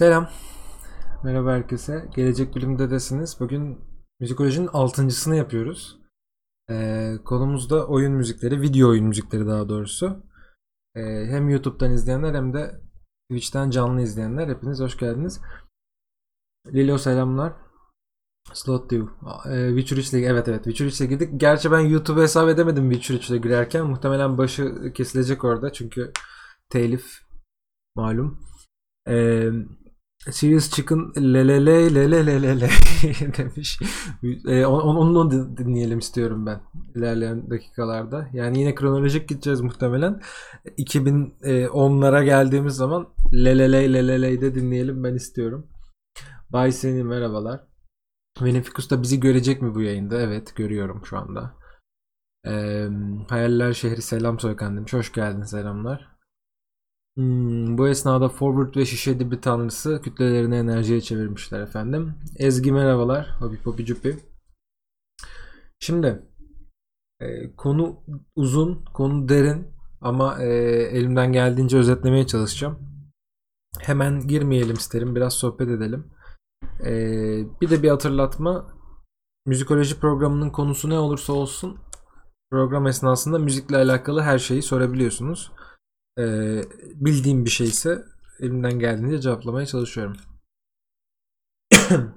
Selam. 0.00 0.28
Merhaba 1.24 1.52
herkese. 1.52 2.08
Gelecek 2.16 2.56
bilimdedesiniz. 2.56 3.36
Bugün 3.40 3.78
müzikolojinin 4.20 4.66
altıncısını 4.66 5.36
yapıyoruz. 5.36 5.98
Ee, 6.70 7.16
konumuz 7.24 7.70
da 7.70 7.86
oyun 7.86 8.12
müzikleri, 8.12 8.60
video 8.60 8.88
oyun 8.88 9.06
müzikleri 9.06 9.46
daha 9.46 9.68
doğrusu. 9.68 10.26
Ee, 10.94 11.00
hem 11.02 11.48
YouTube'dan 11.48 11.92
izleyenler 11.92 12.34
hem 12.34 12.54
de 12.54 12.80
Twitch'ten 13.30 13.70
canlı 13.70 14.02
izleyenler. 14.02 14.48
Hepiniz 14.48 14.80
hoş 14.80 14.96
geldiniz. 14.96 15.40
Lilo 16.66 16.98
selamlar. 16.98 17.52
Slot 18.52 18.90
Dew. 18.90 19.06
Ee, 19.50 19.68
Witcher 19.68 19.96
3 19.96 20.12
ile 20.12 20.26
evet 20.26 20.48
evet 20.48 20.64
Witcher 20.64 20.86
3 20.86 21.00
ile 21.00 21.06
girdik. 21.08 21.40
Gerçi 21.40 21.70
ben 21.70 21.80
YouTube'a 21.80 22.22
hesap 22.22 22.48
edemedim 22.48 22.90
Witcher 22.90 23.14
3 23.14 23.30
ile 23.30 23.38
girerken. 23.38 23.86
Muhtemelen 23.86 24.38
başı 24.38 24.92
kesilecek 24.94 25.44
orada 25.44 25.72
çünkü 25.72 26.12
telif 26.70 27.06
malum. 27.96 28.40
Ee, 29.08 29.50
Serious 30.28 30.70
Chicken 30.70 31.12
lelele 31.16 31.94
lelele 31.94 32.68
demiş. 33.38 33.78
Ee, 34.48 34.66
onu, 34.66 34.98
onu 34.98 35.30
dinleyelim 35.56 35.98
istiyorum 35.98 36.46
ben 36.46 36.60
ilerleyen 36.94 37.50
dakikalarda. 37.50 38.28
Yani 38.32 38.60
yine 38.60 38.74
kronolojik 38.74 39.28
gideceğiz 39.28 39.60
muhtemelen. 39.60 40.20
2010'lara 40.78 42.24
geldiğimiz 42.24 42.74
zaman 42.74 43.08
lelele 43.32 43.92
lelele 43.92 44.40
de 44.40 44.54
dinleyelim 44.54 45.04
ben 45.04 45.14
istiyorum. 45.14 45.66
Bay 46.50 46.72
seni 46.72 47.04
merhabalar. 47.04 47.60
Beneficus 48.44 48.90
da 48.90 49.02
bizi 49.02 49.20
görecek 49.20 49.62
mi 49.62 49.74
bu 49.74 49.82
yayında? 49.82 50.20
Evet 50.20 50.56
görüyorum 50.56 51.02
şu 51.04 51.18
anda. 51.18 51.54
Ee, 52.46 52.88
Hayaller 53.28 53.72
Şehri 53.72 54.02
selam 54.02 54.40
Soykan 54.40 54.76
demiş. 54.76 54.92
Hoş 54.92 55.12
geldin 55.12 55.42
selamlar. 55.42 56.09
Hmm, 57.20 57.78
bu 57.78 57.88
esnada 57.88 58.28
Forward 58.28 58.76
ve 58.76 58.84
şişe 58.86 59.20
dibi 59.20 59.40
tanrısı 59.40 60.00
kütlelerini 60.02 60.56
enerjiye 60.56 61.00
çevirmişler 61.00 61.60
efendim. 61.60 62.14
Ezgi 62.36 62.72
merhabalar. 62.72 63.30
Hopi 63.38 63.62
popi 63.62 63.84
cupi. 63.84 64.16
Şimdi 65.80 66.22
e, 67.20 67.56
konu 67.56 68.00
uzun, 68.36 68.84
konu 68.94 69.28
derin 69.28 69.66
ama 70.00 70.42
e, 70.42 70.46
elimden 70.82 71.32
geldiğince 71.32 71.78
özetlemeye 71.78 72.26
çalışacağım. 72.26 72.78
Hemen 73.78 74.20
girmeyelim 74.20 74.76
isterim. 74.76 75.16
Biraz 75.16 75.34
sohbet 75.34 75.68
edelim. 75.68 76.04
E, 76.84 76.92
bir 77.60 77.70
de 77.70 77.82
bir 77.82 77.88
hatırlatma. 77.88 78.66
Müzikoloji 79.46 80.00
programının 80.00 80.50
konusu 80.50 80.90
ne 80.90 80.98
olursa 80.98 81.32
olsun 81.32 81.78
program 82.50 82.86
esnasında 82.86 83.38
müzikle 83.38 83.76
alakalı 83.76 84.20
her 84.20 84.38
şeyi 84.38 84.62
sorabiliyorsunuz. 84.62 85.52
Ee, 86.18 86.62
bildiğim 86.94 87.44
bir 87.44 87.50
şeyse 87.50 88.04
elimden 88.40 88.78
geldiğince 88.78 89.20
cevaplamaya 89.20 89.66
çalışıyorum. 89.66 90.16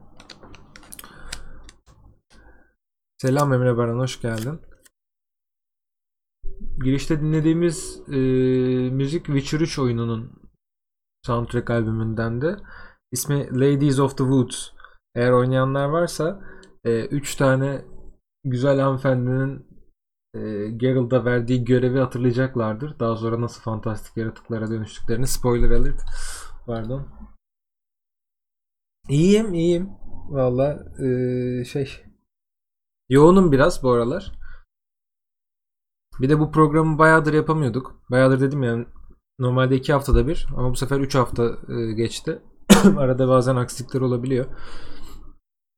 Selam 3.18 3.54
Emre 3.54 3.78
Baran 3.78 4.00
hoş 4.00 4.22
geldin. 4.22 4.62
Girişte 6.84 7.22
dinlediğimiz 7.22 8.02
e, 8.08 8.18
müzik 8.90 9.26
Witcher 9.26 9.60
3 9.60 9.80
oyununun 9.80 10.32
soundtrack 11.26 11.70
albümünden 11.70 12.42
de 12.42 12.58
ismi 13.12 13.60
Ladies 13.60 14.00
of 14.00 14.18
the 14.18 14.24
Woods. 14.24 14.70
Eğer 15.16 15.32
oynayanlar 15.32 15.86
varsa 15.86 16.42
3 16.86 17.36
e, 17.36 17.38
tane 17.38 17.86
güzel 18.44 18.80
hanımefendinin 18.80 19.73
e, 20.34 20.70
Geralt'a 20.70 21.26
verdiği 21.26 21.66
görevi 21.66 22.00
hatırlayacaklardır. 22.00 23.00
Daha 23.00 23.16
sonra 23.16 23.42
nasıl 23.42 23.62
fantastik 23.62 24.18
yaratıklara 24.18 24.72
dönüştüklerini. 24.72 25.28
Spoiler 25.28 25.70
alert. 25.72 26.02
Pardon. 26.66 27.08
İyiyim, 29.10 29.54
iyiyim. 29.54 29.90
Valla 30.30 30.86
e, 31.04 31.66
şey 31.66 32.04
yoğunum 33.10 33.52
biraz 33.52 33.84
bu 33.84 33.92
aralar. 33.92 34.32
Bir 36.22 36.30
de 36.30 36.40
bu 36.40 36.52
programı 36.52 36.98
bayağıdır 36.98 37.34
yapamıyorduk. 37.34 38.02
Bayağıdır 38.12 38.40
dedim 38.40 38.64
yani 38.64 38.86
normalde 39.40 39.76
iki 39.76 39.94
haftada 39.94 40.28
bir 40.28 40.48
ama 40.58 40.70
bu 40.72 40.76
sefer 40.76 41.00
üç 41.00 41.16
hafta 41.16 41.58
e, 41.70 41.94
geçti. 41.94 42.42
Arada 42.98 43.28
bazen 43.28 43.56
aksilikler 43.56 44.02
olabiliyor. 44.02 44.46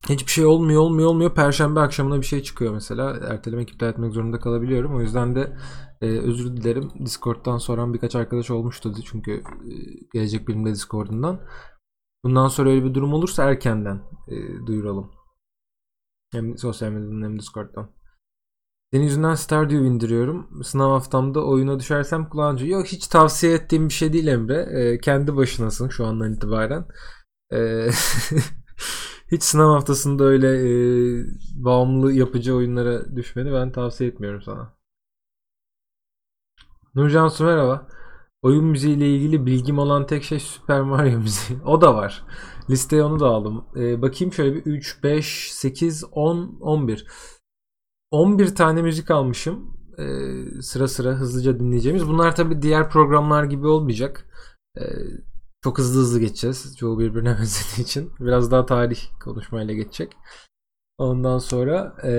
Hiçbir 0.09 0.31
şey 0.31 0.45
olmuyor 0.45 0.81
olmuyor 0.81 1.09
olmuyor. 1.09 1.33
Perşembe 1.35 1.79
akşamına 1.79 2.21
bir 2.21 2.25
şey 2.25 2.43
çıkıyor 2.43 2.73
mesela. 2.73 3.19
Ertelemek 3.29 3.69
iptal 3.69 3.89
etmek 3.89 4.13
zorunda 4.13 4.39
kalabiliyorum. 4.39 4.95
O 4.95 5.01
yüzden 5.01 5.35
de 5.35 5.57
e, 6.01 6.05
özür 6.05 6.57
dilerim. 6.57 6.91
Discord'dan 7.05 7.57
soran 7.57 7.93
birkaç 7.93 8.15
arkadaş 8.15 8.51
olmuştu. 8.51 8.93
Çünkü 9.05 9.31
e, 9.31 9.71
gelecek 10.13 10.47
bilimde 10.47 10.71
Discord'undan. 10.71 11.41
Bundan 12.23 12.47
sonra 12.47 12.69
öyle 12.69 12.83
bir 12.85 12.93
durum 12.93 13.13
olursa 13.13 13.43
erkenden 13.43 14.01
e, 14.27 14.67
duyuralım. 14.67 15.11
Hem 16.31 16.57
sosyal 16.57 16.91
medyadan 16.91 17.23
hem 17.23 17.39
Discord'dan. 17.39 17.91
Senin 18.93 19.03
yüzünden 19.03 19.35
Stardew 19.35 19.87
indiriyorum. 19.87 20.63
Sınav 20.63 20.91
haftamda 20.91 21.45
oyuna 21.45 21.79
düşersem 21.79 22.29
kullanıcı. 22.29 22.67
Yok 22.67 22.85
hiç 22.85 23.07
tavsiye 23.07 23.53
ettiğim 23.53 23.87
bir 23.87 23.93
şey 23.93 24.13
değil 24.13 24.27
Emre. 24.27 24.61
E, 24.61 24.97
kendi 24.99 25.35
başınasın 25.35 25.89
şu 25.89 26.05
andan 26.05 26.33
itibaren. 26.33 26.85
E, 27.53 27.57
hiç 29.31 29.43
sınav 29.43 29.71
haftasında 29.73 30.23
öyle 30.23 30.47
e, 30.47 31.25
bağımlı 31.55 32.13
yapıcı 32.13 32.55
oyunlara 32.55 33.15
düşmeni 33.15 33.53
ben 33.53 33.71
tavsiye 33.71 34.09
etmiyorum 34.09 34.41
sana. 34.41 34.73
Nurcan 36.95 37.27
Su 37.27 37.43
merhaba. 37.43 37.87
Oyun 38.41 38.65
müziğiyle 38.65 39.15
ilgili 39.15 39.45
bilgim 39.45 39.79
olan 39.79 40.05
tek 40.07 40.23
şey 40.23 40.39
Super 40.39 40.81
Mario 40.81 41.19
müziği. 41.19 41.59
O 41.65 41.81
da 41.81 41.95
var. 41.95 42.23
Listeye 42.69 43.03
onu 43.03 43.19
da 43.19 43.27
aldım. 43.27 43.65
Ee, 43.75 44.01
bakayım 44.01 44.33
şöyle 44.33 44.55
bir 44.55 44.65
3, 44.65 45.03
5, 45.03 45.53
8, 45.53 46.03
10, 46.11 46.57
11. 46.61 47.07
11 48.11 48.55
tane 48.55 48.81
müzik 48.81 49.11
almışım. 49.11 49.77
Ee, 49.97 50.61
sıra 50.61 50.87
sıra 50.87 51.09
hızlıca 51.09 51.59
dinleyeceğimiz. 51.59 52.07
Bunlar 52.07 52.35
tabi 52.35 52.61
diğer 52.61 52.89
programlar 52.89 53.43
gibi 53.43 53.67
olmayacak. 53.67 54.25
Ee, 54.77 54.83
çok 55.65 55.77
hızlı 55.77 56.01
hızlı 56.01 56.19
geçeceğiz. 56.19 56.77
Çoğu 56.77 56.99
birbirine 56.99 57.29
benzediği 57.39 57.85
için. 57.85 58.11
Biraz 58.19 58.51
daha 58.51 58.65
tarih 58.65 58.99
konuşmayla 59.23 59.73
geçecek. 59.73 60.13
Ondan 60.97 61.37
sonra 61.37 61.95
ee, 62.03 62.11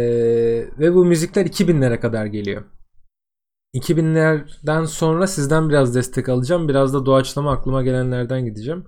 ve 0.78 0.94
bu 0.94 1.04
müzikler 1.04 1.46
2000'lere 1.46 2.00
kadar 2.00 2.26
geliyor. 2.26 2.64
2000'lerden 3.74 4.84
sonra 4.84 5.26
sizden 5.26 5.68
biraz 5.68 5.94
destek 5.94 6.28
alacağım. 6.28 6.68
Biraz 6.68 6.94
da 6.94 7.06
doğaçlama 7.06 7.52
aklıma 7.52 7.82
gelenlerden 7.82 8.44
gideceğim. 8.44 8.84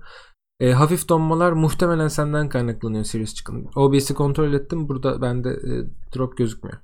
E, 0.59 0.71
hafif 0.71 1.09
donmalar 1.09 1.51
muhtemelen 1.51 2.07
senden 2.07 2.49
kaynaklanıyor 2.49 3.03
Sirius 3.03 3.33
çıkın. 3.33 3.67
OBS'i 3.75 4.13
kontrol 4.13 4.53
ettim. 4.53 4.89
Burada 4.89 5.21
bende 5.21 5.49
e, 5.49 5.71
drop 6.15 6.37
gözükmüyor. 6.37 6.77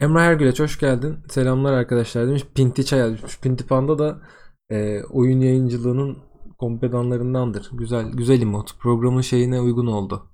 Emre 0.00 0.20
Ergüleç 0.20 0.60
hoş 0.60 0.78
geldin. 0.78 1.18
Selamlar 1.28 1.72
arkadaşlar 1.72 2.26
demiş. 2.26 2.44
Pinti 2.54 2.86
çay 2.86 2.98
yazmış. 2.98 3.40
Pinti 3.40 3.66
Panda 3.66 3.98
da 3.98 4.20
e, 4.70 5.02
oyun 5.04 5.40
yayıncılığının 5.40 6.31
kompedanlarındandır. 6.62 7.70
Güzel 7.72 8.10
güzel 8.12 8.42
emot. 8.42 8.78
Programın 8.78 9.20
şeyine 9.20 9.60
uygun 9.60 9.86
oldu. 9.86 10.26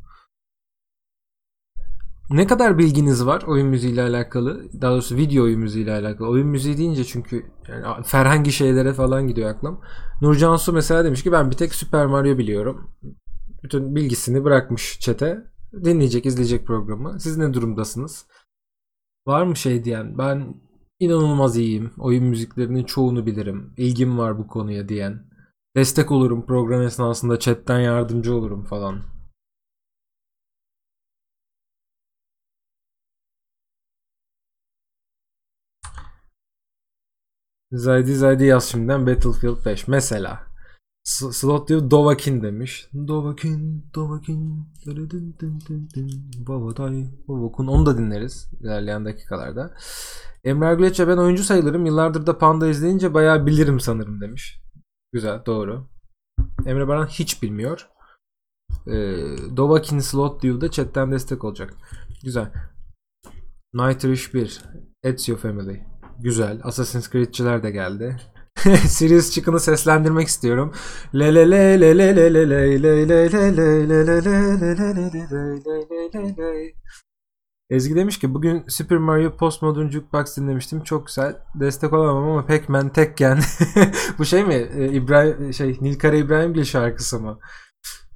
Ne 2.30 2.46
kadar 2.46 2.78
bilginiz 2.78 3.26
var 3.26 3.42
oyun 3.42 3.66
müziği 3.66 3.92
ile 3.92 4.02
alakalı? 4.02 4.68
Daha 4.80 4.92
doğrusu 4.92 5.16
video 5.16 5.44
oyun 5.44 5.60
müziği 5.60 5.84
ile 5.84 5.92
alakalı. 5.92 6.28
Oyun 6.28 6.46
müziği 6.46 6.78
deyince 6.78 7.04
çünkü 7.04 7.46
yani 7.68 8.04
ferhangi 8.04 8.52
şeylere 8.52 8.92
falan 8.92 9.28
gidiyor 9.28 9.50
aklım. 9.50 9.80
Nurcan 10.22 10.56
Su 10.56 10.72
mesela 10.72 11.04
demiş 11.04 11.22
ki 11.22 11.32
ben 11.32 11.50
bir 11.50 11.56
tek 11.56 11.74
Super 11.74 12.06
Mario 12.06 12.38
biliyorum. 12.38 12.90
Bütün 13.62 13.94
bilgisini 13.96 14.44
bırakmış 14.44 15.00
çete. 15.00 15.44
Dinleyecek, 15.84 16.26
izleyecek 16.26 16.66
programı. 16.66 17.20
Siz 17.20 17.36
ne 17.36 17.54
durumdasınız? 17.54 18.26
Var 19.26 19.42
mı 19.42 19.56
şey 19.56 19.84
diyen? 19.84 20.18
Ben 20.18 20.54
inanılmaz 21.00 21.56
iyiyim. 21.56 21.90
Oyun 21.98 22.24
müziklerinin 22.24 22.84
çoğunu 22.84 23.26
bilirim. 23.26 23.72
İlgim 23.76 24.18
var 24.18 24.38
bu 24.38 24.46
konuya 24.46 24.88
diyen. 24.88 25.27
Destek 25.78 26.12
olurum 26.12 26.46
program 26.46 26.82
esnasında 26.82 27.38
chatten 27.38 27.78
yardımcı 27.80 28.34
olurum 28.34 28.64
falan. 28.64 29.02
Zaydi 37.72 38.14
Zaydi 38.14 38.44
yaz 38.44 38.64
şimdiden 38.64 39.06
Battlefield 39.06 39.64
5 39.64 39.88
mesela. 39.88 40.46
S- 41.04 41.32
Slot 41.32 41.68
diyor 41.68 41.90
Dovakin 41.90 42.42
demiş. 42.42 42.88
Dovakin, 43.08 43.90
Dovakin. 43.94 44.66
Babatay, 46.46 47.06
Babakun. 47.28 47.66
Onu 47.66 47.86
da 47.86 47.98
dinleriz 47.98 48.50
ilerleyen 48.60 49.04
dakikalarda. 49.04 49.74
Emre 50.44 50.74
Güleç'e 50.74 51.08
ben 51.08 51.16
oyuncu 51.16 51.44
sayılırım. 51.44 51.86
Yıllardır 51.86 52.26
da 52.26 52.38
Panda 52.38 52.66
izleyince 52.68 53.14
bayağı 53.14 53.46
bilirim 53.46 53.80
sanırım 53.80 54.20
demiş. 54.20 54.67
Güzel 55.12 55.46
doğru. 55.46 55.88
Emre 56.66 56.88
Baran 56.88 57.06
hiç 57.06 57.42
bilmiyor. 57.42 57.88
Ee, 58.86 58.92
Dovakin 59.56 59.98
Slot 59.98 60.44
View'da 60.44 60.70
chatten 60.70 61.12
destek 61.12 61.44
olacak. 61.44 61.74
Güzel. 62.24 62.52
Nightrish 63.74 64.34
1. 64.34 64.60
Ezio 65.02 65.36
Family. 65.36 65.80
Güzel. 66.20 66.60
Assassin's 66.64 67.10
Creed'ciler 67.10 67.62
de 67.62 67.70
geldi. 67.70 68.16
Sirius 68.86 69.30
Chicken'ı 69.30 69.60
seslendirmek 69.60 70.28
istiyorum. 70.28 70.72
Le 71.14 71.34
le 71.34 71.50
le 71.50 71.80
le 71.80 71.98
le 71.98 72.16
le 72.16 72.34
le 72.34 72.50
le 72.50 72.80
le 72.80 73.08
le 73.08 73.28
le 73.28 73.56
le 73.56 73.86
le 73.86 74.04
le 74.04 74.20
le 74.20 74.34
le 74.34 74.74
le 74.74 74.84
le 74.84 75.14
le 76.36 76.72
Ezgi 77.70 77.96
demiş 77.96 78.18
ki 78.18 78.34
bugün 78.34 78.64
Super 78.68 78.98
Mario 78.98 79.36
Postmodern 79.36 79.88
Jukebox 79.88 80.36
dinlemiştim. 80.36 80.82
Çok 80.82 81.06
güzel. 81.06 81.36
Destek 81.54 81.92
olamam 81.92 82.28
ama 82.28 82.46
Pac-Man 82.46 82.92
Tekken. 82.92 83.38
Bu 84.18 84.24
şey 84.24 84.44
mi? 84.44 84.54
İbrahim 84.92 85.52
şey 85.52 85.78
Nilkara 85.80 86.16
İbrahimgil 86.16 86.64
şarkısı 86.64 87.20
mı? 87.20 87.38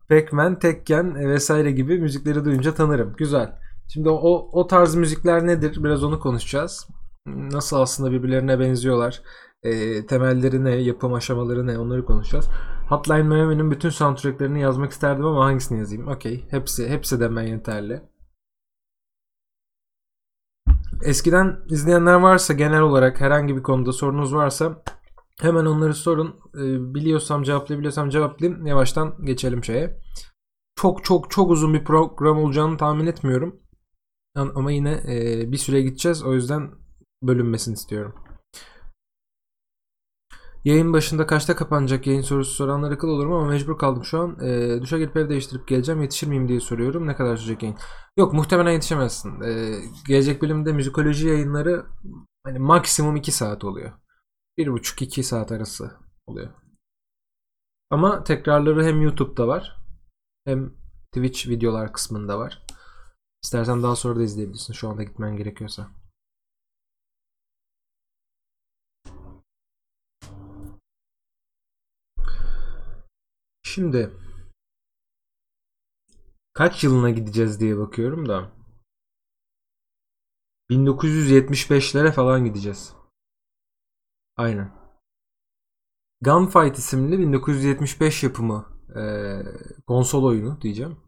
Pac-Man, 0.09 0.59
Tekken 0.59 1.15
vesaire 1.15 1.71
gibi 1.71 1.99
müzikleri 1.99 2.45
duyunca 2.45 2.75
tanırım. 2.75 3.15
Güzel. 3.17 3.53
Şimdi 3.89 4.09
o, 4.11 4.49
o 4.53 4.67
tarz 4.67 4.95
müzikler 4.95 5.47
nedir? 5.47 5.85
Biraz 5.85 6.05
onu 6.05 6.21
konuşacağız. 6.21 6.87
Nasıl 7.27 7.77
aslında 7.77 8.13
birbirlerine 8.13 8.61
benziyorlar? 8.61 9.23
E, 9.63 10.07
temelleri 10.07 10.65
ne? 10.65 10.71
Yapım 10.71 11.13
aşamaları 11.15 11.67
ne? 11.67 11.79
Onları 11.79 12.05
konuşacağız. 12.05 12.49
Hotline 12.89 13.23
Miami'nin 13.23 13.71
bütün 13.71 13.91
soundtracklerini 13.91 14.61
yazmak 14.61 14.91
isterdim 14.91 15.25
ama 15.25 15.45
hangisini 15.45 15.79
yazayım? 15.79 16.09
Okey. 16.09 16.47
Hepsi, 16.51 16.89
hepsi 16.89 17.21
demen 17.21 17.43
yeterli. 17.43 18.12
Eskiden 21.05 21.61
izleyenler 21.71 22.15
varsa 22.15 22.55
genel 22.55 22.81
olarak 22.81 23.21
herhangi 23.21 23.57
bir 23.57 23.63
konuda 23.63 23.93
sorunuz 23.93 24.35
varsa 24.35 24.83
hemen 25.41 25.65
onları 25.65 25.95
sorun. 25.95 26.29
E, 26.55 26.95
biliyorsam 26.95 27.43
cevaplayabiliyorsam 27.43 28.11
cevaplayayım. 28.11 28.67
Yavaştan 28.67 29.25
geçelim 29.25 29.65
şeye. 29.65 30.01
Çok 30.77 31.05
çok 31.05 31.31
çok 31.31 31.51
uzun 31.51 31.75
bir 31.75 31.85
program 31.85 32.39
olacağını 32.39 32.77
tahmin 32.77 33.07
etmiyorum. 33.07 33.61
Ama 34.35 34.73
yine 34.73 34.93
e, 35.09 35.53
bir 35.53 35.57
süre 35.57 35.83
gideceğiz. 35.83 36.23
O 36.25 36.35
yüzden 36.35 36.71
bölünmesini 37.23 37.75
istiyorum. 37.75 38.15
Yayın 40.65 40.93
başında 40.93 41.27
kaçta 41.27 41.57
kapanacak 41.57 42.07
yayın 42.07 42.23
sorusu 42.23 42.53
soranlar 42.53 42.91
akıl 42.91 43.09
olurum 43.09 43.33
ama 43.33 43.47
mecbur 43.47 43.79
kaldım 43.79 44.05
şu 44.05 44.21
an. 44.21 44.41
E, 44.41 44.81
duşa 44.83 44.99
girip 44.99 45.17
ev 45.17 45.29
değiştirip 45.29 45.69
geleceğim. 45.69 46.03
Yetişir 46.03 46.27
miyim 46.27 46.49
diye 46.49 46.61
soruyorum. 46.61 47.07
Ne 47.07 47.17
kadar 47.17 47.37
sürecek 47.37 47.63
yayın? 47.63 47.79
Yok 48.17 48.33
muhtemelen 48.33 48.73
yetişemezsin. 48.73 49.41
E, 49.41 49.81
gelecek 50.09 50.43
bölümde 50.43 50.73
müzikoloji 50.73 51.29
yayınları 51.29 51.87
hani 52.45 52.59
maksimum 52.59 53.17
2 53.17 53.33
saat 53.33 53.65
oluyor. 53.65 53.93
1,5-2 54.59 55.23
saat 55.23 55.53
arası 55.53 55.91
oluyor. 56.27 56.49
Ama 57.91 58.25
tekrarları 58.25 58.85
hem 58.85 59.03
YouTube'da 59.03 59.49
var 59.49 59.77
hem 60.45 60.73
Twitch 61.13 61.49
videolar 61.49 61.93
kısmında 61.93 62.39
var. 62.39 62.67
İstersen 63.45 63.83
daha 63.83 63.97
sonra 63.97 64.19
da 64.19 64.23
izleyebilirsin 64.23 64.73
şu 64.73 64.89
anda 64.89 65.03
gitmen 65.03 65.37
gerekiyorsa. 65.37 66.02
Şimdi 73.75 74.11
kaç 76.53 76.85
yılına 76.85 77.11
gideceğiz 77.11 77.61
diye 77.61 77.79
bakıyorum 77.79 78.29
da 78.29 78.53
1975'lere 80.71 82.13
falan 82.13 82.45
gideceğiz. 82.45 82.97
Aynen. 84.37 84.73
Gunfight 86.21 86.79
isimli 86.79 87.19
1975 87.19 88.23
yapımı 88.23 88.67
e, 88.97 89.03
konsol 89.87 90.25
oyunu 90.25 90.61
diyeceğim. 90.61 91.01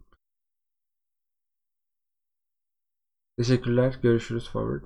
Teşekkürler. 3.38 3.98
Görüşürüz 4.02 4.50
forward. 4.50 4.84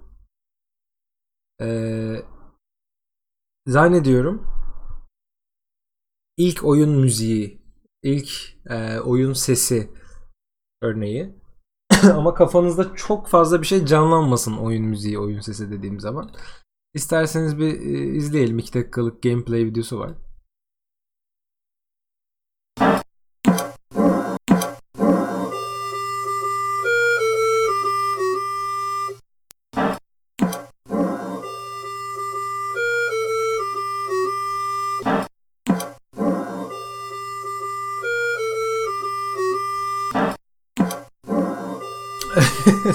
Ee, 1.60 2.24
zannediyorum 3.66 4.58
ilk 6.38 6.64
oyun 6.64 6.90
müziği, 6.90 7.57
ilk 8.14 8.28
e, 8.70 9.00
oyun 9.00 9.32
sesi 9.32 9.90
örneği. 10.82 11.34
Ama 12.14 12.34
kafanızda 12.34 12.94
çok 12.94 13.28
fazla 13.28 13.62
bir 13.62 13.66
şey 13.66 13.86
canlanmasın 13.86 14.56
oyun 14.56 14.84
müziği, 14.84 15.18
oyun 15.18 15.40
sesi 15.40 15.70
dediğim 15.70 16.00
zaman. 16.00 16.30
İsterseniz 16.94 17.58
bir 17.58 17.80
e, 17.80 18.16
izleyelim. 18.16 18.58
2 18.58 18.74
dakikalık 18.74 19.22
gameplay 19.22 19.64
videosu 19.64 19.98
var. 19.98 20.12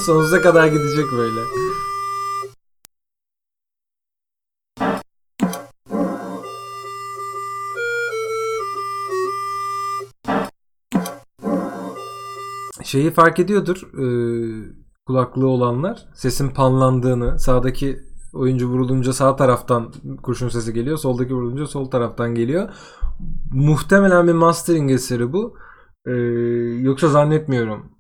Sonsuza 0.05 0.41
kadar 0.41 0.67
gidecek 0.67 1.05
böyle. 1.11 1.39
Şeyi 12.83 13.11
fark 13.11 13.39
ediyordur 13.39 13.81
e, 13.93 14.05
kulaklığı 15.05 15.47
olanlar 15.47 16.05
sesin 16.15 16.49
panlandığını 16.49 17.39
sağdaki 17.39 17.99
oyuncu 18.33 18.67
vurulunca 18.67 19.13
sağ 19.13 19.35
taraftan 19.35 19.93
kurşun 20.23 20.49
sesi 20.49 20.73
geliyor 20.73 20.97
soldaki 20.97 21.33
vurulunca 21.33 21.67
sol 21.67 21.85
taraftan 21.85 22.35
geliyor. 22.35 22.69
Muhtemelen 23.51 24.27
bir 24.27 24.33
mastering 24.33 24.91
eseri 24.91 25.33
bu. 25.33 25.57
E, 26.05 26.11
yoksa 26.81 27.07
zannetmiyorum 27.07 27.93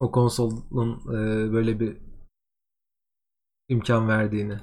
o 0.00 0.10
konsolun 0.10 1.00
e, 1.08 1.52
böyle 1.52 1.80
bir 1.80 1.96
imkan 3.68 4.08
verdiğini. 4.08 4.58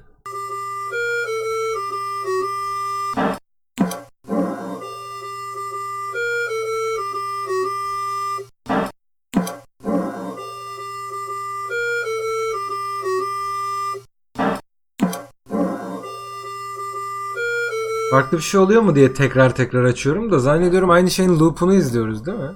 Farklı 18.11 18.37
bir 18.37 18.43
şey 18.43 18.59
oluyor 18.59 18.81
mu 18.81 18.95
diye 18.95 19.13
tekrar 19.13 19.55
tekrar 19.55 19.83
açıyorum 19.83 20.31
da 20.31 20.39
zannediyorum 20.39 20.89
aynı 20.89 21.11
şeyin 21.11 21.39
loop'unu 21.39 21.73
izliyoruz 21.73 22.25
değil 22.25 22.37
mi? 22.37 22.55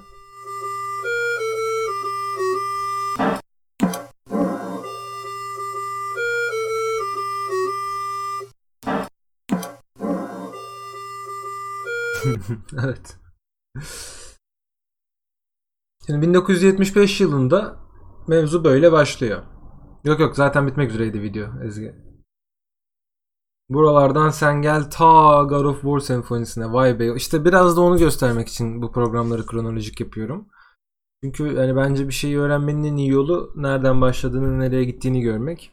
evet. 12.84 13.16
Şimdi 16.06 16.26
1975 16.26 17.20
yılında 17.20 17.76
mevzu 18.28 18.64
böyle 18.64 18.92
başlıyor. 18.92 19.42
Yok 20.04 20.20
yok 20.20 20.36
zaten 20.36 20.66
bitmek 20.66 20.90
üzereydi 20.90 21.22
video 21.22 21.62
Ezgi. 21.64 21.94
Buralardan 23.68 24.30
sen 24.30 24.62
gel 24.62 24.90
ta 24.90 25.42
God 25.42 25.64
of 25.64 25.80
War 25.82 26.00
senfonisine 26.00 26.72
vay 26.72 26.98
be. 26.98 27.14
İşte 27.16 27.44
biraz 27.44 27.76
da 27.76 27.80
onu 27.80 27.98
göstermek 27.98 28.48
için 28.48 28.82
bu 28.82 28.92
programları 28.92 29.46
kronolojik 29.46 30.00
yapıyorum. 30.00 30.48
Çünkü 31.24 31.44
yani 31.44 31.76
bence 31.76 32.08
bir 32.08 32.12
şeyi 32.12 32.38
öğrenmenin 32.38 32.84
en 32.84 32.96
iyi 32.96 33.10
yolu 33.10 33.52
nereden 33.56 34.00
başladığını, 34.00 34.60
nereye 34.60 34.84
gittiğini 34.84 35.20
görmek. 35.20 35.72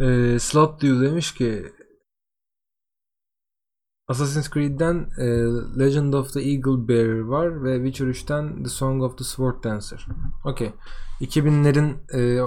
Ee, 0.00 0.38
Slot 0.38 0.80
diyor 0.80 1.02
demiş 1.02 1.34
ki 1.34 1.72
Assassin's 4.08 4.50
Creed'den 4.50 5.10
e, 5.18 5.26
Legend 5.78 6.12
of 6.12 6.32
the 6.32 6.40
Eagle 6.40 6.88
Bearer 6.88 7.20
var 7.20 7.64
ve 7.64 7.76
Witcher 7.76 8.06
3'ten 8.06 8.62
The 8.62 8.70
Song 8.70 9.02
of 9.02 9.18
the 9.18 9.24
Sword 9.24 9.64
Dancer. 9.64 10.06
Okey. 10.44 10.72
2000'lerin 11.20 11.96
e, 12.14 12.42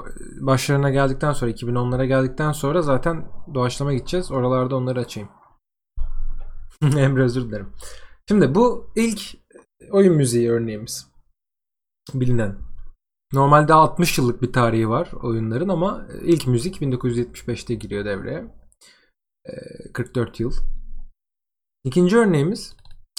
başlarına 0.45 0.89
geldikten 0.89 1.33
sonra 1.33 1.51
2010'lara 1.51 2.05
geldikten 2.05 2.51
sonra 2.51 2.81
zaten 2.81 3.27
doğaçlama 3.53 3.93
gideceğiz. 3.93 4.31
Oralarda 4.31 4.75
onları 4.75 4.99
açayım. 4.99 5.29
Emre 6.97 7.23
özür 7.23 7.41
dilerim. 7.41 7.73
Şimdi 8.27 8.55
bu 8.55 8.91
ilk 8.95 9.21
oyun 9.91 10.15
müziği 10.15 10.51
örneğimiz. 10.51 11.07
Bilinen. 12.13 12.57
Normalde 13.33 13.73
60 13.73 14.17
yıllık 14.17 14.41
bir 14.41 14.53
tarihi 14.53 14.89
var 14.89 15.11
oyunların 15.21 15.69
ama 15.69 16.07
ilk 16.23 16.47
müzik 16.47 16.81
1975'te 16.81 17.73
giriyor 17.73 18.05
devreye. 18.05 18.55
E, 19.45 19.53
44 19.93 20.39
yıl. 20.39 20.53
İkinci 21.83 22.17
örneğimiz 22.17 22.75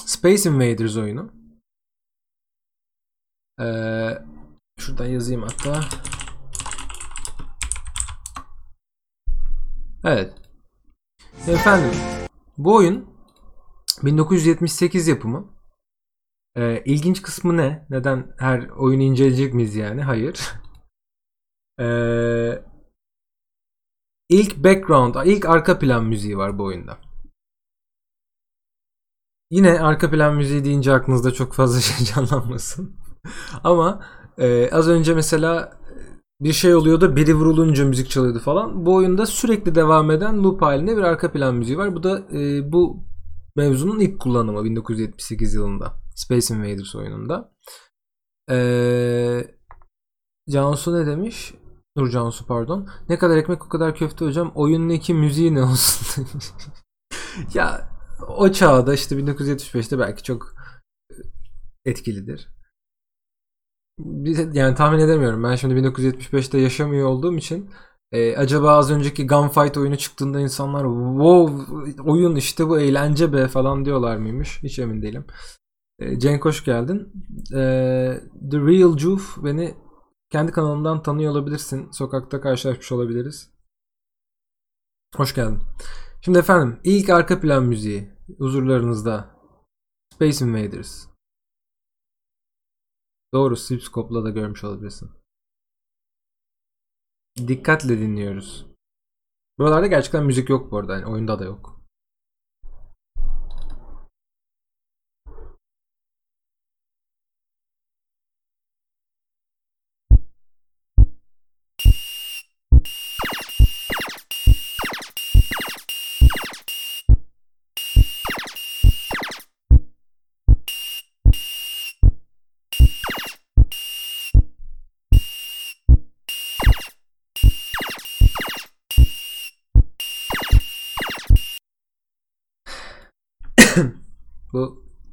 Space 0.07 0.51
Invaders 0.51 0.97
oyunu. 0.97 1.33
Ee, 3.61 4.19
şuradan 4.79 5.07
yazayım 5.07 5.43
hatta. 5.43 5.81
Evet. 10.05 10.35
Efendim 11.49 12.01
bu 12.59 12.75
oyun 12.75 13.11
1978 14.03 15.09
yapımı. 15.09 15.55
Ee, 16.57 16.83
ilginç 16.85 17.23
kısmı 17.23 17.57
ne? 17.57 17.87
Neden 17.91 18.35
her 18.39 18.69
oyunu 18.69 19.03
inceleyecek 19.03 19.55
miyiz 19.55 19.77
yani? 19.77 20.03
Hayır. 20.03 20.53
Ee, 21.81 22.65
ilk 24.29 24.65
background, 24.65 25.15
ilk 25.25 25.47
arka 25.47 25.79
plan 25.79 26.05
müziği 26.05 26.37
var 26.37 26.59
bu 26.59 26.65
oyunda. 26.65 27.12
Yine 29.53 29.81
arka 29.81 30.11
plan 30.11 30.37
müziği 30.37 30.65
deyince 30.65 30.93
aklınızda 30.93 31.33
çok 31.33 31.55
fazla 31.55 31.81
şey 31.81 32.07
canlanmasın. 32.07 32.97
Ama 33.65 34.01
e, 34.39 34.71
az 34.71 34.89
önce 34.89 35.15
mesela 35.15 35.79
bir 36.41 36.53
şey 36.53 36.75
oluyordu 36.75 37.17
biri 37.17 37.35
vurulunca 37.35 37.85
müzik 37.85 38.11
çalıyordu 38.11 38.39
falan. 38.39 38.87
Bu 38.87 38.95
oyunda 38.95 39.27
sürekli 39.27 39.75
devam 39.75 40.11
eden 40.11 40.45
loop 40.45 40.63
halinde 40.63 40.97
bir 40.97 41.03
arka 41.03 41.33
plan 41.33 41.55
müziği 41.55 41.79
var. 41.79 41.95
Bu 41.95 42.03
da 42.03 42.19
e, 42.33 42.73
bu 42.73 43.05
mevzunun 43.57 44.01
ilk 44.01 44.21
kullanımı 44.21 44.65
1978 44.65 45.55
yılında. 45.55 45.93
Space 46.15 46.55
Invaders 46.55 46.95
oyununda. 46.95 47.53
Eee 48.51 49.55
Cansu 50.51 50.95
ne 50.95 51.07
demiş? 51.07 51.55
Nur 51.97 52.11
Cansu 52.11 52.47
pardon. 52.47 52.89
Ne 53.09 53.19
kadar 53.19 53.37
ekmek 53.37 53.67
o 53.67 53.69
kadar 53.69 53.95
köfte 53.97 54.25
hocam. 54.25 54.53
Oyunun 54.55 54.89
iki 54.89 55.15
müziği 55.15 55.55
ne 55.55 55.63
olsun 55.63 56.27
ya 57.55 57.92
o 58.29 58.53
çağda 58.53 58.95
işte 58.95 59.17
1975'te 59.17 59.99
belki 59.99 60.23
çok 60.23 60.55
etkilidir. 61.85 62.49
Yani 64.53 64.75
tahmin 64.75 64.99
edemiyorum. 64.99 65.45
Ben 65.45 65.55
şimdi 65.55 65.75
1975'te 65.75 66.59
yaşamıyor 66.59 67.09
olduğum 67.09 67.37
için 67.37 67.71
e, 68.13 68.37
acaba 68.37 68.73
az 68.73 68.91
önceki 68.91 69.27
Gunfight 69.27 69.77
oyunu 69.77 69.97
çıktığında 69.99 70.41
insanlar 70.41 70.85
wow 70.85 72.03
oyun 72.03 72.37
işte 72.37 72.69
bu 72.69 72.81
eğlence 72.81 73.33
be 73.33 73.49
falan 73.49 73.85
diyorlar 73.85 74.17
mıymış? 74.17 74.63
Hiç 74.63 74.79
emin 74.79 75.03
değilim. 75.03 75.25
E, 75.99 76.19
Cenk 76.19 76.45
hoş 76.45 76.65
geldin. 76.65 77.13
E, 77.55 77.61
The 78.51 78.59
Real 78.59 78.99
Juf 78.99 79.45
beni 79.45 79.75
kendi 80.31 80.53
kanalımdan 80.53 81.03
tanıyor 81.03 81.33
olabilirsin. 81.33 81.91
Sokakta 81.91 82.41
karşılaşmış 82.41 82.93
olabiliriz. 82.93 83.51
Hoş 85.17 85.35
geldin. 85.35 85.59
Şimdi 86.21 86.39
efendim 86.39 86.79
ilk 86.85 87.11
arka 87.11 87.41
plan 87.41 87.65
müziği 87.65 88.12
huzurlarınızda 88.39 89.41
Space 90.15 90.45
Invaders. 90.45 91.07
Doğru 93.35 93.57
Sipscope'la 93.57 94.25
da 94.25 94.31
görmüş 94.31 94.65
olabilirsin. 94.65 95.11
Dikkatle 97.37 97.99
dinliyoruz. 97.99 98.67
Buralarda 99.59 99.87
gerçekten 99.87 100.27
müzik 100.27 100.49
yok 100.49 100.71
bu 100.71 100.79
arada. 100.79 100.95
Yani 100.95 101.07
oyunda 101.07 101.39
da 101.39 101.45
yok. 101.45 101.82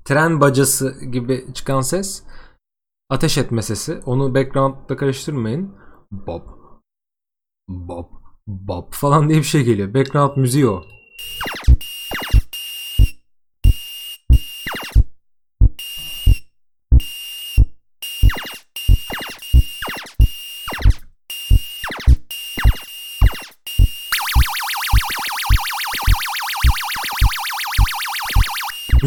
Tren 0.10 0.42
bacası 0.42 1.06
gibi 1.12 1.46
çıkan 1.54 1.82
ses 1.82 2.24
ateş 3.10 3.38
etme 3.38 3.62
sesi. 3.62 4.00
Onu 4.06 4.36
background'da 4.36 4.98
karıştırmayın. 4.98 5.76
Bob. 6.12 6.48
Bob. 7.68 8.06
Bob 8.48 8.94
falan 8.94 9.30
diye 9.30 9.40
bir 9.40 9.44
şey 9.44 9.64
geliyor. 9.64 9.94
Background 9.94 10.38
müziği 10.38 10.68
o. 10.68 10.84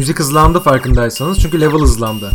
Müzik 0.03 0.19
hızlandı 0.19 0.59
farkındaysanız 0.59 1.39
çünkü 1.39 1.61
level 1.61 1.79
hızlandı. 1.79 2.31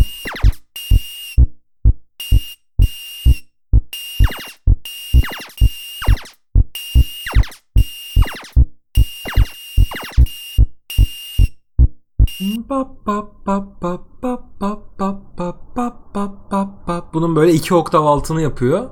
Bunun 17.12 17.36
böyle 17.36 17.52
iki 17.52 17.74
oktav 17.74 18.04
altını 18.04 18.42
yapıyor. 18.42 18.90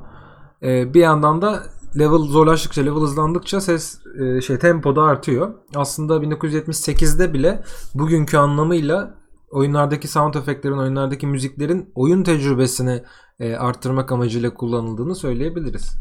Ee, 0.63 0.95
bir 0.95 1.01
yandan 1.01 1.43
da 1.43 1.63
level 1.99 2.19
zorlaştıkça, 2.19 2.83
level 2.83 3.01
hızlandıkça 3.01 3.61
ses 3.61 3.99
e, 4.21 4.41
şey 4.41 4.59
tempoda 4.59 5.03
artıyor. 5.03 5.55
Aslında 5.75 6.17
1978'de 6.17 7.35
bile 7.35 7.63
bugünkü 7.95 8.37
anlamıyla 8.37 9.15
oyunlardaki 9.51 10.09
sound 10.09 10.35
efektlerin, 10.35 10.79
oyunlardaki 10.79 11.27
müziklerin 11.27 11.93
oyun 11.95 12.23
tecrübesini 12.23 13.03
e, 13.41 13.57
arttırmak 13.57 14.13
amacıyla 14.13 14.55
kullanıldığını 14.55 15.15
söyleyebiliriz. 15.15 15.97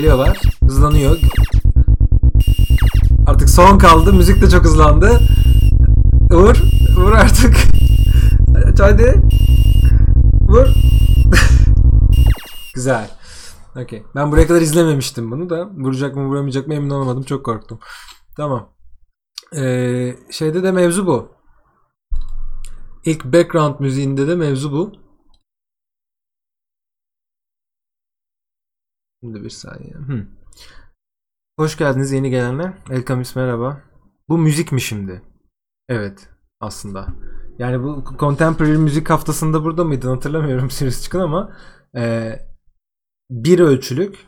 Geliyorlar. 0.00 0.40
Hızlanıyor. 0.64 1.18
Artık 3.26 3.50
son 3.50 3.78
kaldı. 3.78 4.12
Müzik 4.12 4.42
de 4.42 4.50
çok 4.50 4.64
hızlandı. 4.64 5.20
Vur. 6.30 6.56
Vur 6.96 7.12
artık. 7.12 7.56
Hadi. 8.78 9.22
Vur. 10.48 10.66
Güzel. 12.74 13.10
Okey. 13.76 14.02
Ben 14.14 14.32
buraya 14.32 14.46
kadar 14.46 14.60
izlememiştim 14.60 15.30
bunu 15.30 15.50
da. 15.50 15.70
Vuracak 15.76 16.16
mı 16.16 16.26
vuramayacak 16.26 16.66
mı 16.66 16.74
emin 16.74 16.90
olamadım. 16.90 17.22
Çok 17.22 17.44
korktum. 17.44 17.78
Tamam. 18.36 18.68
Ee, 19.56 20.16
şeyde 20.30 20.62
de 20.62 20.72
mevzu 20.72 21.06
bu. 21.06 21.28
İlk 23.04 23.24
background 23.24 23.80
müziğinde 23.80 24.28
de 24.28 24.34
mevzu 24.34 24.72
bu. 24.72 24.92
Şimdi 29.20 29.44
bir 29.44 29.50
saniye. 29.50 29.94
Hmm. 29.94 30.26
Hoş 31.58 31.76
geldiniz 31.76 32.12
yeni 32.12 32.30
gelenler. 32.30 32.72
Elkamis 32.90 33.36
merhaba. 33.36 33.82
Bu 34.28 34.38
müzik 34.38 34.72
mi 34.72 34.80
şimdi? 34.80 35.22
Evet 35.88 36.28
aslında. 36.60 37.06
Yani 37.58 37.82
bu 37.82 38.04
Contemporary 38.18 38.76
Müzik 38.76 39.10
haftasında 39.10 39.64
burada 39.64 39.84
mıydın 39.84 40.08
hatırlamıyorum 40.08 40.70
Sirius 40.70 41.02
çıkın 41.02 41.20
ama 41.20 41.56
e, 41.96 42.32
bir 43.30 43.60
ölçülük 43.60 44.26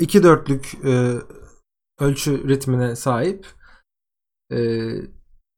iki 0.00 0.22
dörtlük 0.22 0.74
e, 0.84 1.14
ölçü 1.98 2.48
ritmine 2.48 2.96
sahip 2.96 3.46
e, 4.52 4.58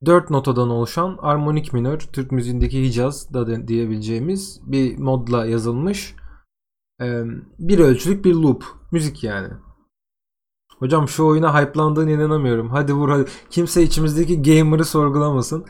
dört 0.06 0.30
notadan 0.30 0.70
oluşan 0.70 1.18
armonik 1.20 1.72
minör 1.72 1.98
Türk 1.98 2.32
müziğindeki 2.32 2.82
Hicaz 2.82 3.34
da 3.34 3.68
diyebileceğimiz 3.68 4.60
bir 4.66 4.98
modla 4.98 5.46
yazılmış 5.46 6.14
bir 7.58 7.78
ölçülük 7.78 8.24
bir 8.24 8.34
loop 8.34 8.64
müzik 8.92 9.24
yani. 9.24 9.48
Hocam 10.78 11.08
şu 11.08 11.26
oyuna 11.26 11.60
hype'landığına 11.60 12.10
inanamıyorum. 12.10 12.70
Hadi 12.70 12.92
vur 12.92 13.08
hadi. 13.10 13.24
Kimse 13.50 13.82
içimizdeki 13.82 14.42
gamer'ı 14.42 14.84
sorgulamasın. 14.84 15.64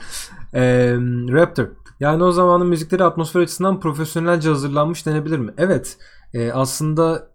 Raptor. 1.32 1.68
Yani 2.00 2.24
o 2.24 2.32
zamanın 2.32 2.66
müzikleri 2.66 3.04
atmosfer 3.04 3.40
açısından 3.40 3.80
profesyonelce 3.80 4.48
hazırlanmış 4.48 5.06
denebilir 5.06 5.38
mi? 5.38 5.54
Evet. 5.56 5.98
Aslında 6.52 7.30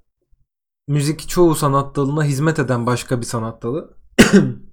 müzik 0.88 1.30
çoğu 1.30 1.56
sanat 1.56 1.96
dalına 1.96 2.24
hizmet 2.24 2.60
eden 2.60 2.86
başka 2.86 3.20
bir 3.20 3.26
sanat 3.26 3.64
dalı. 3.64 3.98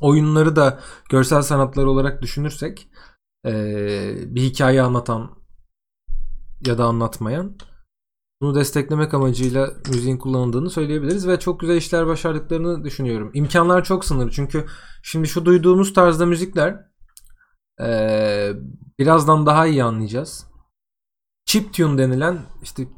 Oyunları 0.00 0.56
da 0.56 0.80
görsel 1.10 1.42
sanatlar 1.42 1.84
olarak 1.84 2.22
düşünürsek 2.22 2.88
ee, 3.46 4.14
bir 4.26 4.42
hikaye 4.42 4.82
anlatan 4.82 5.30
ya 6.66 6.78
da 6.78 6.84
anlatmayan 6.84 7.58
bunu 8.42 8.54
desteklemek 8.54 9.14
amacıyla 9.14 9.70
müziğin 9.88 10.18
kullanıldığını 10.18 10.70
söyleyebiliriz 10.70 11.28
ve 11.28 11.38
çok 11.38 11.60
güzel 11.60 11.76
işler 11.76 12.06
başardıklarını 12.06 12.84
düşünüyorum. 12.84 13.30
İmkanlar 13.34 13.84
çok 13.84 14.04
sınırlı 14.04 14.30
çünkü 14.30 14.66
şimdi 15.02 15.28
şu 15.28 15.44
duyduğumuz 15.44 15.92
tarzda 15.94 16.26
müzikler 16.26 16.92
ee, 17.80 18.52
birazdan 18.98 19.46
daha 19.46 19.66
iyi 19.66 19.84
anlayacağız. 19.84 20.46
Chiptune 21.46 21.98
denilen 21.98 22.38
işte 22.62 22.88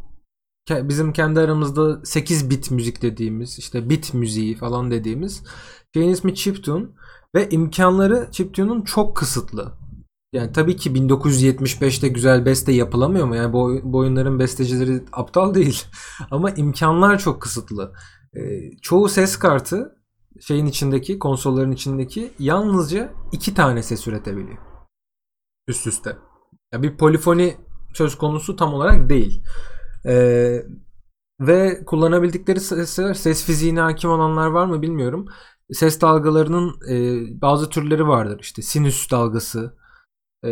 bizim 0.71 1.12
kendi 1.12 1.41
aramızda 1.41 2.05
8 2.05 2.50
bit 2.50 2.71
müzik 2.71 3.03
dediğimiz 3.03 3.59
işte 3.59 3.91
bit 3.91 4.14
müziği 4.14 4.57
falan 4.57 4.91
dediğimiz 4.91 5.45
şeyin 5.95 6.11
ismi 6.11 6.35
chiptune 6.35 6.87
ve 7.35 7.49
imkanları 7.49 8.29
chiptune'un 8.33 8.83
çok 8.83 9.17
kısıtlı. 9.17 9.73
Yani 10.33 10.53
tabii 10.53 10.77
ki 10.77 10.91
1975'te 10.91 12.09
güzel 12.09 12.47
beste 12.47 12.73
yapılamıyor 12.73 13.27
mu? 13.27 13.37
Yani 13.37 13.53
bu, 13.53 13.81
bu 13.83 13.99
oyunların 13.99 14.39
bestecileri 14.39 15.03
aptal 15.13 15.55
değil. 15.55 15.85
Ama 16.31 16.51
imkanlar 16.51 17.19
çok 17.19 17.43
kısıtlı. 17.43 17.93
Ee, 18.37 18.41
çoğu 18.83 19.09
ses 19.09 19.37
kartı 19.37 19.97
şeyin 20.41 20.67
içindeki, 20.67 21.19
konsolların 21.19 21.73
içindeki 21.73 22.31
yalnızca 22.39 23.13
iki 23.33 23.55
tane 23.55 23.83
ses 23.83 24.07
üretebiliyor. 24.07 24.59
Üst 25.69 25.87
üste. 25.87 26.17
Yani 26.73 26.83
bir 26.83 26.97
polifoni 26.97 27.57
söz 27.95 28.19
konusu 28.19 28.57
tam 28.57 28.75
olarak 28.75 29.09
değil. 29.09 29.43
Ee, 30.07 30.63
ve 31.41 31.85
kullanabildikleri 31.85 32.61
sesler, 32.61 33.15
ses 33.15 33.45
fiziğine 33.45 33.81
hakim 33.81 34.11
olanlar 34.11 34.47
var 34.47 34.67
mı 34.67 34.83
bilmiyorum. 34.83 35.27
Ses 35.73 36.00
dalgalarının 36.00 36.75
e, 36.90 37.40
bazı 37.40 37.71
türleri 37.71 38.09
vardır. 38.09 38.38
İşte 38.40 38.62
sinüs 38.62 39.11
dalgası, 39.11 39.76
e, 40.44 40.50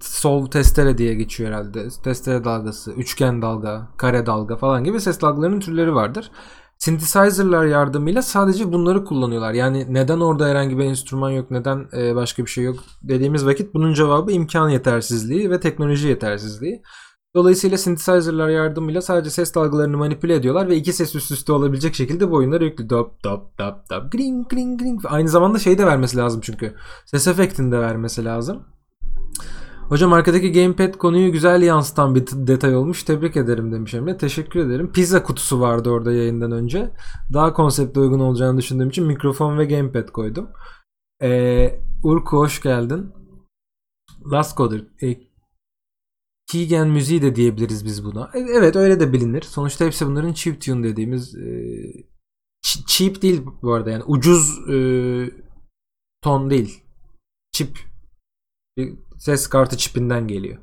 sol 0.00 0.46
testere 0.46 0.98
diye 0.98 1.14
geçiyor 1.14 1.50
herhalde. 1.50 1.88
Testere 2.04 2.44
dalgası, 2.44 2.92
üçgen 2.92 3.42
dalga, 3.42 3.88
kare 3.98 4.26
dalga 4.26 4.56
falan 4.56 4.84
gibi 4.84 5.00
ses 5.00 5.20
dalgalarının 5.20 5.60
türleri 5.60 5.94
vardır. 5.94 6.30
Synthesizer'lar 6.78 7.64
yardımıyla 7.64 8.22
sadece 8.22 8.72
bunları 8.72 9.04
kullanıyorlar. 9.04 9.52
Yani 9.52 9.86
neden 9.94 10.20
orada 10.20 10.48
herhangi 10.48 10.78
bir 10.78 10.84
enstrüman 10.84 11.30
yok, 11.30 11.50
neden 11.50 11.88
e, 11.96 12.14
başka 12.14 12.44
bir 12.44 12.50
şey 12.50 12.64
yok 12.64 12.76
dediğimiz 13.02 13.46
vakit 13.46 13.74
bunun 13.74 13.94
cevabı 13.94 14.32
imkan 14.32 14.68
yetersizliği 14.68 15.50
ve 15.50 15.60
teknoloji 15.60 16.08
yetersizliği. 16.08 16.82
Dolayısıyla 17.34 17.78
synthesizer'lar 17.78 18.48
yardımıyla 18.48 19.02
sadece 19.02 19.30
ses 19.30 19.54
dalgalarını 19.54 19.96
manipüle 19.96 20.34
ediyorlar 20.34 20.68
ve 20.68 20.76
iki 20.76 20.92
ses 20.92 21.14
üst 21.14 21.30
üste 21.30 21.52
olabilecek 21.52 21.94
şekilde 21.94 22.30
bu 22.30 22.36
oyunları 22.36 22.64
yüklü. 22.64 22.90
Dop 22.90 23.24
dop 23.24 23.58
dop 23.58 23.90
dop 23.90 24.12
gring 24.12 24.48
gring 24.48 24.80
gring. 24.80 25.00
Aynı 25.04 25.28
zamanda 25.28 25.58
şey 25.58 25.78
de 25.78 25.86
vermesi 25.86 26.16
lazım 26.16 26.40
çünkü. 26.44 26.74
Ses 27.06 27.26
efektini 27.26 27.72
de 27.72 27.78
vermesi 27.78 28.24
lazım. 28.24 28.62
Hocam 29.88 30.12
arkadaki 30.12 30.52
gamepad 30.52 30.94
konuyu 30.94 31.32
güzel 31.32 31.62
yansıtan 31.62 32.14
bir 32.14 32.26
detay 32.26 32.76
olmuş. 32.76 33.02
Tebrik 33.02 33.36
ederim 33.36 33.72
demiş 33.72 33.94
Emre. 33.94 34.16
Teşekkür 34.16 34.60
ederim. 34.60 34.92
Pizza 34.92 35.22
kutusu 35.22 35.60
vardı 35.60 35.90
orada 35.90 36.12
yayından 36.12 36.52
önce. 36.52 36.90
Daha 37.32 37.52
konsepte 37.52 38.00
uygun 38.00 38.20
olacağını 38.20 38.58
düşündüğüm 38.58 38.88
için 38.88 39.06
mikrofon 39.06 39.58
ve 39.58 39.64
gamepad 39.64 40.08
koydum. 40.08 40.48
Ee, 41.22 41.80
Urku 42.02 42.36
hoş 42.36 42.62
geldin. 42.62 43.12
Last 44.32 44.56
Coder. 44.56 44.84
E, 45.02 45.31
Keegan 46.46 46.88
müziği 46.88 47.22
de 47.22 47.36
diyebiliriz 47.36 47.84
biz 47.84 48.04
buna. 48.04 48.30
E, 48.34 48.38
evet 48.38 48.76
öyle 48.76 49.00
de 49.00 49.12
bilinir. 49.12 49.42
Sonuçta 49.42 49.84
hepsi 49.84 50.06
bunların 50.06 50.32
chip 50.32 50.62
tune 50.62 50.88
dediğimiz 50.88 51.34
e, 51.34 51.82
cheap 52.62 53.22
değil 53.22 53.42
bu 53.62 53.72
arada 53.72 53.90
yani 53.90 54.04
ucuz 54.04 54.68
e, 54.68 54.76
ton 56.22 56.50
değil. 56.50 56.84
Chip 57.52 57.78
bir 58.76 58.94
ses 59.18 59.46
kartı 59.46 59.76
çipinden 59.76 60.28
geliyor. 60.28 60.58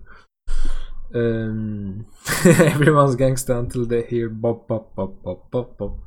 Um, 1.13 2.05
everyone's 2.45 3.17
gangsta 3.17 3.59
until 3.59 3.89
they 3.89 4.11
hear 4.11 4.43
bop 4.43 4.69
bop 4.69 4.97
bop 4.97 5.25
bop 5.25 5.53
bop 5.53 5.79
bop. 5.79 5.99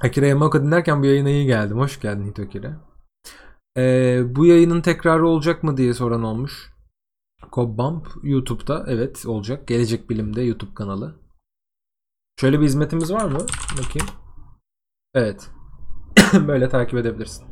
Akira 0.00 0.26
Yamaoka 0.26 0.62
dinlerken 0.62 1.02
bu 1.02 1.06
yayına 1.06 1.30
iyi 1.30 1.46
geldim. 1.46 1.78
Hoş 1.78 2.00
geldin 2.00 2.26
Hitokire. 2.26 2.76
Ee, 3.76 4.22
bu 4.26 4.46
yayının 4.46 4.80
tekrarı 4.80 5.28
olacak 5.28 5.62
mı 5.62 5.76
diye 5.76 5.94
soran 5.94 6.22
olmuş. 6.22 6.75
Cobbump 7.52 8.08
YouTube'da 8.22 8.84
evet 8.88 9.26
olacak. 9.26 9.68
Gelecek 9.68 10.10
Bilim'de 10.10 10.42
YouTube 10.42 10.74
kanalı. 10.74 11.20
Şöyle 12.40 12.60
bir 12.60 12.64
hizmetimiz 12.64 13.12
var 13.12 13.24
mı? 13.24 13.38
Bakayım. 13.72 14.08
Evet. 15.14 15.50
Böyle 16.48 16.68
takip 16.68 16.98
edebilirsin. 16.98 17.46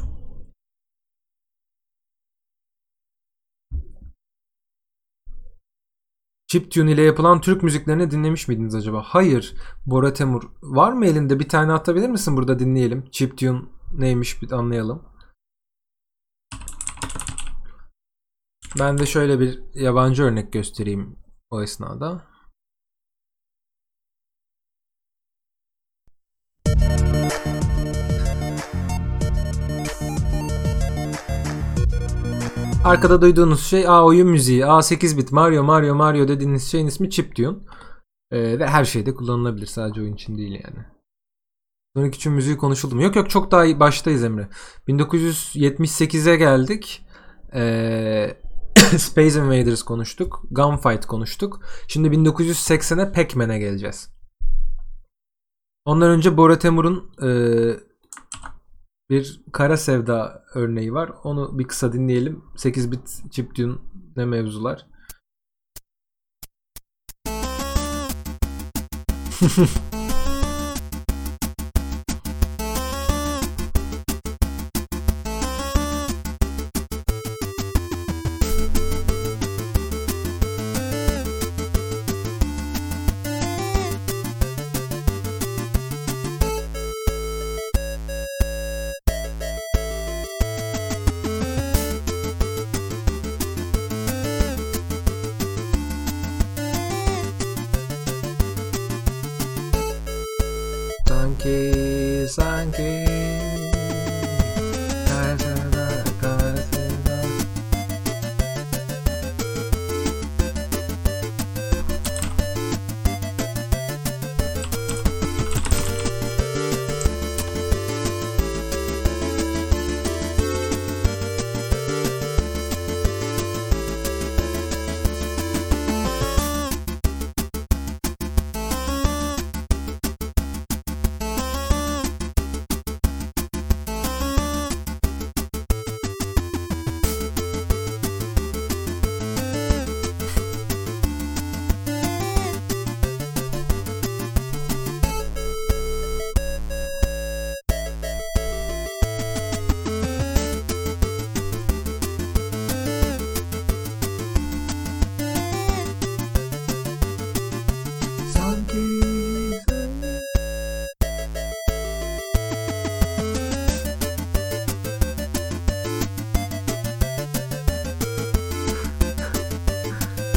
Chiptune 6.47 6.93
ile 6.93 7.03
yapılan 7.03 7.41
Türk 7.41 7.63
müziklerini 7.63 8.11
dinlemiş 8.11 8.49
miydiniz 8.49 8.75
acaba? 8.75 9.03
Hayır. 9.07 9.55
Bora 9.87 10.13
Temur. 10.13 10.43
Var 10.63 10.93
mı 10.93 11.07
elinde? 11.07 11.39
Bir 11.39 11.49
tane 11.49 11.73
atabilir 11.73 12.09
misin 12.09 12.37
burada 12.37 12.59
dinleyelim. 12.59 13.05
Chiptune 13.11 13.61
neymiş 13.99 14.43
bir 14.43 14.53
anlayalım. 14.53 15.03
Ben 18.79 18.99
de 18.99 19.07
şöyle 19.07 19.41
bir 19.41 19.61
yabancı 19.75 20.23
örnek 20.23 20.53
göstereyim 20.53 21.17
o 21.51 21.63
esnada. 21.63 22.23
Arkada 32.85 33.23
duyduğunuz 33.23 33.67
şey 33.67 33.89
A 33.89 34.05
oyun 34.05 34.29
müziği, 34.29 34.67
A 34.67 34.83
8 34.83 35.19
bit, 35.19 35.33
Mario, 35.33 35.65
Mario, 35.65 35.95
Mario 35.95 36.29
dediğiniz 36.29 36.71
şeyin 36.71 36.87
ismi 36.87 37.11
Chiptune. 37.11 37.59
Ee, 38.31 38.59
ve 38.59 38.67
her 38.67 38.85
şeyde 38.85 39.15
kullanılabilir 39.15 39.67
sadece 39.67 40.01
oyun 40.01 40.15
için 40.15 40.39
değil 40.39 40.53
yani. 40.53 40.87
Sonic 41.97 42.17
için 42.17 42.33
müziği 42.33 42.57
konuşuldu 42.57 42.95
mu? 42.95 43.03
Yok 43.03 43.17
yok 43.17 43.31
çok 43.31 43.51
daha 43.51 43.81
baştayız 43.81 44.25
Emre. 44.25 44.49
1978'e 44.89 46.37
geldik. 46.37 47.07
Ee, 47.55 48.44
Space 48.99 49.39
Invaders 49.39 49.83
konuştuk. 49.83 50.43
Gunfight 50.51 51.07
konuştuk. 51.07 51.61
Şimdi 51.89 52.09
1980'e 52.09 53.13
Pac-Man'e 53.13 53.59
geleceğiz. 53.59 54.15
Ondan 55.85 56.11
önce 56.11 56.37
Bora 56.37 56.59
Temur'un 56.59 57.11
e, 57.23 57.29
bir 59.11 59.41
kara 59.53 59.77
sevda 59.77 60.45
örneği 60.55 60.93
var. 60.93 61.13
Onu 61.25 61.59
bir 61.59 61.65
kısa 61.65 61.93
dinleyelim. 61.93 62.45
8 62.57 62.93
bit 62.93 63.23
chiptune 63.31 63.75
ne 64.17 64.25
mevzular. 64.25 64.87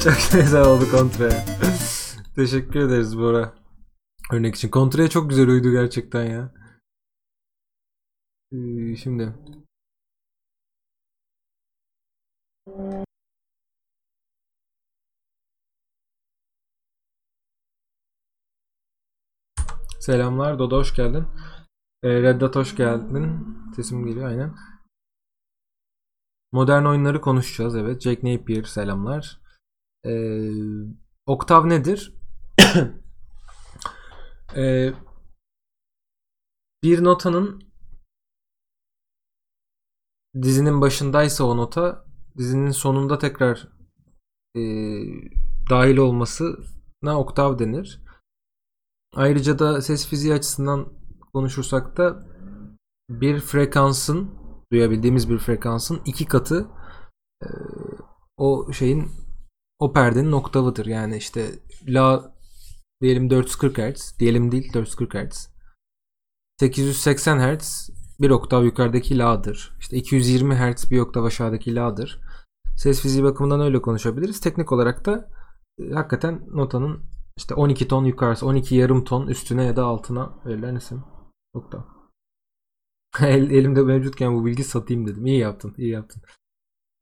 Çok 0.08 0.16
güzel 0.32 0.66
oldu 0.66 0.92
kontraya. 0.92 1.46
Teşekkür 2.36 2.80
ederiz 2.80 3.18
Bora. 3.18 3.54
Örnek 4.32 4.56
için. 4.56 4.70
Kontraya 4.70 5.10
çok 5.10 5.30
güzel 5.30 5.48
uydu 5.48 5.72
gerçekten 5.72 6.24
ya. 6.24 6.54
Ee, 8.52 8.96
şimdi. 8.96 9.34
Selamlar. 20.00 20.60
Dodo 20.60 20.78
hoş 20.78 20.96
geldin. 20.96 21.28
Ee, 22.04 22.22
Reddat 22.22 22.56
hoş 22.56 22.76
geldin. 22.76 23.58
Sesim 23.76 24.06
geliyor 24.06 24.30
aynen. 24.30 24.56
Modern 26.52 26.86
oyunları 26.86 27.22
konuşacağız 27.22 27.76
evet. 27.76 28.02
Jack 28.02 28.24
Napier 28.24 28.64
selamlar. 28.64 29.47
Ee, 30.06 30.52
oktav 31.26 31.70
nedir? 31.70 32.14
ee, 34.56 34.94
bir 36.84 37.04
notanın 37.04 37.64
dizinin 40.42 40.82
başındaysa 40.82 41.44
o 41.44 41.58
nota 41.58 42.06
dizinin 42.38 42.72
sonunda 42.72 43.18
tekrar 43.18 43.68
e, 44.56 44.62
dahil 45.70 45.98
olmasına 45.98 47.20
oktav 47.20 47.60
denir. 47.60 48.02
Ayrıca 49.16 49.60
da 49.60 49.82
ses 49.82 50.08
fiziği 50.08 50.34
açısından 50.34 50.94
konuşursak 51.34 51.98
da 51.98 52.28
bir 53.10 53.40
frekansın 53.40 54.32
duyabildiğimiz 54.72 55.30
bir 55.30 55.38
frekansın 55.38 56.02
iki 56.06 56.26
katı 56.26 56.68
e, 57.44 57.48
o 58.38 58.74
şeyin 58.74 59.12
o 59.80 59.94
perdenin 59.94 60.32
oktavıdır. 60.32 60.86
Yani 60.86 61.18
işte 61.18 61.46
la 61.88 62.34
diyelim 63.02 63.30
440 63.30 63.78
Hz 63.78 64.20
diyelim 64.20 64.52
değil 64.52 64.74
440 64.74 65.14
Hz 65.14 65.50
880 66.60 67.40
Hz 67.40 67.90
bir 68.20 68.30
oktav 68.30 68.64
yukarıdaki 68.64 69.18
la'dır. 69.18 69.78
İşte 69.80 69.98
220 69.98 70.56
Hz 70.56 70.92
bir 70.92 71.00
oktav 71.00 71.24
aşağıdaki 71.24 71.76
la'dır. 71.76 72.20
Ses 72.78 73.02
fiziği 73.02 73.24
bakımından 73.24 73.62
öyle 73.62 73.82
konuşabiliriz. 73.82 74.40
Teknik 74.40 74.72
olarak 74.72 75.06
da 75.06 75.30
e, 75.80 75.94
hakikaten 75.94 76.48
notanın 76.52 77.02
işte 77.38 77.56
12 77.56 77.88
ton 77.88 78.06
yukarısı, 78.06 78.46
12 78.46 78.76
yarım 78.76 79.04
ton 79.04 79.28
üstüne 79.28 79.64
ya 79.64 79.76
da 79.76 79.86
altına 79.86 80.40
verilen 80.46 80.76
isim. 80.76 81.04
Oktav. 81.54 81.82
El, 83.22 83.52
elimde 83.52 83.82
mevcutken 83.82 84.36
bu 84.36 84.46
bilgi 84.46 84.64
satayım 84.64 85.08
dedim. 85.08 85.26
İyi 85.26 85.40
yaptın, 85.40 85.74
iyi 85.78 85.90
yaptın. 85.90 86.22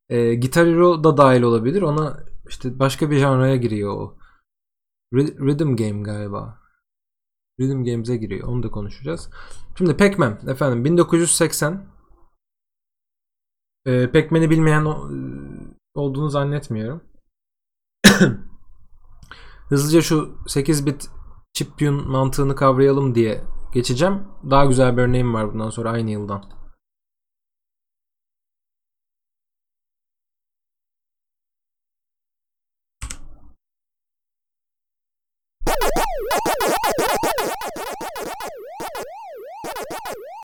E, 0.09 0.35
Guitar 0.35 0.67
Hero 0.67 1.03
da 1.03 1.17
dahil 1.17 1.41
olabilir. 1.41 1.81
Ona 1.81 2.23
işte 2.49 2.79
başka 2.79 3.11
bir 3.11 3.17
janraya 3.17 3.55
giriyor 3.55 3.93
o. 3.93 4.17
Rhythm 5.13 5.75
Game 5.75 6.01
galiba. 6.01 6.59
Rhythm 7.59 7.83
Games'e 7.83 8.17
giriyor. 8.17 8.47
Onu 8.47 8.63
da 8.63 8.71
konuşacağız. 8.71 9.29
Şimdi 9.77 9.97
Pac-Man 9.97 10.39
efendim 10.47 10.85
1980 10.85 11.87
e, 13.85 14.11
Pac-Man'i 14.11 14.49
bilmeyen 14.49 14.85
olduğunu 15.93 16.29
zannetmiyorum. 16.29 17.03
Hızlıca 19.69 20.01
şu 20.01 20.37
8 20.47 20.85
bit 20.85 21.09
chip 21.53 21.77
tune 21.77 22.01
mantığını 22.01 22.55
kavrayalım 22.55 23.15
diye 23.15 23.43
geçeceğim. 23.73 24.23
Daha 24.49 24.65
güzel 24.65 24.97
bir 24.97 25.01
örneğim 25.01 25.33
var 25.33 25.53
bundan 25.53 25.69
sonra 25.69 25.91
aynı 25.91 26.11
yıldan. 26.11 26.43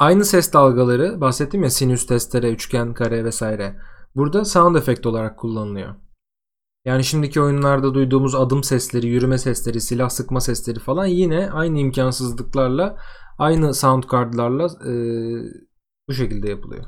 Aynı 0.01 0.25
ses 0.25 0.53
dalgaları 0.53 1.21
bahsettim 1.21 1.63
ya 1.63 1.69
sinüs, 1.69 2.05
testere, 2.05 2.51
üçgen, 2.51 2.93
kare 2.93 3.25
vesaire. 3.25 3.75
Burada 4.15 4.45
sound 4.45 4.75
efekt 4.75 5.05
olarak 5.05 5.39
kullanılıyor. 5.39 5.95
Yani 6.85 7.03
şimdiki 7.03 7.41
oyunlarda 7.41 7.93
duyduğumuz 7.93 8.35
adım 8.35 8.63
sesleri, 8.63 9.07
yürüme 9.07 9.37
sesleri, 9.37 9.81
silah 9.81 10.09
sıkma 10.09 10.41
sesleri 10.41 10.79
falan 10.79 11.05
yine 11.05 11.51
aynı 11.51 11.79
imkansızlıklarla, 11.79 12.97
aynı 13.37 13.73
sound 13.73 14.03
cardlarla 14.11 14.65
e, 14.65 14.93
bu 16.09 16.13
şekilde 16.13 16.49
yapılıyor. 16.49 16.85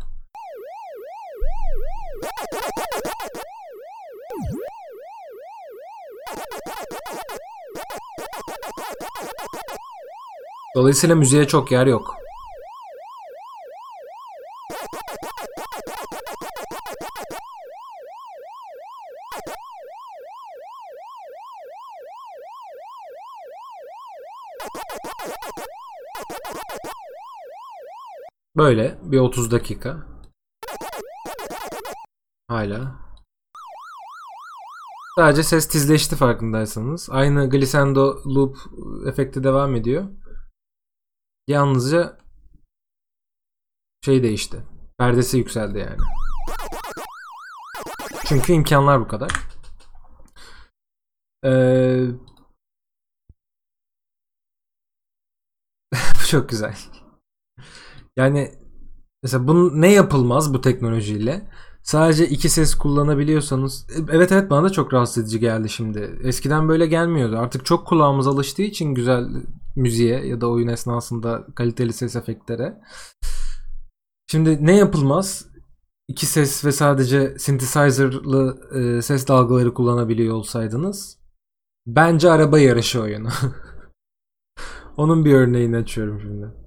Dolayısıyla 10.75 11.15
müziğe 11.15 11.47
çok 11.47 11.71
yer 11.71 11.87
yok. 11.87 12.22
Böyle 28.57 28.99
bir 29.03 29.19
30 29.19 29.51
dakika. 29.51 30.07
Hala. 32.47 33.03
Sadece 35.15 35.43
ses 35.43 35.67
tizleşti 35.67 36.15
farkındaysanız. 36.15 37.09
Aynı 37.11 37.49
glissando 37.49 38.23
loop 38.25 38.57
efekti 39.07 39.43
devam 39.43 39.75
ediyor. 39.75 40.09
Yalnızca 41.47 42.17
şey 44.05 44.23
değişti. 44.23 44.63
Perdesi 44.97 45.37
yükseldi 45.37 45.79
yani. 45.79 45.97
Çünkü 48.25 48.53
imkanlar 48.53 49.01
bu 49.01 49.07
kadar. 49.07 49.31
Ee... 51.45 52.07
çok 56.29 56.49
güzel. 56.49 57.02
Yani 58.17 58.51
mesela 59.23 59.47
bunu 59.47 59.81
ne 59.81 59.91
yapılmaz 59.91 60.53
bu 60.53 60.61
teknolojiyle? 60.61 61.47
Sadece 61.83 62.27
iki 62.27 62.49
ses 62.49 62.75
kullanabiliyorsanız 62.75 63.87
evet 64.11 64.31
evet 64.31 64.49
bana 64.49 64.63
da 64.63 64.69
çok 64.69 64.93
rahatsız 64.93 65.23
edici 65.23 65.39
geldi 65.39 65.69
şimdi. 65.69 66.19
Eskiden 66.23 66.69
böyle 66.69 66.85
gelmiyordu. 66.85 67.37
Artık 67.37 67.65
çok 67.65 67.87
kulağımız 67.87 68.27
alıştığı 68.27 68.61
için 68.61 68.93
güzel 68.93 69.27
müziğe 69.75 70.25
ya 70.25 70.41
da 70.41 70.49
oyun 70.49 70.67
esnasında 70.67 71.47
kaliteli 71.55 71.93
ses 71.93 72.15
efektlere. 72.15 72.81
Şimdi 74.31 74.65
ne 74.65 74.75
yapılmaz? 74.75 75.45
İki 76.07 76.25
ses 76.25 76.65
ve 76.65 76.71
sadece 76.71 77.39
synthesizer'lı 77.39 78.69
e, 78.75 79.01
ses 79.01 79.27
dalgaları 79.27 79.73
kullanabiliyor 79.73 80.35
olsaydınız 80.35 81.17
bence 81.87 82.29
araba 82.31 82.59
yarışı 82.59 83.01
oyunu. 83.01 83.29
Onun 84.97 85.25
bir 85.25 85.33
örneğini 85.33 85.77
açıyorum 85.77 86.19
şimdi. 86.21 86.62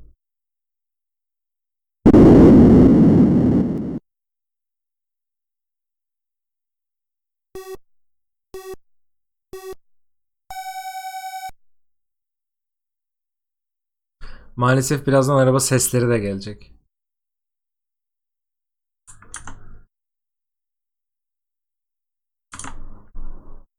Maalesef 14.56 15.06
birazdan 15.06 15.36
araba 15.36 15.60
sesleri 15.60 16.08
de 16.08 16.18
gelecek. 16.18 16.72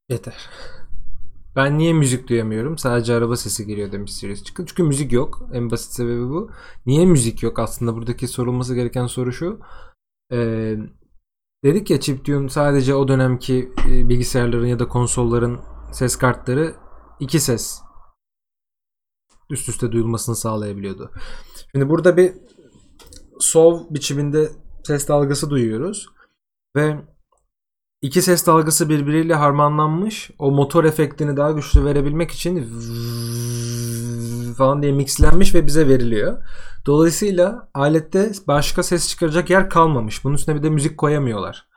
Yeter. 0.10 0.50
Ben 1.56 1.78
niye 1.78 1.93
müzik 1.93 2.30
duyamıyorum? 2.30 2.78
Sadece 2.78 3.13
araba 3.13 3.36
sesi 3.36 3.67
geliyor 3.67 3.91
demiş 3.91 4.13
Sirius 4.13 4.43
çıkın. 4.43 4.65
Çünkü 4.65 4.84
müzik 4.84 5.12
yok. 5.12 5.50
En 5.54 5.72
basit 5.72 5.93
sebebi 5.93 6.30
bu. 6.30 6.52
Niye 6.86 7.06
müzik 7.06 7.43
yok? 7.43 7.60
Aslında 7.60 7.95
buradaki 7.95 8.28
sorulması 8.28 8.76
gereken 8.76 9.06
soru 9.06 9.34
şu. 9.34 9.60
Ee, 10.32 10.76
dedik 11.63 11.89
ya 11.89 12.00
chiptune 12.00 12.50
sadece 12.50 12.95
o 12.95 13.08
dönemki 13.08 13.74
e, 13.89 14.10
bilgisayarların 14.10 14.67
ya 14.67 14.80
da 14.80 14.88
konsolların 14.88 15.60
ses 15.91 16.15
kartları 16.15 16.76
iki 17.19 17.39
ses 17.39 17.82
üst 19.50 19.69
üste 19.69 19.91
duyulmasını 19.91 20.36
sağlayabiliyordu. 20.36 21.12
Şimdi 21.72 21.89
burada 21.89 22.17
bir 22.17 22.34
SOV 23.39 23.80
biçiminde 23.89 24.52
ses 24.84 25.08
dalgası 25.08 25.50
duyuyoruz 25.50 26.08
ve 26.76 26.98
iki 28.01 28.21
ses 28.21 28.47
dalgası 28.47 28.89
birbiriyle 28.89 29.35
harmanlanmış. 29.35 30.31
O 30.39 30.51
motor 30.51 30.83
efektini 30.83 31.38
daha 31.38 31.51
güçlü 31.51 31.85
verebilmek 31.85 32.31
için 32.31 32.63
falan 34.57 34.81
diye 34.81 34.91
mixlenmiş 34.91 35.55
ve 35.55 35.65
bize 35.65 35.88
veriliyor. 35.88 36.43
Dolayısıyla 36.85 37.69
alette 37.73 38.31
başka 38.47 38.83
ses 38.83 39.09
çıkaracak 39.09 39.49
yer 39.49 39.69
kalmamış. 39.69 40.23
Bunun 40.23 40.35
üstüne 40.35 40.55
bir 40.55 40.63
de 40.63 40.69
müzik 40.69 40.97
koyamıyorlar. 40.97 41.69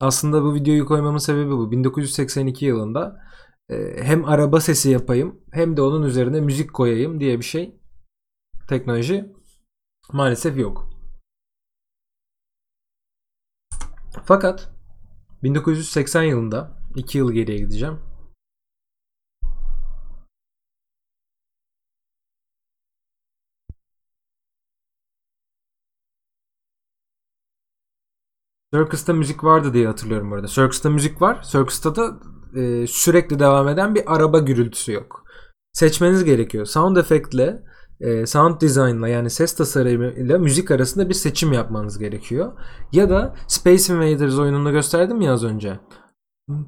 Aslında 0.00 0.42
bu 0.42 0.54
videoyu 0.54 0.86
koymamın 0.86 1.18
sebebi 1.18 1.50
bu. 1.50 1.70
1982 1.70 2.66
yılında 2.66 3.20
e, 3.68 4.02
hem 4.02 4.24
araba 4.24 4.60
sesi 4.60 4.90
yapayım 4.90 5.40
hem 5.52 5.76
de 5.76 5.82
onun 5.82 6.02
üzerine 6.02 6.40
müzik 6.40 6.72
koyayım 6.74 7.20
diye 7.20 7.38
bir 7.38 7.44
şey 7.44 7.80
teknoloji 8.68 9.32
maalesef 10.12 10.58
yok. 10.58 10.90
Fakat 14.24 14.79
1980 15.42 16.22
yılında 16.22 16.78
2 16.96 17.18
yıl 17.18 17.32
geriye 17.32 17.58
gideceğim. 17.58 17.98
Circus'ta 28.74 29.12
müzik 29.12 29.44
vardı 29.44 29.74
diye 29.74 29.86
hatırlıyorum 29.86 30.30
burada. 30.30 30.46
Circus'ta 30.46 30.90
müzik 30.90 31.22
var. 31.22 31.42
Circus'ta 31.42 31.96
da 31.96 32.20
e, 32.60 32.86
sürekli 32.86 33.38
devam 33.38 33.68
eden 33.68 33.94
bir 33.94 34.14
araba 34.14 34.38
gürültüsü 34.38 34.92
yok. 34.92 35.24
Seçmeniz 35.72 36.24
gerekiyor. 36.24 36.66
Sound 36.66 36.96
efektle 36.96 37.62
e, 38.00 38.26
sound 38.26 38.60
design'la 38.60 39.08
yani 39.08 39.30
ses 39.30 39.54
tasarımıyla 39.54 40.38
müzik 40.38 40.70
arasında 40.70 41.08
bir 41.08 41.14
seçim 41.14 41.52
yapmanız 41.52 41.98
gerekiyor. 41.98 42.52
Ya 42.92 43.10
da 43.10 43.34
Space 43.46 43.94
Invaders 43.94 44.38
oyununu 44.38 44.72
gösterdim 44.72 45.20
ya 45.20 45.32
az 45.32 45.44
önce. 45.44 45.80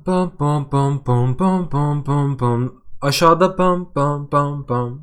Pam 0.05 0.37
pam 0.37 0.71
pam 0.71 1.05
pam 1.05 1.37
pam 1.37 1.68
pam 1.71 2.05
pam 2.05 2.37
pam 2.37 2.83
aşağıda 3.01 3.57
pam 3.57 3.92
pam 3.92 4.31
pam 4.31 4.66
pam 4.66 5.03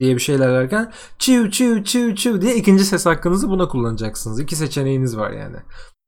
diye 0.00 0.14
bir 0.14 0.20
şeyler 0.20 0.52
derken 0.52 0.92
çiu 1.18 1.50
çiu 1.50 1.84
çiu 1.84 2.14
çiu 2.14 2.40
diye 2.40 2.56
ikinci 2.56 2.84
ses 2.84 3.06
hakkınızı 3.06 3.50
buna 3.50 3.68
kullanacaksınız. 3.68 4.40
İki 4.40 4.56
seçeneğiniz 4.56 5.16
var 5.16 5.30
yani. 5.30 5.56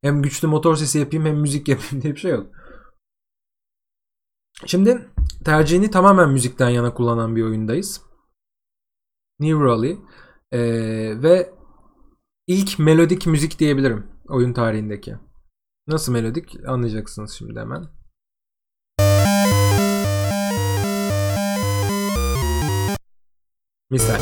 Hem 0.01 0.21
güçlü 0.21 0.47
motor 0.47 0.75
sesi 0.75 0.99
yapayım 0.99 1.25
hem 1.25 1.37
müzik 1.37 1.67
yapayım 1.67 2.03
diye 2.03 2.15
bir 2.15 2.19
şey 2.19 2.31
yok. 2.31 2.47
Şimdi 4.65 5.09
tercihini 5.45 5.91
tamamen 5.91 6.29
müzikten 6.29 6.69
yana 6.69 6.93
kullanan 6.93 7.35
bir 7.35 7.43
oyundayız. 7.43 8.08
Neurally 9.39 9.97
ee, 10.51 10.59
ve 11.23 11.53
ilk 12.47 12.79
melodik 12.79 13.27
müzik 13.27 13.59
diyebilirim 13.59 14.07
oyun 14.27 14.53
tarihindeki. 14.53 15.15
Nasıl 15.87 16.11
melodik 16.13 16.55
anlayacaksınız 16.67 17.31
şimdi 17.31 17.59
hemen. 17.59 17.83
Misal. 23.89 24.19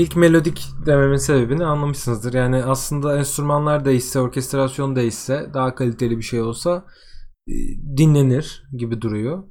İlk 0.00 0.16
melodik 0.16 0.68
dememin 0.86 1.16
sebebini 1.16 1.64
anlamışsınızdır. 1.64 2.34
Yani 2.34 2.64
aslında 2.64 3.18
enstrümanlar 3.18 3.84
değişse, 3.84 4.20
orkestrasyon 4.20 4.96
değişse, 4.96 5.50
daha 5.54 5.74
kaliteli 5.74 6.18
bir 6.18 6.22
şey 6.22 6.40
olsa 6.42 6.84
e, 7.48 7.52
dinlenir 7.96 8.68
gibi 8.76 9.00
duruyor. 9.00 9.44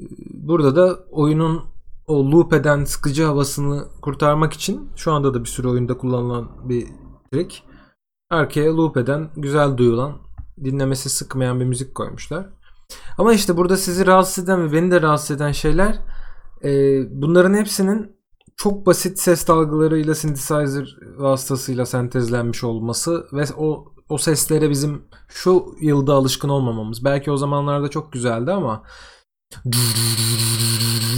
E, 0.00 0.04
burada 0.30 0.76
da 0.76 1.04
oyunun 1.10 1.64
o 2.06 2.30
loop 2.30 2.52
eden 2.52 2.84
sıkıcı 2.84 3.24
havasını 3.24 3.88
kurtarmak 4.02 4.52
için 4.52 4.90
şu 4.96 5.12
anda 5.12 5.34
da 5.34 5.40
bir 5.40 5.48
sürü 5.48 5.68
oyunda 5.68 5.98
kullanılan 5.98 6.68
bir 6.68 6.86
trik. 7.32 7.64
Arkaya 8.30 8.76
loop 8.76 8.96
eden, 8.96 9.30
güzel 9.36 9.76
duyulan, 9.76 10.18
dinlemesi 10.64 11.10
sıkmayan 11.10 11.60
bir 11.60 11.64
müzik 11.64 11.94
koymuşlar. 11.94 12.46
Ama 13.18 13.32
işte 13.32 13.56
burada 13.56 13.76
sizi 13.76 14.06
rahatsız 14.06 14.44
eden 14.44 14.64
ve 14.64 14.72
beni 14.72 14.90
de 14.90 15.02
rahatsız 15.02 15.36
eden 15.36 15.52
şeyler 15.52 15.98
e, 16.64 16.70
bunların 17.22 17.54
hepsinin 17.54 18.21
çok 18.56 18.86
basit 18.86 19.18
ses 19.18 19.48
dalgalarıyla 19.48 20.14
synthesizer 20.14 20.96
vasıtasıyla 21.16 21.86
sentezlenmiş 21.86 22.64
olması 22.64 23.26
ve 23.32 23.44
o 23.56 23.92
o 24.08 24.18
seslere 24.18 24.70
bizim 24.70 25.02
şu 25.28 25.74
yılda 25.80 26.14
alışkın 26.14 26.48
olmamamız. 26.48 27.04
Belki 27.04 27.30
o 27.30 27.36
zamanlarda 27.36 27.88
çok 27.88 28.12
güzeldi 28.12 28.52
ama 28.52 28.82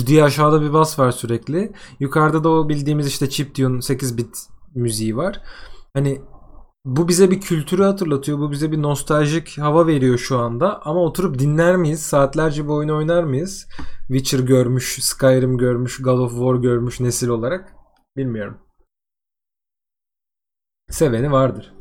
diye 0.06 0.24
aşağıda 0.24 0.62
bir 0.62 0.72
bas 0.72 0.98
var 0.98 1.12
sürekli. 1.12 1.72
Yukarıda 2.00 2.44
da 2.44 2.48
o 2.48 2.68
bildiğimiz 2.68 3.06
işte 3.06 3.30
chiptune 3.30 3.82
8 3.82 4.18
bit 4.18 4.36
müziği 4.74 5.16
var. 5.16 5.40
Hani 5.94 6.20
bu 6.84 7.08
bize 7.08 7.30
bir 7.30 7.40
kültürü 7.40 7.82
hatırlatıyor. 7.82 8.38
Bu 8.38 8.50
bize 8.50 8.72
bir 8.72 8.82
nostaljik 8.82 9.58
hava 9.58 9.86
veriyor 9.86 10.18
şu 10.18 10.38
anda. 10.38 10.82
Ama 10.86 11.00
oturup 11.00 11.38
dinler 11.38 11.76
miyiz? 11.76 12.02
Saatlerce 12.02 12.68
bu 12.68 12.74
oyunu 12.74 12.96
oynar 12.96 13.24
mıyız? 13.24 13.68
Witcher 14.08 14.38
görmüş, 14.38 14.98
Skyrim 15.02 15.58
görmüş, 15.58 16.02
God 16.02 16.18
of 16.18 16.32
War 16.32 16.54
görmüş 16.54 17.00
nesil 17.00 17.28
olarak. 17.28 17.74
Bilmiyorum. 18.16 18.58
Seveni 20.90 21.32
vardır. 21.32 21.74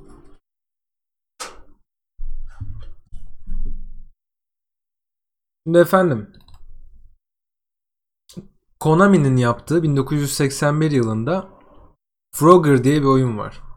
Şimdi 5.68 5.78
efendim 5.78 6.32
Konami'nin 8.80 9.38
yaptığı 9.38 9.84
1981 9.84 10.92
yılında 10.92 11.50
Frogger 12.36 12.84
diye 12.84 13.02
bir 13.02 13.08
oyun 13.08 13.38
var. 13.38 13.73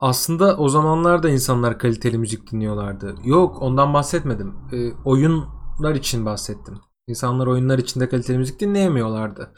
Aslında 0.00 0.56
o 0.56 0.68
zamanlarda 0.68 1.28
insanlar 1.28 1.78
kaliteli 1.78 2.18
müzik 2.18 2.52
dinliyorlardı. 2.52 3.14
Yok 3.24 3.62
ondan 3.62 3.94
bahsetmedim. 3.94 4.54
E, 4.72 4.92
oyunlar 5.04 5.94
için 5.94 6.26
bahsettim. 6.26 6.78
İnsanlar 7.06 7.46
oyunlar 7.46 7.78
içinde 7.78 8.08
kaliteli 8.08 8.38
müzik 8.38 8.60
dinleyemiyorlardı. 8.60 9.54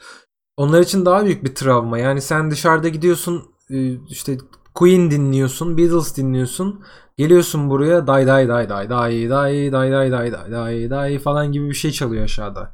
Onlar 0.57 0.81
için 0.81 1.05
daha 1.05 1.25
büyük 1.25 1.43
bir 1.43 1.55
travma. 1.55 1.97
Yani 1.97 2.21
sen 2.21 2.51
dışarıda 2.51 2.89
gidiyorsun 2.89 3.43
e, 3.69 3.93
işte 4.07 4.37
Queen 4.73 5.11
dinliyorsun, 5.11 5.77
Beatles 5.77 6.17
dinliyorsun. 6.17 6.83
Geliyorsun 7.17 7.69
buraya 7.69 8.07
day 8.07 8.27
day 8.27 8.47
day 8.47 8.69
day 8.69 8.89
day 8.89 9.29
day 9.29 9.71
day 9.71 9.91
day 9.91 10.11
day 10.11 10.31
day 10.31 10.51
day 10.51 10.89
day 10.89 11.19
falan 11.19 11.51
gibi 11.51 11.69
bir 11.69 11.73
şey 11.73 11.91
çalıyor 11.91 12.23
aşağıda. 12.23 12.73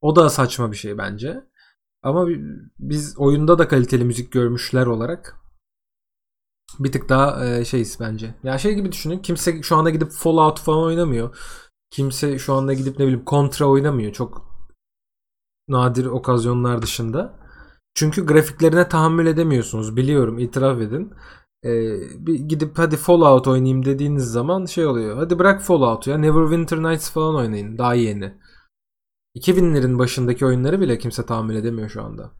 O 0.00 0.16
da 0.16 0.30
saçma 0.30 0.72
bir 0.72 0.76
şey 0.76 0.98
bence. 0.98 1.44
Ama 2.02 2.26
biz 2.78 3.18
oyunda 3.18 3.58
da 3.58 3.68
kaliteli 3.68 4.04
müzik 4.04 4.32
görmüşler 4.32 4.86
olarak 4.86 5.47
bir 6.78 6.92
tık 6.92 7.08
daha 7.08 7.46
e, 7.46 7.64
şeyiz 7.64 7.96
bence. 8.00 8.34
Ya 8.42 8.58
şey 8.58 8.74
gibi 8.74 8.92
düşünün. 8.92 9.18
Kimse 9.18 9.62
şu 9.62 9.76
anda 9.76 9.90
gidip 9.90 10.10
Fallout 10.12 10.60
falan 10.60 10.82
oynamıyor. 10.84 11.36
Kimse 11.90 12.38
şu 12.38 12.54
anda 12.54 12.72
gidip 12.74 12.98
ne 12.98 13.04
bileyim 13.06 13.22
Contra 13.26 13.66
oynamıyor. 13.66 14.12
Çok 14.12 14.48
nadir 15.68 16.06
okazyonlar 16.06 16.82
dışında. 16.82 17.38
Çünkü 17.94 18.26
grafiklerine 18.26 18.88
tahammül 18.88 19.26
edemiyorsunuz. 19.26 19.96
Biliyorum, 19.96 20.38
itiraf 20.38 20.80
edin. 20.80 21.12
e, 21.64 21.70
bir 22.26 22.34
gidip 22.34 22.78
hadi 22.78 22.96
Fallout 22.96 23.48
oynayayım 23.48 23.84
dediğiniz 23.84 24.24
zaman 24.24 24.64
şey 24.66 24.86
oluyor. 24.86 25.16
Hadi 25.16 25.38
bırak 25.38 25.62
Fallout'u 25.62 26.10
ya 26.10 26.18
Neverwinter 26.18 26.82
Nights 26.82 27.10
falan 27.10 27.34
oynayın. 27.36 27.78
Daha 27.78 27.94
yeni. 27.94 28.34
2000'lerin 29.36 29.98
başındaki 29.98 30.46
oyunları 30.46 30.80
bile 30.80 30.98
kimse 30.98 31.26
tahammül 31.26 31.56
edemiyor 31.56 31.88
şu 31.88 32.02
anda. 32.02 32.32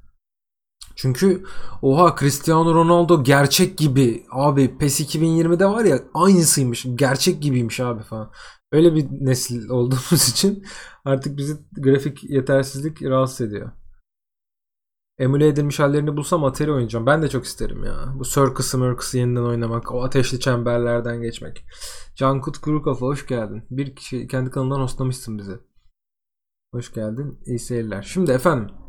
Çünkü 0.98 1.44
oha 1.82 2.16
Cristiano 2.18 2.74
Ronaldo 2.74 3.24
gerçek 3.24 3.78
gibi 3.78 4.26
abi 4.30 4.78
PES 4.78 5.00
2020'de 5.00 5.66
var 5.66 5.84
ya 5.84 6.00
aynısıymış 6.14 6.86
gerçek 6.94 7.42
gibiymiş 7.42 7.80
abi 7.80 8.02
falan. 8.02 8.32
Öyle 8.72 8.94
bir 8.94 9.06
nesil 9.10 9.68
olduğumuz 9.70 10.28
için 10.28 10.64
artık 11.04 11.36
bizi 11.36 11.56
grafik 11.72 12.24
yetersizlik 12.24 13.02
rahatsız 13.02 13.40
ediyor. 13.40 13.72
Emüle 15.18 15.48
edilmiş 15.48 15.80
hallerini 15.80 16.16
bulsam 16.16 16.44
Atari 16.44 16.72
oynayacağım. 16.72 17.06
Ben 17.06 17.22
de 17.22 17.28
çok 17.28 17.44
isterim 17.44 17.84
ya. 17.84 18.14
Bu 18.14 18.24
Circus'ı 18.24 18.78
Murcus'ı 18.78 19.18
yeniden 19.18 19.42
oynamak. 19.42 19.92
O 19.92 20.04
ateşli 20.04 20.40
çemberlerden 20.40 21.22
geçmek. 21.22 21.64
Cankut 22.16 22.58
Kurukafa 22.58 23.06
hoş 23.06 23.26
geldin. 23.26 23.64
Bir 23.70 23.96
kişi 23.96 24.26
kendi 24.26 24.50
kanalından 24.50 24.80
hostlamışsın 24.80 25.38
bizi. 25.38 25.58
Hoş 26.74 26.92
geldin. 26.92 27.40
İyi 27.46 27.58
seyirler. 27.58 28.02
Şimdi 28.02 28.32
efendim. 28.32 28.87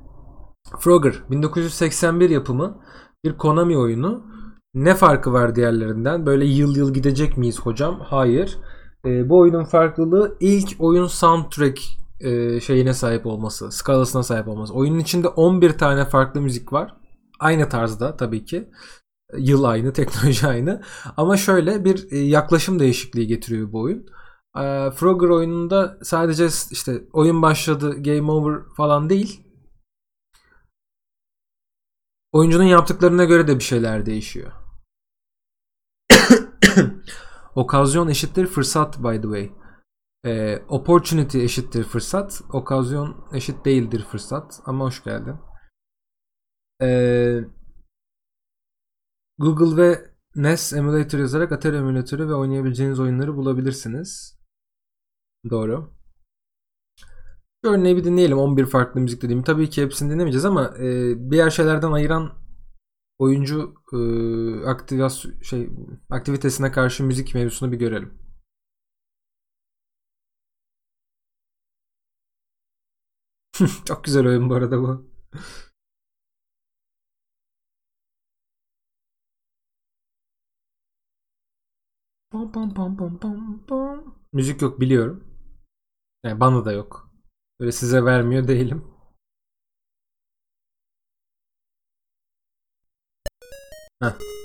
Frogger 0.80 1.24
1981 1.32 2.30
yapımı 2.30 2.82
bir 3.24 3.38
Konami 3.38 3.78
oyunu. 3.78 4.24
Ne 4.74 4.95
farkı 4.95 5.34
var 5.34 5.56
diğerlerinden? 5.56 6.26
Böyle 6.26 6.45
yıl 6.45 6.76
yıl 6.76 6.93
gidecek 6.93 7.38
miyiz 7.38 7.60
hocam? 7.60 8.00
Hayır. 8.04 8.58
E, 9.06 9.30
bu 9.30 9.39
oyunun 9.39 9.63
farklılığı 9.63 10.38
ilk 10.39 10.76
oyun 10.80 11.08
soundtrack 11.08 11.80
e, 12.19 12.60
şeyine 12.60 12.93
sahip 12.93 13.26
olması, 13.26 13.72
skalasına 13.72 14.24
sahip 14.24 14.48
olması. 14.48 14.74
Oyunun 14.74 15.00
içinde 15.00 15.28
11 15.28 15.78
tane 15.78 16.06
farklı 16.06 16.41
müzik 16.41 16.74
var. 16.74 16.95
Aynı 17.39 17.69
tarzda 17.69 18.17
tabii 18.17 18.45
ki. 18.45 18.69
Yıl 19.38 19.63
aynı, 19.63 19.93
teknoloji 19.93 20.48
aynı. 20.48 20.82
Ama 21.17 21.38
şöyle 21.38 21.86
bir 21.86 22.12
e, 22.12 22.17
yaklaşım 22.17 22.80
değişikliği 22.80 23.28
getiriyor 23.28 23.72
bu 23.72 23.82
oyun. 23.82 24.06
E, 24.58 24.91
Frogger 24.91 25.30
oyununda 25.30 25.98
sadece 26.04 26.48
işte 26.72 27.04
oyun 27.13 27.41
başladı, 27.41 28.04
game 28.04 28.32
over 28.32 28.60
falan 28.78 29.10
değil. 29.10 29.48
Oyuncunun 32.32 32.63
yaptıklarına 32.63 33.24
göre 33.24 33.48
de 33.48 33.56
bir 33.56 33.63
şeyler 33.63 34.06
değişiyor. 34.06 34.52
Okazyon 37.56 38.08
eşittir 38.08 38.48
fırsat 38.48 39.04
by 39.04 39.15
the 39.15 39.22
way. 39.22 39.52
E, 40.26 40.58
opportunity 40.68 41.44
eşittir 41.44 41.84
fırsat. 41.84 42.42
Okazyon 42.54 43.28
eşit 43.34 43.65
değildir 43.65 44.06
fırsat. 44.12 44.62
Ama 44.65 44.86
hoş 44.86 45.04
geldin. 45.04 45.36
E, 46.82 46.89
Google 49.38 49.84
ve 49.84 50.12
NES 50.36 50.74
Emulator 50.74 51.20
yazarak 51.20 51.52
Atari 51.52 51.76
emülatörü 51.76 52.30
ve 52.30 52.34
oynayabileceğiniz 52.34 53.00
oyunları 53.00 53.36
bulabilirsiniz. 53.36 54.39
Doğru. 55.50 55.98
Şu 57.65 57.72
örneği 57.72 57.98
bir 57.98 58.04
dinleyelim. 58.04 58.38
11 58.38 58.65
farklı 58.65 59.02
müzik 59.02 59.22
dediğim. 59.22 59.43
Tabii 59.43 59.69
ki 59.69 59.82
hepsini 59.84 60.12
dinlemeyeceğiz 60.12 60.45
ama 60.45 60.78
e, 60.78 61.15
diğer 61.32 61.50
şeylerden 61.50 61.91
ayıran 61.91 62.32
oyuncu 63.19 63.76
e, 63.93 64.65
aktivasyon 64.67 65.41
şey 65.41 65.69
aktivitesine 66.10 66.72
karşı 66.72 67.04
müzik 67.04 67.36
mevzusunu 67.36 67.72
bir 67.72 67.80
görelim. 67.80 68.13
Çok 73.86 74.04
güzel 74.04 74.28
oyun 74.28 74.50
bu 74.50 74.56
arada 74.56 74.82
bu. 74.82 75.10
Pam 82.32 82.52
pam 82.52 82.74
pam 82.74 82.91
pam 82.98 83.60
pam. 83.67 84.15
Müzik 84.34 84.62
yok 84.62 84.80
biliyorum. 84.80 85.24
Yani 86.24 86.39
bana 86.39 86.65
da 86.65 86.72
yok. 86.72 87.09
Böyle 87.60 87.72
size 87.72 88.06
vermiyor 88.06 88.48
değilim. 88.48 88.86
Heh. 94.02 94.38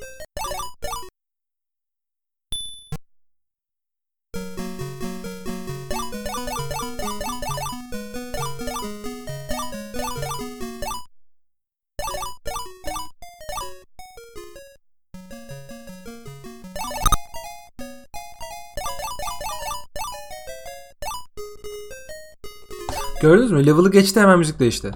Gördünüz 23.24 23.50
mü? 23.50 23.66
Level'ı 23.66 23.90
geçti 23.90 24.20
hemen 24.20 24.38
müzik 24.38 24.58
değişti. 24.58 24.90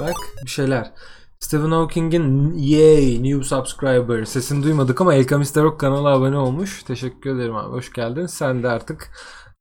Bak 0.00 0.16
bir 0.44 0.50
şeyler. 0.50 0.92
Stephen 1.46 1.70
Hawking'in 1.70 2.54
yay 2.54 3.22
new 3.22 3.44
subscriber 3.44 4.24
sesini 4.24 4.62
duymadık 4.62 5.00
ama 5.00 5.14
El 5.14 5.26
Rock 5.56 5.80
kanala 5.80 6.08
abone 6.08 6.38
olmuş. 6.38 6.82
Teşekkür 6.82 7.36
ederim 7.36 7.56
abi 7.56 7.72
hoş 7.72 7.92
geldin. 7.92 8.26
Sen 8.26 8.62
de 8.62 8.68
artık 8.68 9.10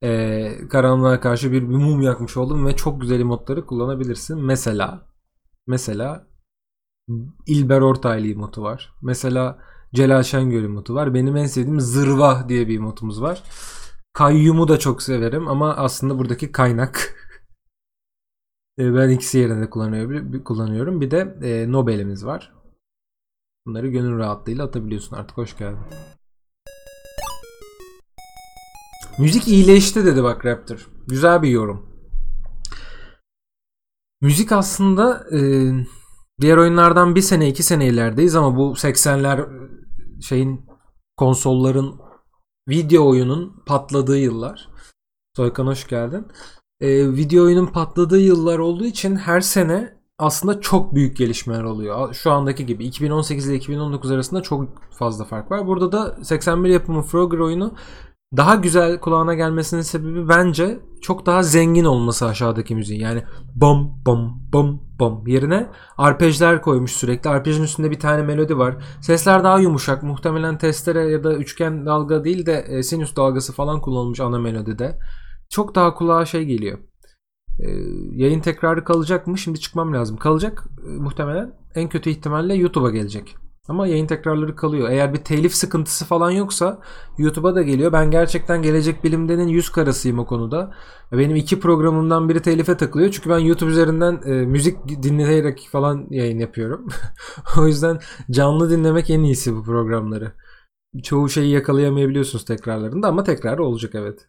e, 0.04 0.67
karanlığa 0.69 1.19
karşı 1.19 1.52
bir, 1.52 1.62
bir 1.62 1.76
mum 1.76 2.02
yakmış 2.02 2.38
oldun 2.38 2.65
ve 2.65 2.76
çok 2.76 3.02
güzel 3.02 3.19
emotları 3.19 3.65
kullanabilirsin. 3.65 4.41
Mesela 4.41 5.08
mesela 5.67 6.28
İlber 7.48 7.82
Ortaylı 7.82 8.28
emotu 8.28 8.63
var. 8.63 8.93
Mesela 9.02 9.60
Celal 9.93 10.24
Şengör 10.24 10.63
emotu 10.63 10.95
var. 10.95 11.13
Benim 11.13 11.38
en 11.38 11.45
sevdiğim 11.45 11.80
Zırva 11.80 12.50
diye 12.50 12.67
bir 12.67 12.78
emotumuz 12.78 13.21
var. 13.21 13.43
Kayyum'u 14.13 14.67
da 14.67 14.80
çok 14.80 15.02
severim 15.02 15.48
ama 15.48 15.76
aslında 15.76 16.19
buradaki 16.19 16.52
kaynak 16.52 17.15
ben 18.78 19.10
ikisi 19.10 19.70
kullanıyorum. 19.72 20.44
kullanıyorum. 20.44 21.02
Bir 21.02 21.12
de 21.12 21.38
e, 21.42 21.72
Nobel'imiz 21.72 22.26
var. 22.26 22.54
Bunları 23.65 23.88
gönül 23.88 24.17
rahatlığıyla 24.17 24.65
atabiliyorsun 24.65 25.15
artık. 25.15 25.38
Hoş 25.38 25.58
geldin. 25.58 25.80
Müzik 29.19 29.48
iyileşti 29.48 30.06
dedi 30.06 30.23
bak 30.23 30.46
Raptor. 30.46 30.90
Güzel 31.08 31.42
bir 31.42 31.50
yorum. 31.50 31.96
Müzik 34.21 34.52
aslında 34.52 35.26
e, 35.38 35.71
diğer 36.42 36.58
oyunlardan 36.58 37.15
bir 37.15 37.21
sene 37.21 37.50
iki 37.50 37.63
sene 37.63 37.88
ilerideyiz 37.88 38.36
ama 38.36 38.58
bu 38.58 38.73
80'ler 38.73 39.50
şeyin 40.21 40.65
konsolların 41.17 42.00
video 42.69 43.10
oyunun 43.10 43.63
patladığı 43.65 44.17
yıllar. 44.17 44.69
Soykan 45.36 45.67
hoş 45.67 45.88
geldin 45.88 46.28
e, 46.82 47.15
video 47.15 47.44
oyunun 47.44 47.65
patladığı 47.65 48.19
yıllar 48.19 48.60
olduğu 48.60 48.86
için 48.86 49.15
her 49.15 49.42
sene 49.42 49.96
aslında 50.19 50.62
çok 50.62 50.96
büyük 50.96 51.17
gelişmeler 51.17 51.63
oluyor. 51.63 52.13
Şu 52.13 52.32
andaki 52.32 52.65
gibi 52.65 52.86
2018 52.86 53.48
ile 53.48 53.56
2019 53.56 54.12
arasında 54.12 54.42
çok 54.42 54.67
fazla 54.92 55.26
fark 55.26 55.52
var. 55.52 55.67
Burada 55.67 55.92
da 55.92 56.17
81 56.23 56.69
yapımı 56.69 57.02
Frogger 57.02 57.40
oyunu 57.40 57.73
daha 58.38 58.56
güzel 58.56 59.00
kulağına 59.00 59.34
gelmesinin 59.34 59.82
sebebi 59.82 60.30
bence 60.30 60.80
çok 61.02 61.26
daha 61.26 61.44
zengin 61.44 61.86
olması 61.86 62.26
aşağıdaki 62.26 62.76
müziğin. 62.76 63.02
Yani 63.02 63.23
bom 63.56 64.02
bom 64.06 64.42
bom 64.54 64.82
bom 65.00 65.28
yerine 65.28 65.69
arpejler 65.98 66.62
koymuş 66.62 66.92
sürekli. 66.92 67.30
Arpejin 67.30 67.63
üstünde 67.63 67.92
bir 67.92 68.00
tane 68.00 68.23
melodi 68.23 68.58
var. 68.58 68.76
Sesler 69.02 69.44
daha 69.44 69.60
yumuşak. 69.60 70.04
Muhtemelen 70.04 70.58
testere 70.58 71.12
ya 71.12 71.23
da 71.23 71.34
üçgen 71.34 71.86
dalga 71.86 72.23
değil 72.23 72.46
de 72.46 72.65
e, 72.67 72.84
sinüs 72.84 73.15
dalgası 73.15 73.54
falan 73.54 73.82
kullanılmış 73.82 74.19
ana 74.19 74.40
melodide 74.40 75.00
çok 75.50 75.75
daha 75.75 75.93
kulağa 75.93 76.25
şey 76.25 76.46
geliyor. 76.46 76.79
Ee, 77.60 77.69
yayın 78.12 78.39
tekrarı 78.39 78.83
kalacak 78.83 79.27
mı? 79.27 79.37
Şimdi 79.37 79.60
çıkmam 79.60 79.93
lazım. 79.93 80.17
Kalacak 80.17 80.63
e, 80.87 80.89
muhtemelen. 80.89 81.54
En 81.75 81.89
kötü 81.89 82.10
ihtimalle 82.10 82.56
YouTube'a 82.56 82.91
gelecek. 82.91 83.35
Ama 83.67 83.87
yayın 83.87 84.08
tekrarları 84.08 84.56
kalıyor. 84.56 84.89
Eğer 84.89 85.13
bir 85.13 85.17
telif 85.17 85.56
sıkıntısı 85.56 86.06
falan 86.06 86.31
yoksa 86.31 86.79
YouTube'a 87.17 87.56
da 87.56 87.62
geliyor. 87.62 87.93
Ben 87.93 88.12
gerçekten 88.12 88.62
Gelecek 88.62 89.04
Bilim'denin 89.04 89.48
yüz 89.48 89.69
karasıyım 89.69 90.19
o 90.19 90.25
konuda. 90.25 90.73
Benim 91.12 91.35
iki 91.35 91.60
programımdan 91.60 92.29
biri 92.29 92.41
telife 92.41 92.77
takılıyor. 92.77 93.12
Çünkü 93.12 93.29
ben 93.29 93.39
YouTube 93.39 93.71
üzerinden 93.71 94.21
e, 94.25 94.31
müzik 94.31 94.77
dinleyerek 95.04 95.67
falan 95.71 96.08
yayın 96.10 96.39
yapıyorum. 96.39 96.87
o 97.60 97.67
yüzden 97.67 98.00
canlı 98.31 98.69
dinlemek 98.69 99.10
en 99.10 99.23
iyisi 99.23 99.56
bu 99.56 99.63
programları. 99.63 100.33
Çoğu 101.04 101.29
şeyi 101.29 101.52
yakalayamayabiliyorsunuz 101.52 102.46
tekrarlarında 102.46 103.08
ama 103.08 103.23
tekrar 103.23 103.58
olacak 103.58 103.96
evet. 103.96 104.27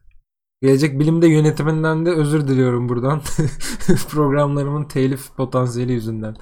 Gelecek 0.62 1.00
bilimde 1.00 1.28
yönetiminden 1.28 2.06
de 2.06 2.10
özür 2.10 2.48
diliyorum 2.48 2.88
buradan. 2.88 3.22
Programlarımın 4.10 4.84
telif 4.84 5.36
potansiyeli 5.36 5.92
yüzünden. 5.92 6.36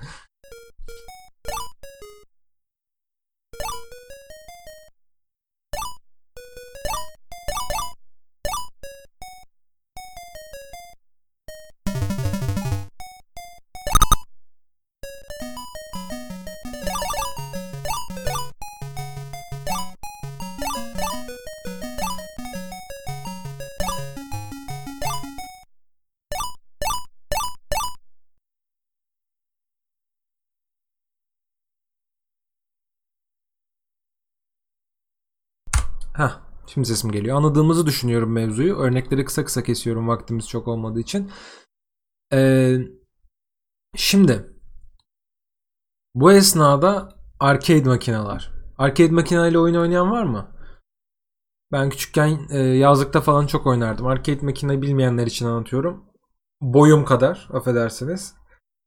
Heh, 36.16 36.40
şimdi 36.66 36.88
sesim 36.88 37.12
geliyor. 37.12 37.36
Anladığımızı 37.36 37.86
düşünüyorum 37.86 38.32
mevzuyu. 38.32 38.76
Örnekleri 38.76 39.24
kısa 39.24 39.44
kısa 39.44 39.62
kesiyorum 39.62 40.08
vaktimiz 40.08 40.48
çok 40.48 40.68
olmadığı 40.68 41.00
için. 41.00 41.30
Ee, 42.32 42.78
şimdi 43.96 44.50
bu 46.14 46.32
esnada 46.32 47.08
arcade 47.40 47.88
makineler. 47.88 48.50
Arcade 48.78 49.12
makineyle 49.12 49.58
oyun 49.58 49.74
oynayan 49.74 50.10
var 50.10 50.22
mı? 50.22 50.48
Ben 51.72 51.90
küçükken 51.90 52.38
e, 52.50 52.58
yazlıkta 52.58 53.20
falan 53.20 53.46
çok 53.46 53.66
oynardım. 53.66 54.06
Arcade 54.06 54.46
makine 54.46 54.82
bilmeyenler 54.82 55.26
için 55.26 55.46
anlatıyorum. 55.46 56.04
Boyum 56.60 57.04
kadar 57.04 57.48
affedersiniz. 57.52 58.34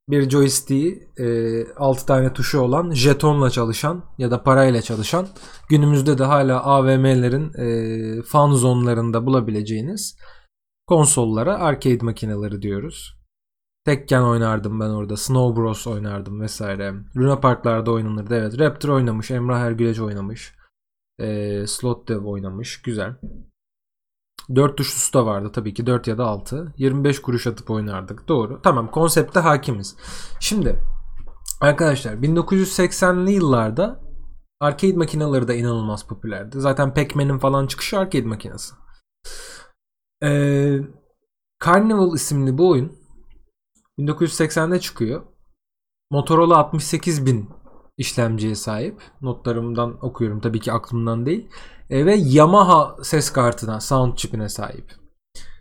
Bir 0.09 0.29
joystick'i 0.29 1.09
e, 1.17 1.73
6 1.73 2.05
tane 2.05 2.33
tuşu 2.33 2.59
olan 2.59 2.91
jetonla 2.91 3.49
çalışan 3.49 4.05
ya 4.17 4.31
da 4.31 4.43
parayla 4.43 4.81
çalışan 4.81 5.27
günümüzde 5.69 6.17
de 6.17 6.23
hala 6.23 6.63
AVM'lerin 6.63 7.53
e, 7.53 8.21
fan 8.21 8.51
zonlarında 8.51 9.25
bulabileceğiniz 9.25 10.17
konsollara 10.87 11.59
arcade 11.59 12.05
makineleri 12.05 12.61
diyoruz. 12.61 13.17
Tekken 13.85 14.21
oynardım 14.21 14.79
ben 14.79 14.89
orada. 14.89 15.17
Snow 15.17 15.61
Bros 15.61 15.87
oynardım 15.87 16.41
vesaire. 16.41 16.93
Luna 17.17 17.39
Parklarda 17.39 17.91
oynanırdı. 17.91 18.35
Evet. 18.35 18.59
Raptor 18.59 18.89
oynamış. 18.89 19.31
Emrah 19.31 19.59
Ergülec 19.59 20.03
oynamış. 20.03 20.55
E, 21.19 21.67
Slot 21.67 22.07
Dev 22.07 22.19
oynamış. 22.19 22.81
Güzel. 22.81 23.15
4 24.55 24.77
tuşlusu 24.77 25.13
da 25.13 25.25
vardı 25.25 25.51
tabii 25.53 25.73
ki 25.73 25.87
4 25.87 26.07
ya 26.07 26.17
da 26.17 26.25
6. 26.25 26.73
25 26.77 27.21
kuruş 27.21 27.47
atıp 27.47 27.69
oynardık. 27.69 28.27
Doğru. 28.27 28.61
Tamam 28.61 28.91
konsepte 28.91 29.39
hakimiz. 29.39 29.95
Şimdi 30.39 30.79
arkadaşlar 31.61 32.13
1980'li 32.13 33.31
yıllarda 33.31 33.99
arcade 34.59 34.97
makineleri 34.97 35.47
de 35.47 35.57
inanılmaz 35.57 36.07
popülerdi. 36.07 36.59
Zaten 36.59 36.93
Pac-Man'in 36.93 37.39
falan 37.39 37.67
çıkışı 37.67 37.99
arcade 37.99 38.27
makinesi. 38.27 38.75
Ee, 40.23 40.79
Carnival 41.65 42.15
isimli 42.15 42.57
bu 42.57 42.69
oyun 42.69 42.91
1980'de 43.99 44.79
çıkıyor. 44.79 45.23
Motorola 46.11 46.57
68000 46.57 47.49
işlemciye 47.97 48.55
sahip. 48.55 49.01
Notlarımdan 49.21 50.05
okuyorum 50.05 50.41
tabii 50.41 50.59
ki 50.59 50.71
aklımdan 50.71 51.25
değil. 51.25 51.49
E, 51.89 52.05
ve 52.05 52.15
Yamaha 52.15 53.03
ses 53.03 53.29
kartına, 53.29 53.79
sound 53.79 54.15
chip'ine 54.15 54.49
sahip. 54.49 54.93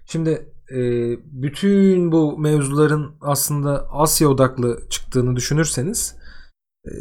Şimdi 0.07 0.53
e, 0.71 0.81
bütün 1.25 2.13
bu 2.13 2.39
mevzuların 2.39 3.17
aslında 3.21 3.89
Asya 3.91 4.29
odaklı 4.29 4.89
çıktığını 4.91 5.37
düşünürseniz 5.37 6.17
e, 6.87 6.93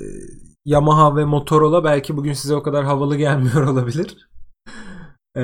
Yamaha 0.66 1.16
ve 1.16 1.26
Motorola 1.26 1.84
belki 1.84 2.18
bugün 2.18 2.34
size 2.34 2.56
o 2.56 2.64
kadar 2.64 2.86
havalı 2.86 3.16
gelmiyor 3.18 3.68
olabilir. 3.68 4.30
E, 5.36 5.44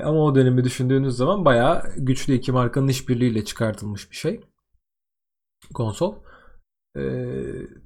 ama 0.00 0.24
o 0.24 0.34
dönemi 0.34 0.64
düşündüğünüz 0.64 1.16
zaman 1.16 1.44
bayağı 1.44 1.82
güçlü 1.96 2.34
iki 2.34 2.52
markanın 2.52 2.88
işbirliğiyle 2.88 3.44
çıkartılmış 3.44 4.10
bir 4.10 4.16
şey. 4.16 4.40
Konsol. 5.74 6.14
E, 6.96 7.02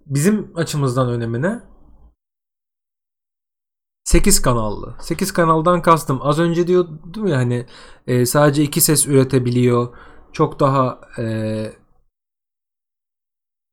bizim 0.06 0.52
açımızdan 0.54 1.08
önemine 1.08 1.69
8 4.10 4.42
kanallı. 4.42 4.94
8 5.00 5.32
kanaldan 5.32 5.82
kastım. 5.82 6.18
Az 6.22 6.38
önce 6.38 6.66
diyordum 6.66 7.26
ya 7.26 7.36
hani 7.36 7.66
e, 8.06 8.26
sadece 8.26 8.62
iki 8.62 8.80
ses 8.80 9.06
üretebiliyor. 9.06 9.96
Çok 10.32 10.60
daha 10.60 11.00
e, 11.18 11.24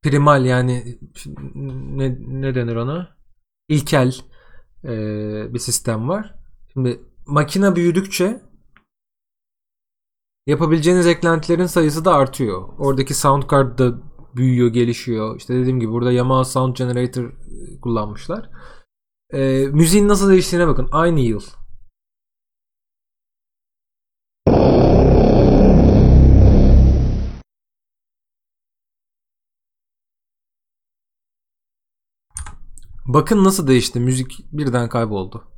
primal 0.03 0.45
yani 0.45 0.99
ne, 1.55 2.17
ne 2.19 2.55
denir 2.55 2.75
ona? 2.75 3.17
İlkel 3.69 4.15
e, 4.83 4.89
bir 5.53 5.59
sistem 5.59 6.09
var. 6.09 6.35
Şimdi 6.73 7.01
makine 7.25 7.75
büyüdükçe 7.75 8.41
yapabileceğiniz 10.47 11.07
eklentilerin 11.07 11.65
sayısı 11.65 12.05
da 12.05 12.15
artıyor. 12.15 12.69
Oradaki 12.77 13.13
sound 13.13 13.43
card 13.51 13.79
da 13.79 13.93
büyüyor, 14.35 14.67
gelişiyor. 14.67 15.37
İşte 15.37 15.55
dediğim 15.55 15.79
gibi 15.79 15.91
burada 15.91 16.11
Yamaha 16.11 16.45
Sound 16.45 16.75
Generator 16.75 17.31
kullanmışlar. 17.81 18.49
E, 19.33 19.67
müziğin 19.71 20.07
nasıl 20.07 20.29
değiştiğine 20.29 20.67
bakın. 20.67 20.89
Aynı 20.91 21.19
yıl. 21.19 21.41
Bakın 33.05 33.43
nasıl 33.43 33.67
değişti. 33.67 33.99
Müzik 33.99 34.45
birden 34.51 34.89
kayboldu. 34.89 35.56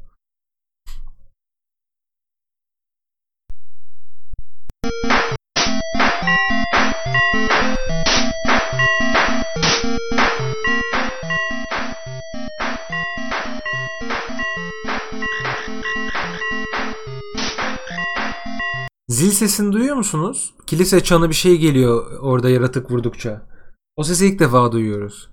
Zil 19.09 19.31
sesini 19.31 19.73
duyuyor 19.73 19.95
musunuz? 19.95 20.53
Kilise 20.67 21.03
çanı 21.03 21.29
bir 21.29 21.35
şey 21.35 21.57
geliyor 21.57 22.19
orada 22.21 22.49
yaratık 22.49 22.91
vurdukça. 22.91 23.41
O 23.95 24.03
sesi 24.03 24.27
ilk 24.27 24.39
defa 24.39 24.71
duyuyoruz. 24.71 25.29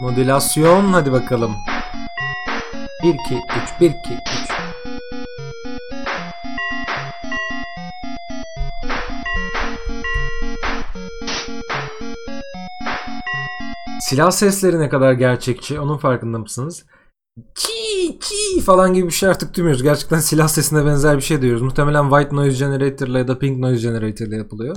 Modülasyon 0.00 0.92
hadi 0.92 1.12
bakalım. 1.12 1.52
1 3.02 3.08
2 3.08 3.18
3 3.34 3.80
1 3.80 3.90
2 3.90 3.96
3 4.32 4.37
Silah 14.08 14.30
sesleri 14.30 14.80
ne 14.80 14.88
kadar 14.88 15.12
gerçekçi 15.12 15.80
onun 15.80 15.98
farkında 15.98 16.38
mısınız? 16.38 16.86
Çi 17.54 18.18
çi 18.20 18.60
falan 18.60 18.94
gibi 18.94 19.06
bir 19.06 19.12
şey 19.12 19.28
artık 19.28 19.56
duymuyoruz. 19.56 19.82
Gerçekten 19.82 20.18
silah 20.18 20.48
sesine 20.48 20.86
benzer 20.86 21.16
bir 21.16 21.22
şey 21.22 21.40
duyuyoruz. 21.40 21.62
Muhtemelen 21.62 22.10
White 22.10 22.36
Noise 22.36 22.58
Generator 22.64 23.06
ile 23.06 23.18
ya 23.18 23.28
da 23.28 23.38
Pink 23.38 23.58
Noise 23.58 23.88
Generator 23.88 24.26
ile 24.26 24.36
yapılıyor. 24.36 24.76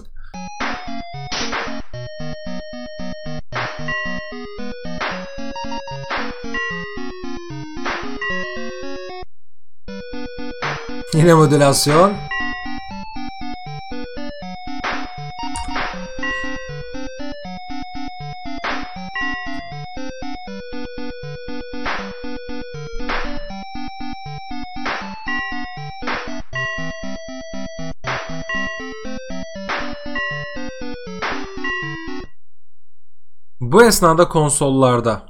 Yine 11.14 11.34
modülasyon. 11.34 12.14
Bu 33.72 33.84
esnada 33.84 34.30
konsollarda 34.30 35.26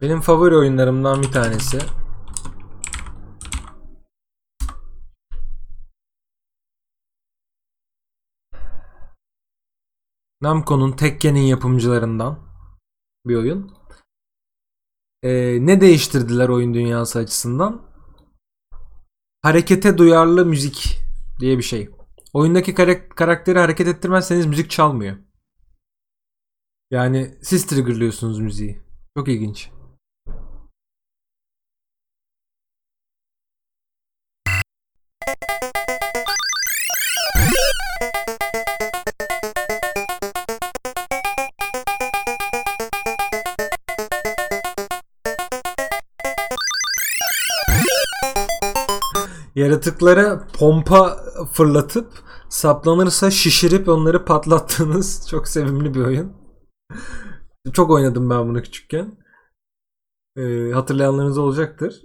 benim 0.00 0.20
favori 0.20 0.56
oyunlarımdan 0.56 1.22
bir 1.22 1.32
tanesi 1.32 1.78
Namco'nun 10.40 10.92
Tekken'in 10.92 11.40
yapımcılarından 11.40 12.38
bir 13.26 13.36
oyun. 13.36 13.72
Ee, 15.22 15.66
ne 15.66 15.80
değiştirdiler 15.80 16.48
oyun 16.48 16.74
dünyası 16.74 17.18
açısından? 17.18 17.82
Harekete 19.42 19.98
duyarlı 19.98 20.46
müzik 20.46 20.98
diye 21.40 21.58
bir 21.58 21.62
şey. 21.62 21.90
Oyundaki 22.32 22.74
karak- 22.74 23.16
karakteri 23.16 23.58
hareket 23.58 23.88
ettirmezseniz 23.88 24.46
müzik 24.46 24.70
çalmıyor. 24.70 25.27
Yani 26.90 27.34
siz 27.42 27.66
triggerlıyorsunuz 27.66 28.38
müziği. 28.38 28.78
Çok 29.16 29.28
ilginç. 29.28 29.70
Yaratıklara 49.54 50.46
pompa 50.58 51.16
fırlatıp 51.52 52.12
saplanırsa 52.48 53.30
şişirip 53.30 53.88
onları 53.88 54.24
patlattığınız 54.24 55.26
çok 55.30 55.48
sevimli 55.48 55.94
bir 55.94 56.00
oyun. 56.00 56.47
Çok 57.72 57.90
oynadım 57.90 58.30
ben 58.30 58.48
bunu 58.48 58.62
küçükken. 58.62 59.18
Ee, 60.36 60.70
hatırlayanlarınız 60.72 61.38
olacaktır. 61.38 62.02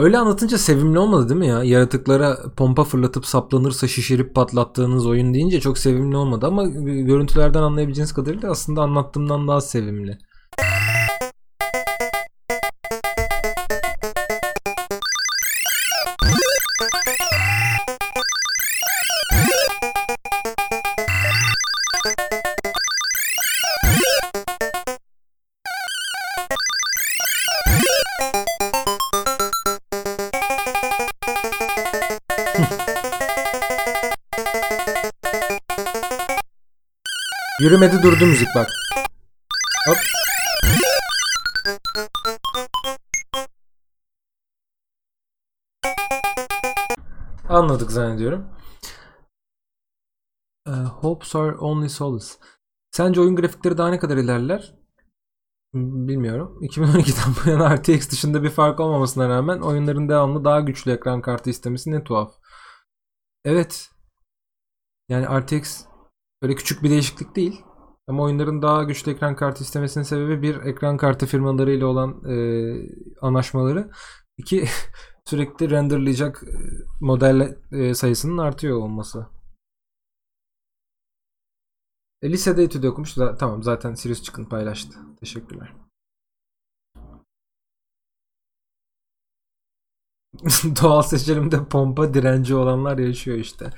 Öyle 0.00 0.18
anlatınca 0.18 0.58
sevimli 0.58 0.98
olmadı 0.98 1.28
değil 1.28 1.40
mi 1.40 1.46
ya? 1.46 1.64
Yaratıklara 1.64 2.36
pompa 2.56 2.84
fırlatıp 2.84 3.26
saplanırsa 3.26 3.88
şişirip 3.88 4.34
patlattığınız 4.34 5.06
oyun 5.06 5.34
deyince 5.34 5.60
çok 5.60 5.78
sevimli 5.78 6.16
olmadı 6.16 6.46
ama 6.46 6.64
görüntülerden 6.84 7.62
anlayabileceğiniz 7.62 8.12
kadarıyla 8.12 8.50
aslında 8.50 8.82
anlattığımdan 8.82 9.48
daha 9.48 9.60
sevimli. 9.60 10.18
Yürümedi 37.60 38.02
durdu 38.02 38.26
müzik 38.26 38.48
bak. 38.54 38.68
Hop. 39.86 39.96
Anladık 47.48 47.92
zannediyorum. 47.92 48.48
Uh, 50.68 50.72
hopes 50.72 51.36
are 51.36 51.56
only 51.56 51.88
solace. 51.88 52.26
Sence 52.90 53.20
oyun 53.20 53.36
grafikleri 53.36 53.78
daha 53.78 53.88
ne 53.88 53.98
kadar 53.98 54.16
ilerler? 54.16 54.74
Bilmiyorum. 55.74 56.58
2012'den 56.62 57.34
bu 57.44 57.50
yana 57.50 57.76
RTX 57.76 58.10
dışında 58.10 58.42
bir 58.42 58.50
fark 58.50 58.80
olmamasına 58.80 59.28
rağmen 59.28 59.60
oyunların 59.60 60.08
devamlı 60.08 60.44
daha 60.44 60.60
güçlü 60.60 60.92
ekran 60.92 61.22
kartı 61.22 61.50
istemesi 61.50 61.90
ne 61.90 62.04
tuhaf. 62.04 62.34
Evet. 63.44 63.90
Yani 65.08 65.40
RTX 65.40 65.89
Böyle 66.42 66.54
küçük 66.54 66.82
bir 66.82 66.90
değişiklik 66.90 67.36
değil. 67.36 67.62
Ama 68.06 68.22
oyunların 68.22 68.62
daha 68.62 68.82
güçlü 68.84 69.12
ekran 69.12 69.36
kartı 69.36 69.64
istemesinin 69.64 70.04
sebebi 70.04 70.42
bir 70.42 70.56
ekran 70.56 70.96
kartı 70.96 71.26
firmalarıyla 71.26 71.86
olan 71.86 72.24
e, 72.24 72.34
anlaşmaları. 73.20 73.90
iki 74.38 74.64
sürekli 75.24 75.70
renderlayacak 75.70 76.42
model 77.00 77.56
e, 77.72 77.94
sayısının 77.94 78.38
artıyor 78.38 78.78
olması. 78.78 79.26
E, 82.22 82.30
lisede 82.32 82.62
etüde 82.62 82.88
okumuş. 82.90 83.14
Tamam 83.38 83.62
zaten 83.62 83.94
Sirius 83.94 84.22
Çıkın 84.22 84.44
paylaştı. 84.44 84.98
Teşekkürler. 85.20 85.74
Doğal 90.82 91.02
seçelimde 91.02 91.64
pompa 91.64 92.14
direnci 92.14 92.54
olanlar 92.54 92.98
yaşıyor 92.98 93.38
işte. 93.38 93.70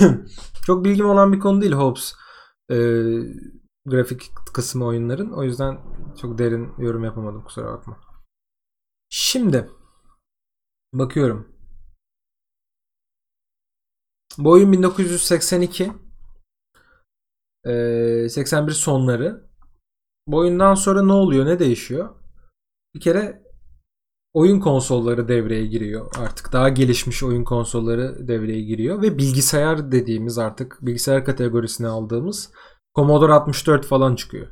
Çok 0.66 0.84
bilgim 0.84 1.10
olan 1.10 1.32
bir 1.32 1.40
konu 1.40 1.60
değil 1.60 1.72
Hobbes. 1.72 2.14
Ee, 2.70 2.76
grafik 3.86 4.30
kısmı 4.54 4.84
oyunların. 4.86 5.32
O 5.32 5.42
yüzden 5.42 5.80
çok 6.20 6.38
derin 6.38 6.74
yorum 6.78 7.04
yapamadım 7.04 7.44
kusura 7.44 7.72
bakma. 7.72 8.00
Şimdi 9.08 9.70
bakıyorum. 10.92 11.48
Bu 14.38 14.50
oyun 14.50 14.72
1982 14.72 15.92
ee, 17.66 18.28
81 18.30 18.72
sonları. 18.72 19.46
Bu 20.26 20.36
oyundan 20.38 20.74
sonra 20.74 21.02
ne 21.02 21.12
oluyor? 21.12 21.46
Ne 21.46 21.58
değişiyor? 21.58 22.14
Bir 22.94 23.00
kere 23.00 23.45
oyun 24.36 24.60
konsolları 24.60 25.28
devreye 25.28 25.66
giriyor 25.66 26.14
artık. 26.18 26.52
Daha 26.52 26.68
gelişmiş 26.68 27.22
oyun 27.22 27.44
konsolları 27.44 28.28
devreye 28.28 28.60
giriyor 28.60 29.02
ve 29.02 29.18
bilgisayar 29.18 29.92
dediğimiz 29.92 30.38
artık 30.38 30.78
bilgisayar 30.82 31.24
kategorisine 31.24 31.88
aldığımız 31.88 32.50
Commodore 32.96 33.32
64 33.32 33.86
falan 33.86 34.16
çıkıyor. 34.16 34.46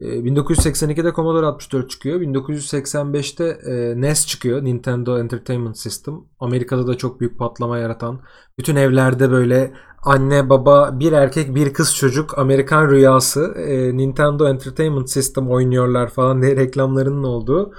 1982'de 0.00 1.08
ee, 1.08 1.12
Commodore 1.12 1.46
64 1.46 1.90
çıkıyor. 1.90 2.20
1985'te 2.20 3.44
e, 3.44 4.00
NES 4.00 4.26
çıkıyor. 4.26 4.64
Nintendo 4.64 5.18
Entertainment 5.18 5.78
System. 5.78 6.14
Amerika'da 6.38 6.86
da 6.86 6.94
çok 6.94 7.20
büyük 7.20 7.38
patlama 7.38 7.78
yaratan. 7.78 8.20
Bütün 8.58 8.76
evlerde 8.76 9.30
böyle 9.30 9.72
anne 10.02 10.50
baba 10.50 11.00
bir 11.00 11.12
erkek 11.12 11.54
bir 11.54 11.72
kız 11.72 11.94
çocuk 11.94 12.38
Amerikan 12.38 12.90
rüyası 12.90 13.54
e, 13.56 13.96
Nintendo 13.96 14.48
Entertainment 14.48 15.10
System 15.10 15.50
oynuyorlar 15.50 16.08
falan 16.08 16.42
diye 16.42 16.56
reklamlarının 16.56 17.24
olduğu 17.24 17.72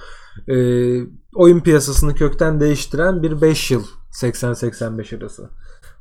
e, 0.48 0.56
oyun 1.36 1.60
piyasasını 1.60 2.16
kökten 2.16 2.60
değiştiren 2.60 3.24
bir 3.24 3.42
5 3.42 3.72
yıl 3.72 3.84
80-85 4.22 5.18
arası. 5.18 5.50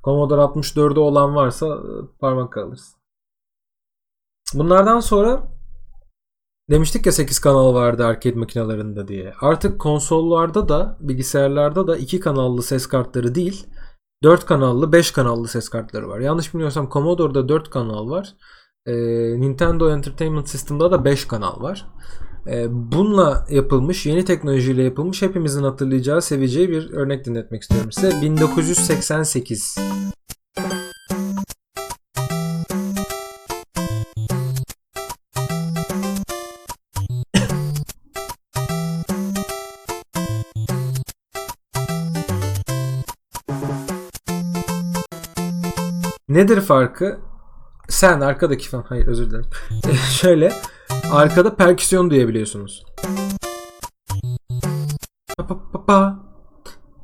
Commodore 0.05 0.41
64'ü 0.41 0.99
olan 0.99 1.34
varsa 1.34 1.66
e, 1.66 1.91
parmak 2.20 2.53
kalırız. 2.53 2.97
Bunlardan 4.55 5.01
sonra 5.01 5.43
demiştik 6.70 7.07
ya 7.07 7.12
8 7.12 7.39
kanal 7.39 7.74
vardı 7.74 8.07
arcade 8.07 8.39
makinalarında 8.39 9.09
diye. 9.09 9.32
Artık 9.41 9.80
konsollarda 9.80 10.68
da 10.68 10.97
bilgisayarlarda 11.01 11.87
da 11.87 11.97
2 11.97 12.20
kanallı 12.20 12.62
ses 12.62 12.87
kartları 12.87 13.34
değil 13.34 13.66
4 14.22 14.47
kanallı 14.47 14.93
5 14.93 15.11
kanallı 15.11 15.49
ses 15.49 15.68
kartları 15.68 16.09
var. 16.09 16.20
Yanlış 16.20 16.55
bilmiyorsam 16.55 16.91
Commodore'da 16.91 17.49
4 17.49 17.70
kanal 17.70 18.11
var. 18.11 18.34
Ee, 18.87 18.93
Nintendo 19.41 19.91
Entertainment 19.91 20.49
System'da 20.49 20.91
da 20.91 21.05
5 21.05 21.24
kanal 21.24 21.62
var. 21.62 21.87
Ee, 22.49 22.66
bununla 22.70 23.47
yapılmış, 23.51 24.07
yeni 24.07 24.24
teknolojiyle 24.24 24.82
yapılmış 24.82 25.22
hepimizin 25.22 25.62
hatırlayacağı, 25.62 26.22
seveceği 26.22 26.68
bir 26.68 26.90
örnek 26.90 27.24
dinletmek 27.24 27.62
istiyorum 27.62 27.92
size. 27.92 28.22
1988. 28.22 29.78
Nedir 46.28 46.61
farkı? 46.61 47.18
Sen 47.88 48.20
arkadaki 48.20 48.68
falan. 48.68 48.84
Hayır 48.88 49.07
özür 49.07 49.30
dilerim. 49.30 49.51
Şöyle 50.11 50.53
arkada 51.12 51.57
perküsyon 51.57 52.11
duyabiliyorsunuz. 52.11 52.84
Pa 55.36 55.46
pa 55.46 55.59
pa 55.72 55.86
pa, 55.86 56.18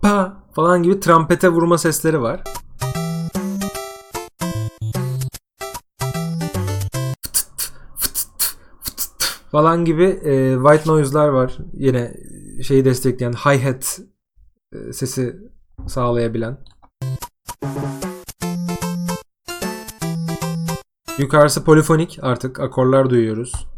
pa 0.03 0.45
falan 0.55 0.83
gibi 0.83 1.01
trampete 1.01 1.49
vurma 1.49 1.79
sesleri 1.79 2.23
var. 2.23 2.43
falan 9.53 9.85
gibi 9.85 10.05
e, 10.05 10.55
white 10.55 10.91
noise'lar 10.91 11.29
var. 11.29 11.59
Yine 11.73 12.15
şeyi 12.63 12.85
destekleyen 12.85 13.33
hi-hat 13.33 14.01
e, 14.73 14.93
sesi 14.93 15.37
sağlayabilen. 15.87 16.59
Yukarısı 21.19 21.65
polifonik 21.65 22.19
artık 22.23 22.61
akorlar 22.61 23.11
duyuyoruz. 23.11 23.72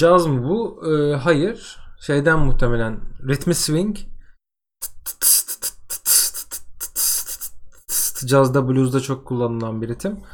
Caz 0.00 0.26
mı 0.26 0.48
bu? 0.48 0.82
Ee, 0.86 1.14
hayır. 1.16 1.78
Şeyden 2.00 2.38
muhtemelen. 2.38 3.00
Ritmi 3.28 3.54
swing. 3.54 3.96
Cazda, 8.26 8.68
blues'da 8.68 9.00
çok 9.00 9.26
kullanılan 9.26 9.82
bir 9.82 9.88
ritim. 9.88 10.24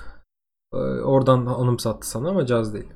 Ee, 0.73 0.77
oradan 0.77 1.47
anımsattı 1.47 2.09
sana 2.09 2.29
ama 2.29 2.47
caz 2.47 2.75
değil. 2.75 2.89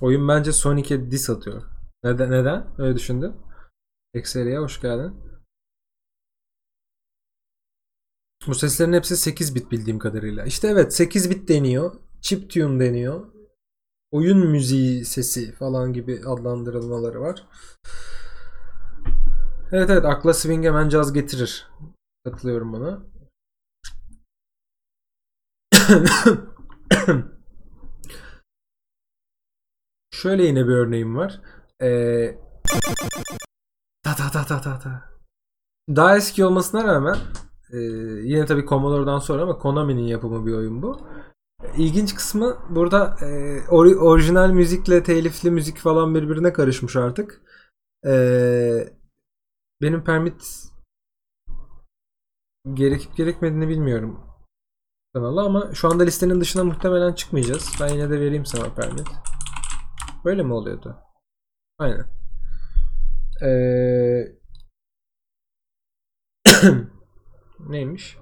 Oyun 0.00 0.28
bence 0.28 0.52
Sonic'e 0.52 1.10
diss 1.10 1.30
atıyor. 1.30 1.62
Neden? 2.04 2.30
Neden? 2.30 2.80
Öyle 2.80 2.96
düşündün. 2.96 3.34
Ekseriye 4.14 4.58
hoş 4.58 4.80
geldin. 4.80 5.20
Bu 8.46 8.54
seslerin 8.54 8.92
hepsi 8.92 9.16
8 9.16 9.54
bit 9.54 9.70
bildiğim 9.70 9.98
kadarıyla. 9.98 10.44
İşte 10.44 10.68
evet 10.68 10.94
8 10.94 11.30
bit 11.30 11.48
deniyor. 11.48 11.94
Chip 12.20 12.50
tune 12.50 12.86
deniyor. 12.86 13.31
Oyun 14.12 14.38
müziği 14.38 15.04
sesi 15.04 15.52
falan 15.52 15.92
gibi 15.92 16.20
adlandırılmaları 16.26 17.20
var. 17.20 17.46
Evet 19.72 19.90
evet 19.90 20.04
akla 20.04 20.34
swing 20.34 20.64
hemen 20.64 20.88
caz 20.88 21.12
getirir. 21.12 21.68
Katılıyorum 22.24 22.72
buna. 22.72 23.02
Şöyle 30.10 30.44
yine 30.44 30.66
bir 30.68 30.72
örneğim 30.72 31.16
var. 31.16 31.40
Ee, 31.82 32.38
ta 34.02 34.14
ta 34.16 34.30
ta 34.30 34.60
ta 34.60 34.78
ta. 34.78 35.12
Daha 35.88 36.16
eski 36.16 36.44
olmasına 36.44 36.84
rağmen 36.84 37.16
e, 37.72 37.78
yine 38.24 38.46
tabii 38.46 38.66
Commodore'dan 38.66 39.18
sonra 39.18 39.42
ama 39.42 39.58
Konami'nin 39.58 40.06
yapımı 40.06 40.46
bir 40.46 40.52
oyun 40.52 40.82
bu. 40.82 41.08
İlginç 41.76 42.14
kısmı 42.14 42.58
burada 42.70 43.16
e, 43.20 43.26
or- 43.58 43.96
orijinal 43.96 44.50
müzikle 44.50 45.02
telifli 45.02 45.50
müzik 45.50 45.78
falan 45.78 46.14
birbirine 46.14 46.52
karışmış 46.52 46.96
artık. 46.96 47.40
E, 48.06 48.12
benim 49.82 50.04
permit 50.04 50.42
gerekip 52.74 53.16
gerekmediğini 53.16 53.68
bilmiyorum 53.68 54.32
kanala 55.14 55.44
ama 55.44 55.74
şu 55.74 55.88
anda 55.88 56.04
listenin 56.04 56.40
dışına 56.40 56.64
muhtemelen 56.64 57.12
çıkmayacağız. 57.12 57.70
Ben 57.80 57.88
yine 57.88 58.10
de 58.10 58.20
vereyim 58.20 58.46
sana 58.46 58.74
permit. 58.74 59.08
Böyle 60.24 60.42
mi 60.42 60.52
oluyordu? 60.52 60.96
Aynen. 61.78 62.06
Ee... 63.42 64.32
Neymiş? 67.58 68.18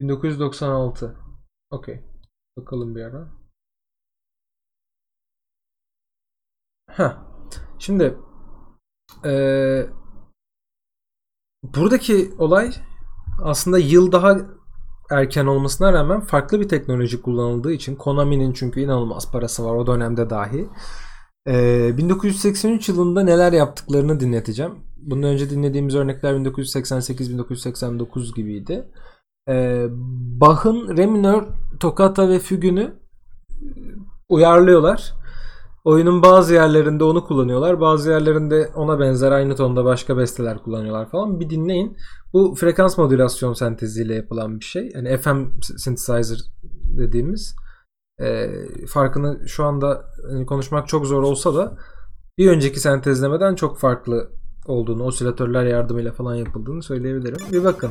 ...1996. 0.00 1.16
Okey. 1.70 2.04
Bakalım 2.56 2.94
bir 2.94 3.02
ara. 3.02 3.28
Ha. 6.90 7.26
Şimdi 7.78 8.18
ee, 9.24 9.86
buradaki 11.62 12.34
olay 12.38 12.72
aslında 13.42 13.78
yıl 13.78 14.12
daha 14.12 14.36
erken 15.10 15.46
olmasına 15.46 15.92
rağmen 15.92 16.20
farklı 16.20 16.60
bir 16.60 16.68
teknoloji 16.68 17.22
kullanıldığı 17.22 17.72
için 17.72 17.96
Konami'nin 17.96 18.52
çünkü 18.52 18.80
inanılmaz 18.80 19.32
parası 19.32 19.64
var 19.64 19.74
o 19.74 19.86
dönemde 19.86 20.30
dahi. 20.30 20.68
Ee, 21.48 21.96
1983 21.96 22.88
yılında 22.88 23.22
neler 23.22 23.52
yaptıklarını 23.52 24.20
dinleteceğim. 24.20 24.74
Bundan 24.96 25.30
önce 25.30 25.50
dinlediğimiz 25.50 25.94
örnekler 25.94 26.34
1988-1989 26.34 28.34
gibiydi. 28.34 28.88
Ee, 29.48 29.86
Bach'ın 30.40 30.96
re 30.96 31.06
minör, 31.06 31.42
toccata 31.80 32.28
ve 32.28 32.38
fügünü 32.38 32.94
uyarlıyorlar. 34.28 35.14
Oyunun 35.84 36.22
bazı 36.22 36.54
yerlerinde 36.54 37.04
onu 37.04 37.24
kullanıyorlar. 37.24 37.80
Bazı 37.80 38.10
yerlerinde 38.10 38.70
ona 38.74 39.00
benzer 39.00 39.32
aynı 39.32 39.56
tonda 39.56 39.84
başka 39.84 40.16
besteler 40.16 40.58
kullanıyorlar 40.58 41.10
falan. 41.10 41.40
Bir 41.40 41.50
dinleyin. 41.50 41.96
Bu 42.32 42.54
frekans 42.54 42.98
modülasyon 42.98 43.52
senteziyle 43.52 44.14
yapılan 44.14 44.60
bir 44.60 44.64
şey. 44.64 44.90
Yani 44.94 45.16
FM 45.16 45.60
synthesizer 45.76 46.38
dediğimiz. 46.98 47.56
E, 48.20 48.50
farkını 48.88 49.48
şu 49.48 49.64
anda 49.64 50.04
hani 50.30 50.46
konuşmak 50.46 50.88
çok 50.88 51.06
zor 51.06 51.22
olsa 51.22 51.54
da 51.54 51.76
bir 52.38 52.50
önceki 52.50 52.80
sentezlemeden 52.80 53.54
çok 53.54 53.78
farklı 53.78 54.30
olduğunu, 54.66 55.04
osilatörler 55.04 55.64
yardımıyla 55.66 56.12
falan 56.12 56.34
yapıldığını 56.34 56.82
söyleyebilirim. 56.82 57.52
Bir 57.52 57.64
bakın. 57.64 57.90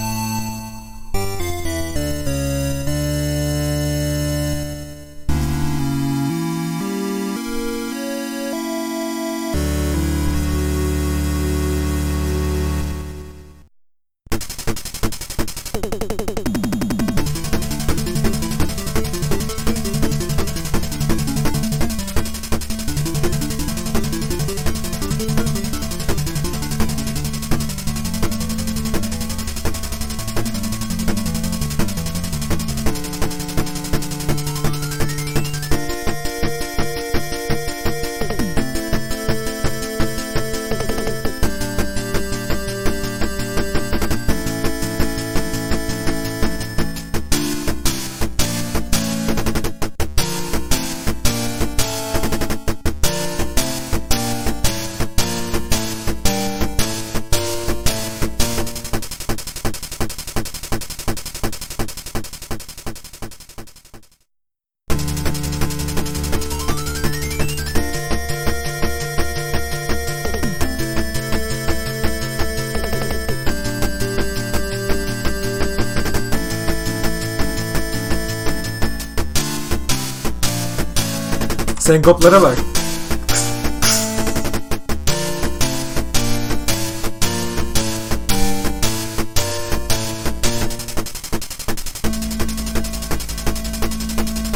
Senkoplara 81.91 82.41
bak. 82.41 82.57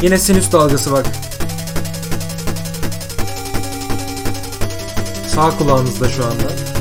Yine 0.01 0.17
sinüs 0.19 0.51
dalgası 0.51 0.91
bak. 0.91 1.05
Sağ 5.36 5.57
kulağınızda 5.57 6.09
şu 6.09 6.25
anda. 6.25 6.74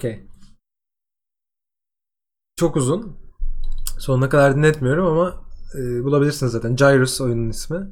Okey. 0.00 0.26
Çok 2.56 2.76
uzun. 2.76 3.16
Sonuna 3.98 4.28
kadar 4.28 4.56
dinletmiyorum 4.56 5.06
ama 5.06 5.44
e, 5.74 6.04
bulabilirsiniz 6.04 6.52
zaten. 6.52 6.76
Gyrus 6.76 7.20
oyunun 7.20 7.48
ismi. 7.48 7.88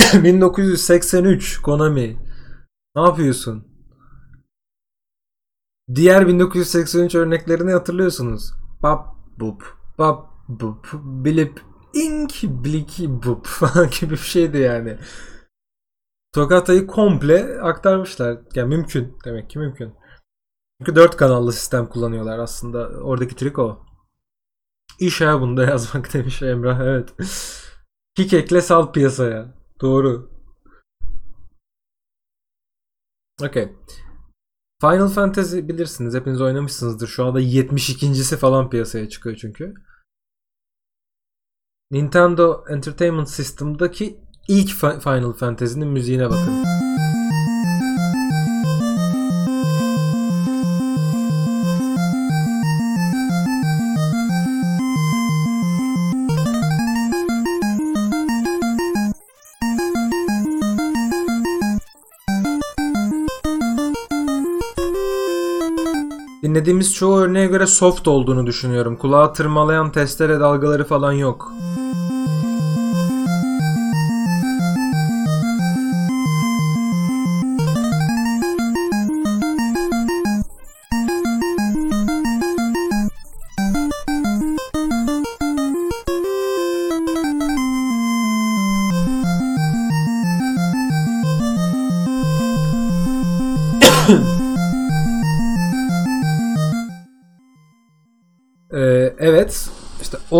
1983 0.14 1.60
Konami. 1.60 2.18
Ne 2.96 3.02
yapıyorsun? 3.02 3.66
Diğer 5.94 6.28
1983 6.28 7.14
örneklerini 7.14 7.72
hatırlıyorsunuz. 7.72 8.52
Bap 8.82 9.16
bup 9.40 9.78
bap 9.98 10.28
bup 10.48 10.88
bilip 10.94 11.60
ink 11.94 12.42
bliki 12.42 13.22
bup 13.22 13.46
falan 13.46 13.90
gibi 14.00 14.10
bir 14.10 14.16
şeydi 14.16 14.58
yani. 14.58 14.98
Tokata'yı 16.34 16.86
komple 16.86 17.60
aktarmışlar. 17.60 18.38
Yani 18.54 18.68
mümkün. 18.68 19.18
Demek 19.24 19.50
ki 19.50 19.58
mümkün. 19.58 20.01
Çünkü 20.82 20.96
4 20.96 21.16
kanallı 21.16 21.52
sistem 21.52 21.86
kullanıyorlar 21.86 22.38
aslında. 22.38 22.88
Oradaki 22.88 23.36
trik 23.36 23.58
o. 23.58 23.86
İş 24.98 25.20
ya 25.20 25.40
bunda 25.40 25.64
yazmak 25.64 26.14
demiş 26.14 26.42
Emrah. 26.42 26.80
Evet. 26.80 27.14
Kick 28.14 28.32
ekle 28.34 28.62
sal 28.62 28.92
piyasaya. 28.92 29.54
Doğru. 29.80 30.30
Okey. 33.42 33.72
Final 34.80 35.08
Fantasy 35.08 35.58
bilirsiniz. 35.58 36.14
Hepiniz 36.14 36.40
oynamışsınızdır. 36.40 37.08
Şu 37.08 37.24
anda 37.24 37.40
72.si 37.40 38.36
falan 38.36 38.70
piyasaya 38.70 39.08
çıkıyor 39.08 39.36
çünkü. 39.36 39.74
Nintendo 41.90 42.64
Entertainment 42.68 43.28
System'daki 43.28 44.20
ilk 44.48 44.70
Final 45.00 45.32
Fantasy'nin 45.32 45.88
müziğine 45.88 46.30
bakın. 46.30 46.91
Dinlediğimiz 66.62 66.94
çoğu 66.94 67.18
örneğe 67.18 67.46
göre 67.46 67.66
soft 67.66 68.08
olduğunu 68.08 68.46
düşünüyorum. 68.46 68.96
Kulağı 68.96 69.32
tırmalayan 69.34 69.92
testere 69.92 70.40
dalgaları 70.40 70.84
falan 70.84 71.12
yok. 71.12 71.52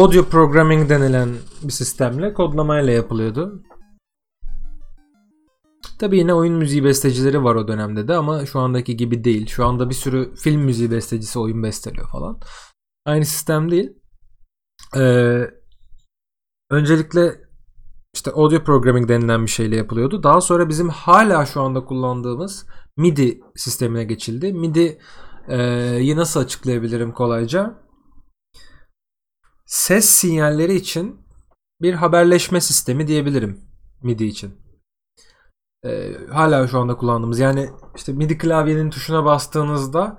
Audio 0.03 0.24
programming 0.24 0.88
denilen 0.88 1.28
bir 1.62 1.72
sistemle 1.72 2.34
kodlamayla 2.34 2.92
yapılıyordu. 2.92 3.62
Tabi 5.98 6.18
yine 6.18 6.34
oyun 6.34 6.55
müziği 6.55 6.84
bestecileri 6.84 7.44
var 7.44 7.55
o 7.55 7.68
dönemde 7.68 8.09
de 8.09 8.14
ama 8.14 8.46
şu 8.46 8.61
andaki 8.61 8.96
gibi 8.96 9.24
değil. 9.24 9.46
Şu 9.46 9.66
anda 9.66 9.90
bir 9.90 9.94
sürü 9.94 10.34
film 10.34 10.61
müziği 10.61 10.90
bestecisi 10.90 11.38
oyun 11.38 11.62
besteliyor 11.62 12.09
falan. 12.09 12.40
Aynı 13.07 13.24
sistem 13.24 13.70
değil. 13.70 13.92
Ee, 14.96 15.50
öncelikle 16.70 17.40
işte 18.14 18.30
audio 18.30 18.64
programming 18.64 19.09
denilen 19.09 19.42
bir 19.42 19.50
şeyle 19.50 19.76
yapılıyordu. 19.76 20.22
Daha 20.22 20.40
sonra 20.40 20.68
bizim 20.68 20.88
hala 20.88 21.46
şu 21.46 21.61
anda 21.62 21.84
kullandığımız 21.84 22.66
MIDI 22.96 23.40
sistemine 23.57 24.05
geçildi. 24.05 24.53
MIDI 24.53 24.98
e, 25.48 26.16
nasıl 26.16 26.40
açıklayabilirim 26.40 27.12
kolayca? 27.12 27.82
Ses 29.73 30.05
sinyalleri 30.05 30.75
için 30.75 31.16
bir 31.83 31.95
haberleşme 31.95 32.61
sistemi 32.61 33.07
diyebilirim 33.07 33.61
MIDI 34.03 34.27
için. 34.27 34.55
Ee, 35.85 36.12
hala 36.31 36.68
şu 36.68 36.79
anda 36.79 36.97
kullandığımız 36.97 37.39
yani 37.39 37.70
işte 37.97 38.12
MIDI 38.12 38.39
klavyenin 38.39 38.91
tuşuna 38.91 39.25
bastığınızda 39.25 40.18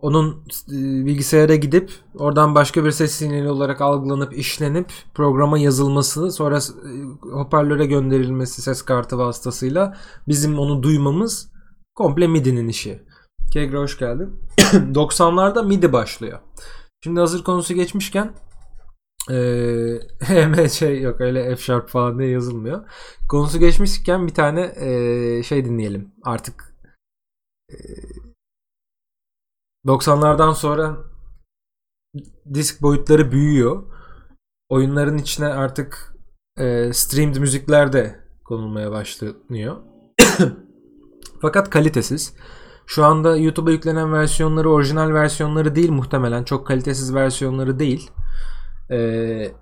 onun 0.00 0.44
e, 0.68 1.06
bilgisayara 1.06 1.54
gidip 1.54 1.92
oradan 2.14 2.54
başka 2.54 2.84
bir 2.84 2.90
ses 2.90 3.12
sinyali 3.12 3.50
olarak 3.50 3.80
algılanıp 3.80 4.38
işlenip 4.38 4.92
programa 5.14 5.58
yazılması 5.58 6.32
sonra 6.32 6.58
e, 6.58 6.90
hoparlöre 7.32 7.86
gönderilmesi 7.86 8.62
ses 8.62 8.82
kartı 8.82 9.18
vasıtasıyla 9.18 9.96
bizim 10.28 10.58
onu 10.58 10.82
duymamız 10.82 11.52
komple 11.94 12.26
MIDI'nin 12.26 12.68
işi. 12.68 13.02
Kegre 13.52 13.78
hoş 13.78 13.98
geldin. 13.98 14.40
90'larda 14.72 15.66
MIDI 15.66 15.92
başlıyor. 15.92 16.38
Şimdi 17.04 17.20
hazır 17.20 17.44
konusu 17.44 17.74
geçmişken 17.74 18.34
ee, 19.30 20.46
MC 20.46 20.86
yok 20.86 21.20
öyle 21.20 21.56
F 21.56 21.62
sharp 21.62 21.88
falan 21.88 22.18
diye 22.18 22.28
yazılmıyor. 22.28 22.90
Konusu 23.28 23.58
geçmişken 23.58 24.26
bir 24.26 24.34
tane 24.34 24.72
e, 24.76 25.42
şey 25.42 25.64
dinleyelim. 25.64 26.12
Artık 26.22 26.74
e, 27.70 27.76
90'lardan 29.86 30.54
sonra 30.54 30.96
disk 32.54 32.82
boyutları 32.82 33.32
büyüyor. 33.32 33.82
Oyunların 34.68 35.18
içine 35.18 35.46
artık 35.46 36.14
e, 36.58 36.92
streamed 36.92 37.36
müzikler 37.36 37.92
de 37.92 38.20
konulmaya 38.44 38.90
başlanıyor. 38.90 39.76
Fakat 41.40 41.70
kalitesiz. 41.70 42.34
Şu 42.86 43.04
anda 43.04 43.36
YouTube'a 43.36 43.72
yüklenen 43.72 44.12
versiyonları 44.12 44.70
orijinal 44.70 45.12
versiyonları 45.12 45.74
değil 45.74 45.90
muhtemelen. 45.90 46.44
Çok 46.44 46.66
kalitesiz 46.66 47.14
versiyonları 47.14 47.78
değil. 47.78 48.10
Ee, 48.90 49.52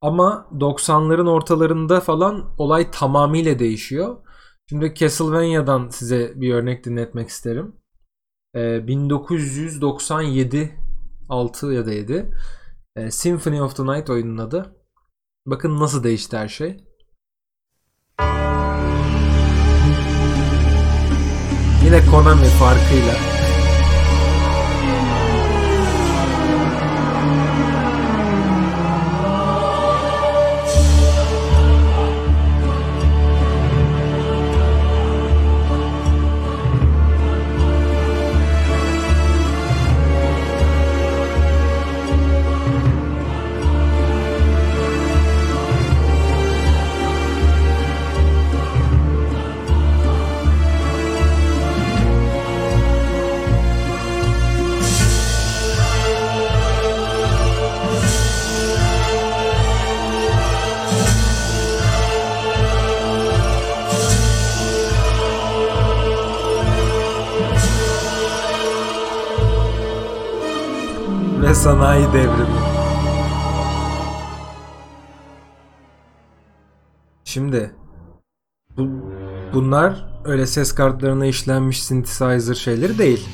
ama 0.00 0.48
90'ların 0.52 1.28
ortalarında 1.28 2.00
falan 2.00 2.54
olay 2.58 2.90
tamamıyla 2.90 3.58
değişiyor. 3.58 4.16
Şimdi 4.68 4.94
Castlevania'dan 4.94 5.88
size 5.88 6.32
bir 6.36 6.54
örnek 6.54 6.84
dinletmek 6.84 7.28
isterim. 7.28 7.76
Ee, 8.56 8.86
1997 8.86 10.78
6 11.28 11.66
ya 11.66 11.86
da 11.86 11.92
7 11.92 12.32
ee, 12.96 13.10
Symphony 13.10 13.62
of 13.62 13.76
the 13.76 13.82
Night 13.82 14.10
oyunun 14.10 14.38
adı. 14.38 14.76
Bakın 15.46 15.80
nasıl 15.80 16.04
değişti 16.04 16.36
her 16.36 16.48
şey. 16.48 16.76
Yine 21.84 22.06
Konami 22.10 22.46
farkıyla 22.46 23.35
sanayi 71.66 72.06
devrimi. 72.12 72.60
Şimdi 77.24 77.74
bu, 78.76 78.88
bunlar 79.54 80.20
öyle 80.24 80.46
ses 80.46 80.72
kartlarına 80.74 81.26
işlenmiş 81.26 81.82
synthesizer 81.82 82.54
şeyleri 82.54 82.98
değil. 82.98 83.28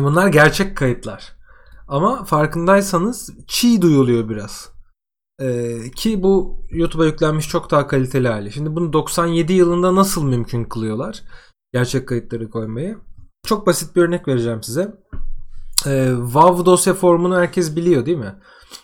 Şimdi 0.00 0.12
bunlar 0.12 0.28
gerçek 0.28 0.76
kayıtlar. 0.76 1.32
Ama 1.88 2.24
farkındaysanız 2.24 3.30
çiğ 3.46 3.82
duyuluyor 3.82 4.28
biraz. 4.28 4.72
Ee, 5.40 5.90
ki 5.90 6.22
bu 6.22 6.64
YouTube'a 6.70 7.06
yüklenmiş 7.06 7.48
çok 7.48 7.70
daha 7.70 7.86
kaliteli 7.86 8.28
hali. 8.28 8.52
Şimdi 8.52 8.76
bunu 8.76 8.92
97 8.92 9.52
yılında 9.52 9.94
nasıl 9.94 10.24
mümkün 10.24 10.64
kılıyorlar? 10.64 11.22
Gerçek 11.72 12.08
kayıtları 12.08 12.50
koymayı. 12.50 12.98
Çok 13.46 13.66
basit 13.66 13.96
bir 13.96 14.02
örnek 14.02 14.28
vereceğim 14.28 14.62
size. 14.62 14.94
Ee, 15.86 16.12
WAV 16.24 16.64
dosya 16.64 16.94
formunu 16.94 17.36
herkes 17.36 17.76
biliyor 17.76 18.06
değil 18.06 18.18
mi? 18.18 18.34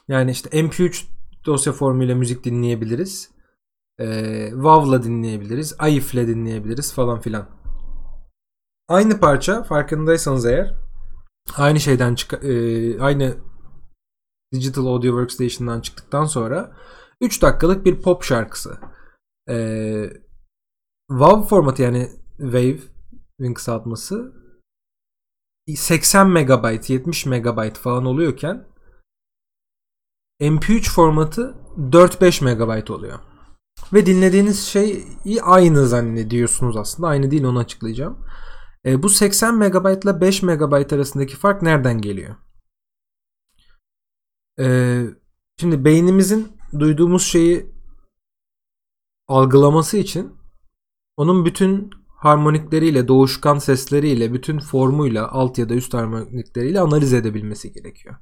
Yani 0.08 0.30
işte 0.30 0.48
MP3 0.48 1.04
dosya 1.46 1.72
formuyla 1.72 2.14
müzik 2.14 2.44
dinleyebiliriz. 2.44 3.30
Ee, 3.98 4.48
WAV'la 4.50 5.02
dinleyebiliriz. 5.02 5.74
AIF'le 5.78 6.14
dinleyebiliriz 6.14 6.92
falan 6.92 7.20
filan. 7.20 7.48
Aynı 8.88 9.20
parça 9.20 9.62
farkındaysanız 9.62 10.46
eğer 10.46 10.85
aynı 11.56 11.80
şeyden 11.80 12.14
çık 12.14 12.44
e, 12.44 13.00
aynı 13.00 13.36
Digital 14.54 14.86
Audio 14.86 15.08
Workstation'dan 15.08 15.80
çıktıktan 15.80 16.24
sonra 16.24 16.76
3 17.20 17.42
dakikalık 17.42 17.84
bir 17.84 18.02
pop 18.02 18.22
şarkısı. 18.22 18.78
Ee, 19.48 20.10
WAV 21.10 21.42
formatı 21.42 21.82
yani 21.82 22.10
Wave 22.38 22.78
kısaltması 23.54 24.32
80 25.76 26.30
MB, 26.30 26.88
70 26.88 27.26
MB 27.26 27.74
falan 27.74 28.04
oluyorken 28.04 28.66
MP3 30.40 30.90
formatı 30.90 31.54
4-5 31.76 32.44
MB 32.44 32.90
oluyor. 32.90 33.18
Ve 33.92 34.06
dinlediğiniz 34.06 34.66
şeyi 34.66 35.42
aynı 35.42 35.86
zannediyorsunuz 35.86 36.76
aslında. 36.76 37.08
Aynı 37.08 37.30
değil 37.30 37.44
onu 37.44 37.58
açıklayacağım. 37.58 38.26
E, 38.86 39.02
bu 39.02 39.08
80 39.08 39.54
MB 39.54 40.04
ile 40.04 40.20
5 40.20 40.42
MB 40.42 40.92
arasındaki 40.92 41.36
fark 41.36 41.62
nereden 41.62 42.00
geliyor? 42.00 42.36
E, 44.58 44.66
şimdi 45.60 45.84
beynimizin 45.84 46.52
duyduğumuz 46.78 47.22
şeyi 47.22 47.66
algılaması 49.28 49.96
için 49.96 50.36
onun 51.16 51.44
bütün 51.44 51.90
harmonikleriyle, 52.08 53.08
doğuşkan 53.08 53.58
sesleriyle, 53.58 54.32
bütün 54.32 54.58
formuyla, 54.58 55.28
alt 55.28 55.58
ya 55.58 55.68
da 55.68 55.74
üst 55.74 55.94
harmonikleriyle 55.94 56.80
analiz 56.80 57.12
edebilmesi 57.12 57.72
gerekiyor. 57.72 58.16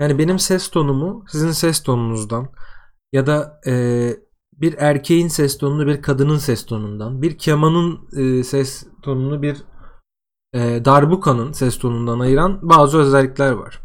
Yani 0.00 0.18
benim 0.18 0.38
ses 0.38 0.68
tonumu 0.68 1.24
sizin 1.28 1.50
ses 1.50 1.82
tonunuzdan 1.82 2.52
ya 3.12 3.26
da 3.26 3.60
e, 3.66 3.72
bir 4.52 4.74
erkeğin 4.78 5.28
ses 5.28 5.58
tonunu 5.58 5.86
bir 5.86 6.02
kadının 6.02 6.38
ses 6.38 6.66
tonundan, 6.66 7.22
bir 7.22 7.38
kemanın 7.38 8.08
e, 8.16 8.44
ses 8.44 8.86
tonunu 9.02 9.42
bir 9.42 9.64
e, 10.56 10.84
darbuka'nın 10.84 11.52
ses 11.52 11.78
tonundan 11.78 12.20
ayıran 12.20 12.58
bazı 12.62 12.98
özellikler 12.98 13.52
var. 13.52 13.82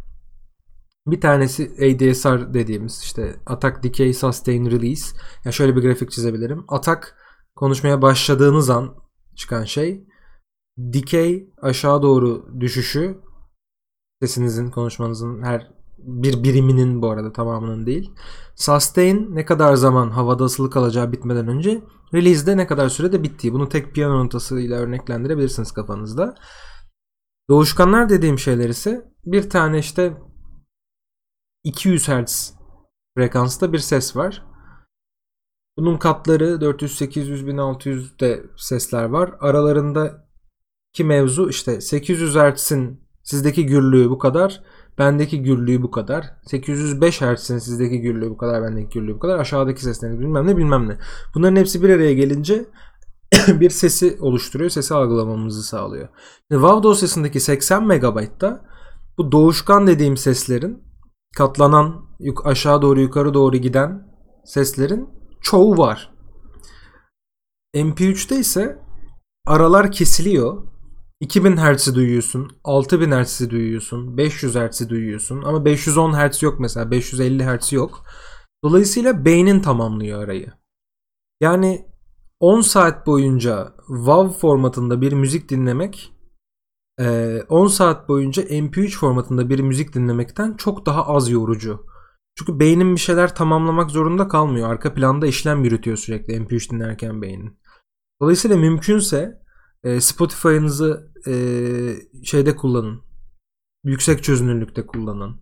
Bir 1.08 1.22
tanesi 1.22 1.64
ADSR 1.64 2.54
dediğimiz 2.54 3.02
işte 3.04 3.36
Attack 3.46 3.84
Decay 3.84 4.14
Sustain 4.14 4.66
Release. 4.66 5.16
Ya 5.16 5.22
yani 5.46 5.54
şöyle 5.54 5.76
bir 5.76 5.82
grafik 5.82 6.12
çizebilirim. 6.12 6.66
Atak 6.68 7.18
konuşmaya 7.56 8.02
başladığınız 8.02 8.70
an 8.70 8.96
çıkan 9.36 9.64
şey. 9.64 10.08
Decay 10.78 11.44
aşağı 11.62 12.02
doğru 12.02 12.60
düşüşü 12.60 13.18
sesinizin, 14.22 14.72
konuşmanızın 14.72 15.44
her 15.44 15.81
bir 16.04 16.43
biriminin 16.43 17.02
bu 17.02 17.10
arada 17.10 17.34
tamamının 17.34 17.86
değil. 17.86 18.12
Sustain 18.56 19.36
ne 19.36 19.45
kadar 19.45 19.76
zaman 19.76 20.10
havada 20.10 20.43
asılı 20.43 20.70
kalacağı 20.70 21.12
bitmeden 21.12 21.47
önce 21.47 21.84
release'de 22.14 22.58
ne 22.58 22.68
kadar 22.68 22.89
sürede 22.89 23.24
bittiği. 23.24 23.54
Bunu 23.54 23.70
tek 23.70 23.93
piyano 23.93 24.26
notasıyla 24.26 24.80
örneklendirebilirsiniz 24.80 25.72
kafanızda. 25.72 26.36
Doğuşkanlar 27.49 28.10
dediğim 28.10 28.39
şeyler 28.39 28.70
ise 28.70 29.12
bir 29.26 29.49
tane 29.49 29.80
işte 29.80 30.18
200 31.64 32.08
Hz 32.08 32.54
frekansta 33.18 33.74
bir 33.74 33.80
ses 33.80 34.16
var. 34.16 34.45
Bunun 35.78 35.97
katları 35.97 36.62
400, 36.62 36.97
800, 36.97 37.47
1600 37.47 38.20
de 38.20 38.43
sesler 38.58 39.04
var. 39.04 39.36
Aralarında 39.39 40.28
ki 40.93 41.04
mevzu 41.04 41.49
işte 41.49 41.82
800 41.82 42.36
Hz'in 42.36 43.08
sizdeki 43.24 43.66
gürlüğü 43.66 44.10
bu 44.10 44.18
kadar. 44.18 44.64
Bendeki 44.98 45.44
gürlüğü 45.44 45.82
bu 45.82 45.92
kadar. 45.92 46.26
805 46.46 47.22
Hz'in 47.22 47.58
sizdeki 47.58 48.02
gürlüğü 48.02 48.30
bu 48.30 48.38
kadar. 48.38 48.64
Bendeki 48.64 48.89
gürlüğü 48.89 49.16
bu 49.16 49.20
kadar. 49.20 49.39
Aşağıdaki 49.39 49.84
seslerin 49.84 50.20
bilmem 50.20 50.48
ne 50.48 50.58
bilmem 50.58 50.89
ne. 50.89 50.98
Bunların 51.36 51.56
hepsi 51.56 51.84
bir 51.84 51.89
araya 51.89 52.14
gelince 52.14 52.66
bir 53.48 53.70
sesi 53.70 54.18
oluşturuyor. 54.22 54.70
Sesi 54.70 54.94
algılamamızı 54.94 55.64
sağlıyor. 55.64 56.08
WAV 56.52 56.84
dosyasındaki 56.84 57.39
80 57.39 57.84
MB'da 57.84 58.66
bu 59.18 59.32
doğuşkan 59.32 59.88
dediğim 59.88 60.18
seslerin 60.18 60.84
katlanan 61.38 62.06
aşağı 62.44 62.82
doğru 62.82 63.02
yukarı 63.02 63.34
doğru 63.34 63.58
giden 63.58 64.08
seslerin 64.46 65.10
çoğu 65.42 65.78
var. 65.78 66.14
MP3'te 67.76 68.39
ise 68.39 68.80
aralar 69.46 69.92
kesiliyor. 69.92 70.71
2000 71.22 71.58
Hz'i 71.58 71.96
duyuyorsun, 71.96 72.52
6000 72.64 73.12
Hz'i 73.12 73.50
duyuyorsun, 73.50 74.18
500 74.18 74.56
Hz'i 74.56 74.90
duyuyorsun 74.90 75.42
ama 75.44 75.66
510 75.66 76.14
Hz 76.14 76.44
yok 76.44 76.60
mesela, 76.60 76.92
550 76.92 77.46
Hz 77.46 77.74
yok. 77.74 78.04
Dolayısıyla 78.64 79.26
beynin 79.26 79.62
tamamlıyor 79.62 80.24
arayı. 80.24 80.54
Yani 81.42 81.86
10 82.40 82.62
saat 82.62 83.08
boyunca 83.08 83.74
WAV 83.88 84.30
formatında 84.30 85.02
bir 85.02 85.14
müzik 85.14 85.50
dinlemek 85.50 86.14
10 87.50 87.68
saat 87.68 88.10
boyunca 88.10 88.44
MP3 88.44 88.98
formatında 88.98 89.50
bir 89.50 89.60
müzik 89.60 89.94
dinlemekten 89.94 90.58
çok 90.58 90.86
daha 90.86 91.08
az 91.08 91.30
yorucu. 91.30 91.86
Çünkü 92.38 92.60
beynin 92.60 92.96
bir 92.96 93.00
şeyler 93.00 93.36
tamamlamak 93.36 93.92
zorunda 93.92 94.28
kalmıyor. 94.28 94.70
Arka 94.70 94.94
planda 94.94 95.28
işlem 95.28 95.64
yürütüyor 95.64 95.98
sürekli 95.98 96.34
MP3 96.34 96.72
dinlerken 96.72 97.22
beynin. 97.22 97.60
Dolayısıyla 98.22 98.58
mümkünse 98.58 99.41
Spotify'ınızı 100.00 101.12
şeyde 102.24 102.56
kullanın. 102.56 103.02
Yüksek 103.84 104.24
çözünürlükte 104.24 104.88
kullanın. 104.88 105.42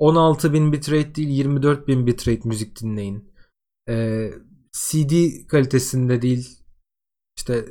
16.000 0.00 0.72
bitrate 0.72 1.14
değil 1.14 1.46
24.000 1.46 2.06
bitrate 2.06 2.48
müzik 2.48 2.80
dinleyin. 2.80 3.32
CD 4.72 5.46
kalitesinde 5.48 6.22
değil 6.22 6.62
işte 7.36 7.64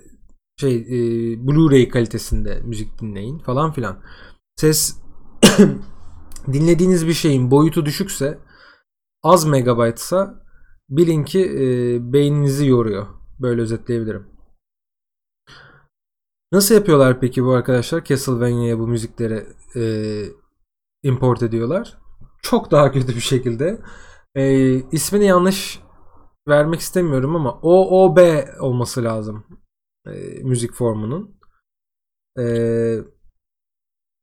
şey 0.59 0.76
e, 0.76 0.97
Blu-ray 1.47 1.89
kalitesinde 1.89 2.62
müzik 2.64 3.01
dinleyin 3.01 3.39
falan 3.39 3.72
filan. 3.72 4.03
Ses 4.55 4.97
dinlediğiniz 6.53 7.07
bir 7.07 7.14
şeyin 7.14 7.51
boyutu 7.51 7.86
düşükse 7.86 8.39
az 9.24 9.45
megabaytsa 9.45 10.43
bilin 10.89 11.24
ki 11.24 11.41
e, 11.45 11.64
beyninizi 12.14 12.68
yoruyor. 12.68 13.07
Böyle 13.39 13.62
özetleyebilirim. 13.62 14.30
Nasıl 16.52 16.76
yapıyorlar 16.76 17.20
peki 17.20 17.43
bu 17.43 17.52
arkadaşlar? 17.54 18.04
Castlevania'ya 18.04 18.80
bu 18.80 18.88
müzikleri 18.88 19.45
e, 19.76 19.84
import 21.04 21.43
ediyorlar. 21.43 21.97
Çok 22.41 22.72
daha 22.72 22.91
kötü 22.91 23.08
bir 23.08 23.22
şekilde. 23.22 23.82
E, 24.36 24.74
ismini 24.91 25.26
yanlış 25.26 25.80
vermek 26.47 26.80
istemiyorum 26.80 27.36
ama 27.36 27.60
OOB 27.62 28.18
olması 28.60 29.04
lazım 29.04 29.43
e, 30.08 30.12
müzik 30.43 30.74
formunun. 30.74 31.39
E, 32.39 32.45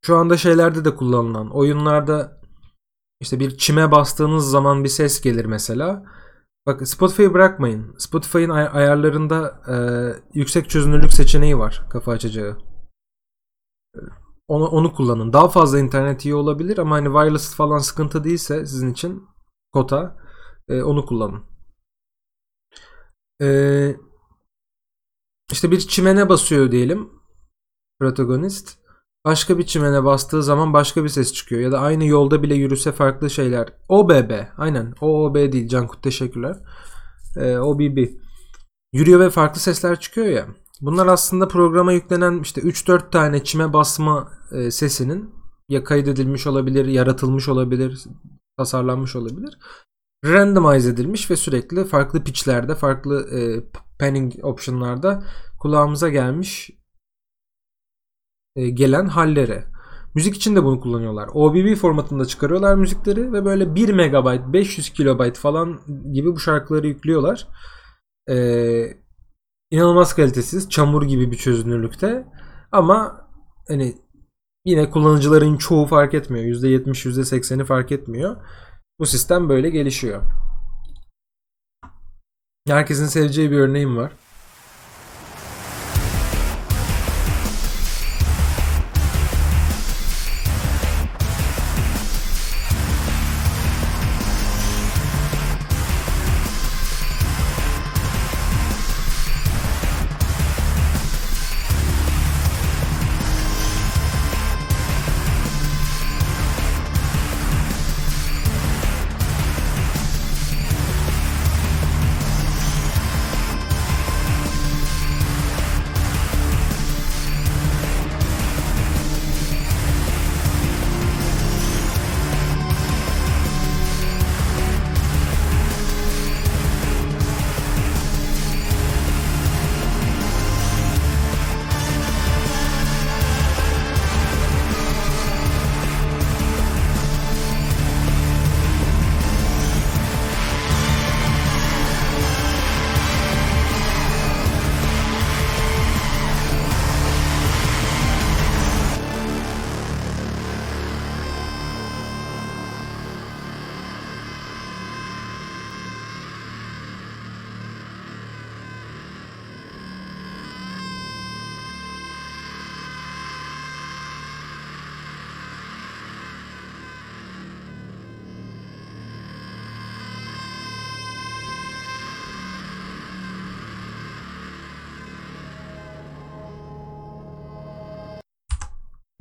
şu 0.04 0.16
anda 0.16 0.36
şeylerde 0.36 0.84
de 0.84 0.96
kullanılan 0.96 1.50
oyunlarda 1.56 2.40
işte 3.20 3.40
bir 3.40 3.58
çime 3.58 3.90
bastığınız 3.90 4.50
zaman 4.50 4.84
bir 4.84 4.88
ses 4.88 5.20
gelir 5.20 5.44
mesela. 5.44 6.04
Bak 6.68 6.88
Spotify'ı 6.88 7.34
bırakmayın. 7.34 7.94
Spotify'ın 7.98 8.50
ay- 8.50 8.68
ayarlarında 8.72 9.62
e, 9.68 9.76
yüksek 10.34 10.70
çözünürlük 10.70 11.12
seçeneği 11.12 11.58
var 11.58 11.86
kafa 11.90 12.12
açacağı. 12.12 12.58
Onu, 14.48 14.66
onu 14.66 14.92
kullanın. 14.92 15.32
Daha 15.32 15.48
fazla 15.48 15.78
internet 15.78 16.24
iyi 16.24 16.34
olabilir 16.34 16.78
ama 16.78 16.96
hani 16.96 17.06
wireless 17.06 17.54
falan 17.54 17.78
sıkıntı 17.78 18.24
değilse 18.24 18.66
sizin 18.66 18.92
için 18.92 19.28
kota 19.72 20.16
e, 20.68 20.82
onu 20.82 21.06
kullanın. 21.06 21.44
Ee, 23.42 23.96
işte 25.52 25.70
bir 25.70 25.80
çimene 25.80 26.28
basıyor 26.28 26.70
diyelim 26.70 27.10
protagonist. 28.00 28.77
Başka 29.24 29.58
bir 29.58 29.66
çimene 29.66 30.04
bastığı 30.04 30.42
zaman 30.42 30.72
başka 30.72 31.04
bir 31.04 31.08
ses 31.08 31.32
çıkıyor. 31.32 31.60
Ya 31.60 31.72
da 31.72 31.80
aynı 31.80 32.04
yolda 32.04 32.42
bile 32.42 32.54
yürüse 32.54 32.92
farklı 32.92 33.30
şeyler. 33.30 33.68
OBB. 33.88 34.30
Aynen. 34.56 34.94
OOB 35.00 35.34
değil. 35.34 35.68
Cankut 35.68 36.02
teşekkürler. 36.02 36.56
Ee, 37.36 37.58
OBB. 37.58 38.08
Yürüyor 38.92 39.20
ve 39.20 39.30
farklı 39.30 39.60
sesler 39.60 40.00
çıkıyor 40.00 40.26
ya. 40.26 40.46
Bunlar 40.80 41.06
aslında 41.06 41.48
programa 41.48 41.92
yüklenen 41.92 42.40
işte 42.42 42.60
3-4 42.60 43.10
tane 43.10 43.44
çime 43.44 43.72
basma 43.72 44.32
e, 44.52 44.70
sesinin 44.70 45.34
ya 45.68 45.84
kaydedilmiş 45.84 46.46
olabilir, 46.46 46.86
yaratılmış 46.86 47.48
olabilir, 47.48 48.04
tasarlanmış 48.58 49.16
olabilir. 49.16 49.58
Randomize 50.24 50.90
edilmiş 50.90 51.30
ve 51.30 51.36
sürekli 51.36 51.84
farklı 51.84 52.24
pitchlerde, 52.24 52.74
farklı 52.74 53.28
e, 53.30 53.40
panning 53.98 54.32
option'larda 54.42 55.24
kulağımıza 55.58 56.08
gelmiş 56.08 56.70
gelen 58.66 59.06
halleri. 59.06 59.64
Müzik 60.14 60.36
için 60.36 60.56
de 60.56 60.64
bunu 60.64 60.80
kullanıyorlar. 60.80 61.28
OBB 61.32 61.74
formatında 61.74 62.24
çıkarıyorlar 62.24 62.74
müzikleri 62.74 63.32
ve 63.32 63.44
böyle 63.44 63.74
1 63.74 63.92
MB, 63.92 64.52
500 64.52 64.90
KB 64.90 65.34
falan 65.34 65.80
gibi 66.12 66.32
bu 66.32 66.38
şarkıları 66.38 66.86
yüklüyorlar. 66.86 67.48
Ee, 68.30 68.84
inanılmaz 69.70 70.14
kalitesiz, 70.14 70.70
çamur 70.70 71.02
gibi 71.02 71.30
bir 71.30 71.36
çözünürlükte. 71.36 72.26
Ama 72.72 73.28
hani 73.68 73.94
yine 74.64 74.90
kullanıcıların 74.90 75.56
çoğu 75.56 75.86
fark 75.86 76.14
etmiyor. 76.14 76.44
%70, 76.44 77.08
%80'i 77.08 77.64
fark 77.64 77.92
etmiyor. 77.92 78.36
Bu 78.98 79.06
sistem 79.06 79.48
böyle 79.48 79.70
gelişiyor. 79.70 80.22
Herkesin 82.68 83.06
seveceği 83.06 83.50
bir 83.50 83.58
örneğim 83.58 83.96
var. 83.96 84.12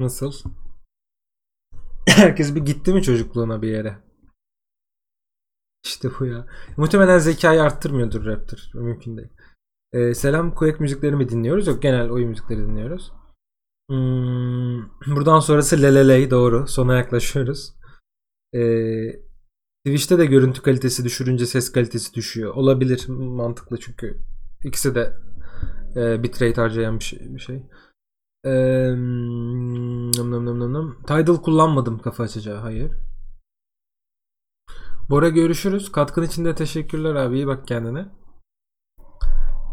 Nasıl? 0.08 0.34
Herkes 2.08 2.56
bir 2.56 2.62
gitti 2.62 2.94
mi 2.94 3.04
çocukluğuna 3.04 3.62
bir 3.62 3.68
yere? 3.68 3.98
İşte 5.86 6.10
bu 6.20 6.26
ya. 6.26 6.48
Muhtemelen 6.78 7.18
zekayı 7.18 7.64
arttırmıyordur 7.64 8.26
Raptor. 8.26 8.58
Mümkün 8.74 9.18
değil. 9.18 9.30
Ee, 9.94 10.14
selam 10.14 10.56
Quake 10.56 10.78
müzikleri 10.80 11.16
mi 11.16 11.30
dinliyoruz? 11.30 11.68
Yok 11.68 11.82
genel 11.82 12.10
oyun 12.10 12.30
müzikleri 12.30 12.60
dinliyoruz. 12.60 13.12
Hmm, 13.90 14.90
buradan 15.16 15.40
sonrası 15.40 15.82
leleley 15.82 16.32
doğru. 16.32 16.68
Sona 16.68 16.96
yaklaşıyoruz. 16.96 17.74
Ee, 18.54 19.12
Twitch'te 19.86 20.18
de 20.18 20.26
görüntü 20.26 20.62
kalitesi 20.62 21.04
düşürünce 21.04 21.46
ses 21.46 21.72
kalitesi 21.72 22.14
düşüyor. 22.14 22.54
Olabilir. 22.54 23.06
Mantıklı 23.10 23.80
çünkü. 23.80 24.22
ikisi 24.64 24.96
de 24.96 25.14
e, 25.96 26.24
bitrate 26.24 26.62
harcayan 26.62 27.00
bir 27.00 27.04
şey. 27.04 27.20
Bir 27.36 27.40
şey. 27.40 27.64
Ee, 28.44 28.50
nım 28.96 30.32
nım 30.32 30.46
nım 30.46 30.60
nım 30.60 30.74
nım. 30.74 30.98
Tidal 31.08 31.38
kullanmadım 31.38 32.00
kafa 32.00 32.24
açacağı. 32.24 32.60
Hayır. 32.60 32.92
Bora 35.10 35.30
görüşürüz. 35.30 35.92
Katkın 35.92 36.24
için 36.24 36.46
de 36.46 36.56
teşekkürler 36.56 37.16
abi. 37.16 37.36
İyi 37.36 37.48
bak 37.48 37.68
kendine. 37.68 38.06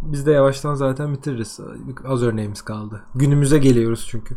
Biz 0.03 0.27
de 0.27 0.33
yavaştan 0.33 0.75
zaten 0.75 1.13
bitiririz. 1.15 1.61
Az 2.05 2.23
örneğimiz 2.23 2.63
kaldı. 2.63 3.03
Günümüze 3.15 3.59
geliyoruz 3.59 4.07
çünkü. 4.11 4.37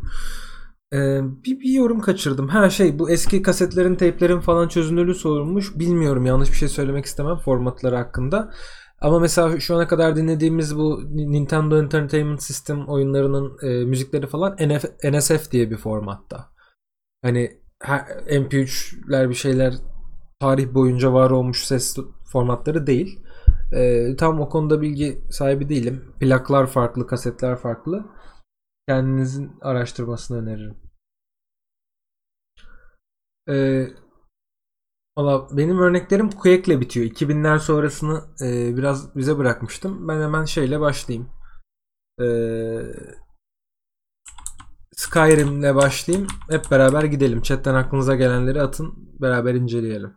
Ee, 0.93 1.21
bir, 1.45 1.59
bir 1.59 1.69
yorum 1.69 1.99
kaçırdım. 1.99 2.47
Ha 2.47 2.69
şey 2.69 2.99
bu 2.99 3.09
eski 3.09 3.41
kasetlerin, 3.41 3.95
teyplerin 3.95 4.39
falan 4.39 4.67
çözünürlüğü 4.67 5.15
sorulmuş. 5.15 5.79
Bilmiyorum 5.79 6.25
yanlış 6.25 6.51
bir 6.51 6.55
şey 6.55 6.69
söylemek 6.69 7.05
istemem 7.05 7.37
formatları 7.37 7.95
hakkında. 7.95 8.53
Ama 9.01 9.19
mesela 9.19 9.59
şu 9.59 9.75
ana 9.75 9.87
kadar 9.87 10.15
dinlediğimiz 10.15 10.77
bu 10.77 11.01
Nintendo 11.11 11.79
Entertainment 11.83 12.43
System 12.43 12.87
oyunlarının 12.87 13.57
e, 13.61 13.85
müzikleri 13.85 14.27
falan 14.27 14.55
NF, 14.55 14.85
NSF 15.03 15.51
diye 15.51 15.71
bir 15.71 15.77
formatta. 15.77 16.49
Hani 17.21 17.61
MP3'ler 18.29 19.29
bir 19.29 19.35
şeyler 19.35 19.73
tarih 20.39 20.73
boyunca 20.73 21.13
var 21.13 21.31
olmuş 21.31 21.63
ses 21.63 21.97
formatları 22.31 22.87
değil. 22.87 23.19
E, 23.73 24.15
tam 24.15 24.41
o 24.41 24.49
konuda 24.49 24.81
bilgi 24.81 25.21
sahibi 25.31 25.69
değilim. 25.69 26.13
Plaklar 26.19 26.67
farklı, 26.67 27.07
kasetler 27.07 27.55
farklı. 27.55 28.05
Kendinizin 28.87 29.51
araştırmasını 29.61 30.37
öneririm. 30.37 30.77
Eee 33.47 34.06
Valla 35.17 35.47
benim 35.57 35.79
örneklerim 35.79 36.29
Quake'le 36.29 36.81
bitiyor. 36.81 37.05
2000'ler 37.05 37.59
sonrasını 37.59 38.23
e, 38.41 38.77
biraz 38.77 39.15
bize 39.15 39.37
bırakmıştım. 39.37 40.07
Ben 40.07 40.21
hemen 40.21 40.45
şeyle 40.45 40.79
başlayayım. 40.79 41.29
E, 42.21 42.25
Skyrim'le 44.95 45.75
başlayayım. 45.75 46.27
Hep 46.49 46.71
beraber 46.71 47.03
gidelim. 47.03 47.41
Chatten 47.41 47.73
aklınıza 47.73 48.15
gelenleri 48.15 48.61
atın. 48.61 48.93
Beraber 49.21 49.53
inceleyelim. 49.53 50.13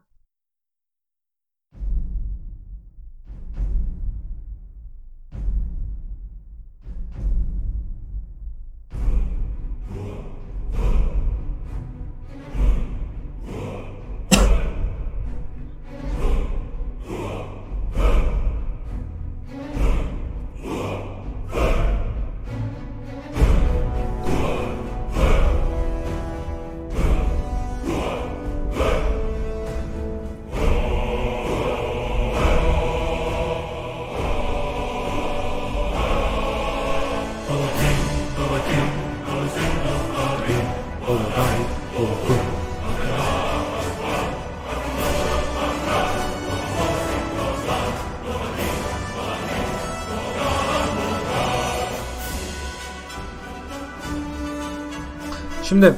Şimdi 55.71 55.95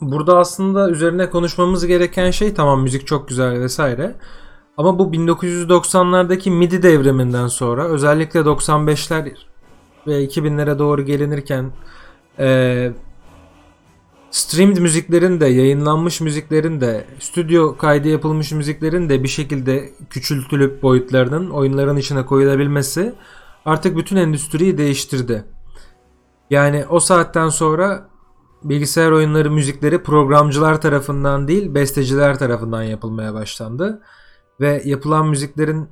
burada 0.00 0.38
aslında 0.38 0.90
üzerine 0.90 1.30
konuşmamız 1.30 1.86
gereken 1.86 2.30
şey 2.30 2.54
tamam 2.54 2.82
müzik 2.82 3.06
çok 3.06 3.28
güzel 3.28 3.60
vesaire. 3.60 4.14
Ama 4.76 4.98
bu 4.98 5.02
1990'lardaki 5.02 6.50
MIDI 6.50 6.82
devriminden 6.82 7.46
sonra 7.46 7.84
özellikle 7.84 8.40
95'ler 8.40 9.36
ve 10.06 10.24
2000'lere 10.24 10.78
doğru 10.78 11.02
gelinirken 11.02 11.72
e, 12.38 12.92
streamed 14.30 14.76
müziklerin 14.76 15.40
de 15.40 15.46
yayınlanmış 15.46 16.20
müziklerin 16.20 16.80
de 16.80 17.06
stüdyo 17.20 17.76
kaydı 17.76 18.08
yapılmış 18.08 18.52
müziklerin 18.52 19.08
de 19.08 19.22
bir 19.22 19.28
şekilde 19.28 19.90
küçültülüp 20.10 20.82
boyutlarının 20.82 21.50
oyunların 21.50 21.96
içine 21.96 22.26
koyulabilmesi 22.26 23.14
artık 23.64 23.96
bütün 23.96 24.16
endüstriyi 24.16 24.78
değiştirdi. 24.78 25.44
Yani 26.50 26.84
o 26.90 27.00
saatten 27.00 27.48
sonra 27.48 28.15
bilgisayar 28.68 29.10
oyunları 29.10 29.50
müzikleri 29.50 30.02
programcılar 30.02 30.80
tarafından 30.80 31.48
değil 31.48 31.74
besteciler 31.74 32.38
tarafından 32.38 32.82
yapılmaya 32.82 33.34
başlandı. 33.34 34.02
Ve 34.60 34.82
yapılan 34.84 35.28
müziklerin 35.28 35.88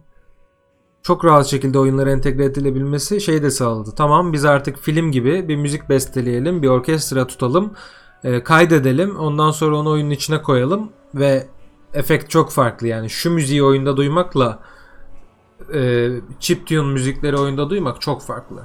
çok 1.03 1.25
rahat 1.25 1.47
şekilde 1.47 1.79
oyunlara 1.79 2.11
entegre 2.11 2.45
edilebilmesi 2.45 3.21
şey 3.21 3.43
de 3.43 3.51
sağladı. 3.51 3.91
Tamam 3.97 4.33
biz 4.33 4.45
artık 4.45 4.79
film 4.79 5.13
gibi 5.13 5.49
bir 5.49 5.57
müzik 5.57 5.89
besteleyelim, 5.89 6.63
bir 6.63 6.69
orkestra 6.69 7.27
tutalım, 7.27 7.73
e, 8.25 8.43
kaydedelim, 8.43 9.17
ondan 9.17 9.51
sonra 9.51 9.77
onu 9.77 9.91
oyunun 9.91 10.11
içine 10.11 10.43
koyalım 10.43 10.93
ve 11.15 11.47
efekt 11.95 12.31
çok 12.31 12.51
farklı 12.51 12.87
yani 12.87 13.11
şu 13.11 13.31
müziği 13.31 13.63
oyunda 13.63 13.97
duymakla 13.97 14.59
e, 15.75 16.11
chiptune 16.41 16.93
müzikleri 16.93 17.37
oyunda 17.37 17.71
duymak 17.71 18.01
çok 18.01 18.23
farklı. 18.23 18.63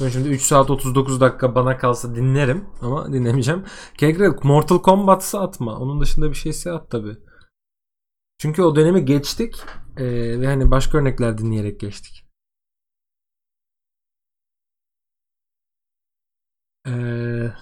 Ben 0.00 0.08
şimdi 0.08 0.28
3 0.28 0.42
saat 0.42 0.70
39 0.70 1.20
dakika 1.20 1.54
bana 1.54 1.78
kalsa 1.78 2.14
dinlerim 2.14 2.68
ama 2.82 3.12
dinlemeyeceğim. 3.12 3.64
Kegre 3.98 4.28
Mortal 4.42 4.78
Kombat'sı 4.78 5.40
atma. 5.40 5.78
Onun 5.78 6.00
dışında 6.00 6.30
bir 6.30 6.34
şeyse 6.34 6.72
at 6.72 6.90
tabi. 6.90 7.16
Çünkü 8.38 8.62
o 8.62 8.76
dönemi 8.76 9.04
geçtik 9.04 9.54
ee, 9.96 10.40
ve 10.40 10.46
hani 10.46 10.70
başka 10.70 10.98
örnekler 10.98 11.38
dinleyerek 11.38 11.80
geçtik. 11.80 12.24
Ee, 16.86 16.90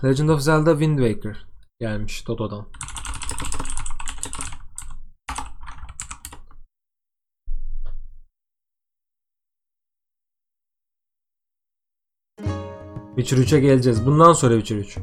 Legend 0.04 0.28
of 0.28 0.40
Zelda 0.40 0.70
Wind 0.70 0.98
Waker 0.98 1.46
gelmiş 1.80 2.28
Dodo'dan. 2.28 2.66
Witcher 13.16 13.36
3'e 13.36 13.60
geleceğiz. 13.60 14.06
Bundan 14.06 14.32
sonra 14.32 14.54
Witcher 14.54 14.76
3. 14.76 14.98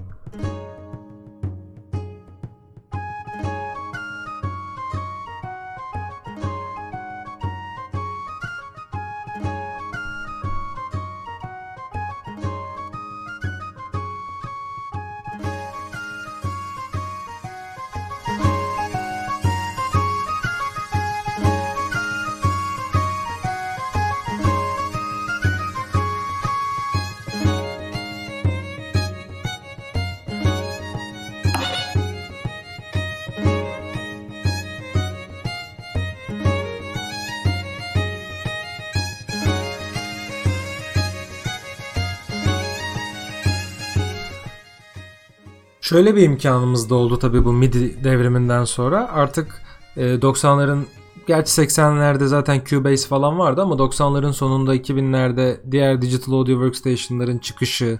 Şöyle 45.94 46.16
bir 46.16 46.22
imkanımız 46.22 46.90
da 46.90 46.96
oldu 46.96 47.20
tabii 47.20 47.46
bu 47.46 47.54
MIDI 47.54 48.04
devriminden 48.04 48.64
sonra. 48.64 49.10
Artık 49.10 49.62
e, 49.98 50.02
90'ların 50.02 50.84
gerçi 51.28 51.62
80'lerde 51.62 52.26
zaten 52.26 52.62
Cubase 52.66 53.08
falan 53.08 53.40
vardı 53.40 53.62
ama 53.62 53.76
90'ların 53.76 54.34
sonunda 54.34 54.76
2000'lerde 54.76 55.72
diğer 55.72 56.02
digital 56.02 56.34
audio 56.34 56.54
workstation'ların 56.54 57.38
çıkışı 57.38 58.00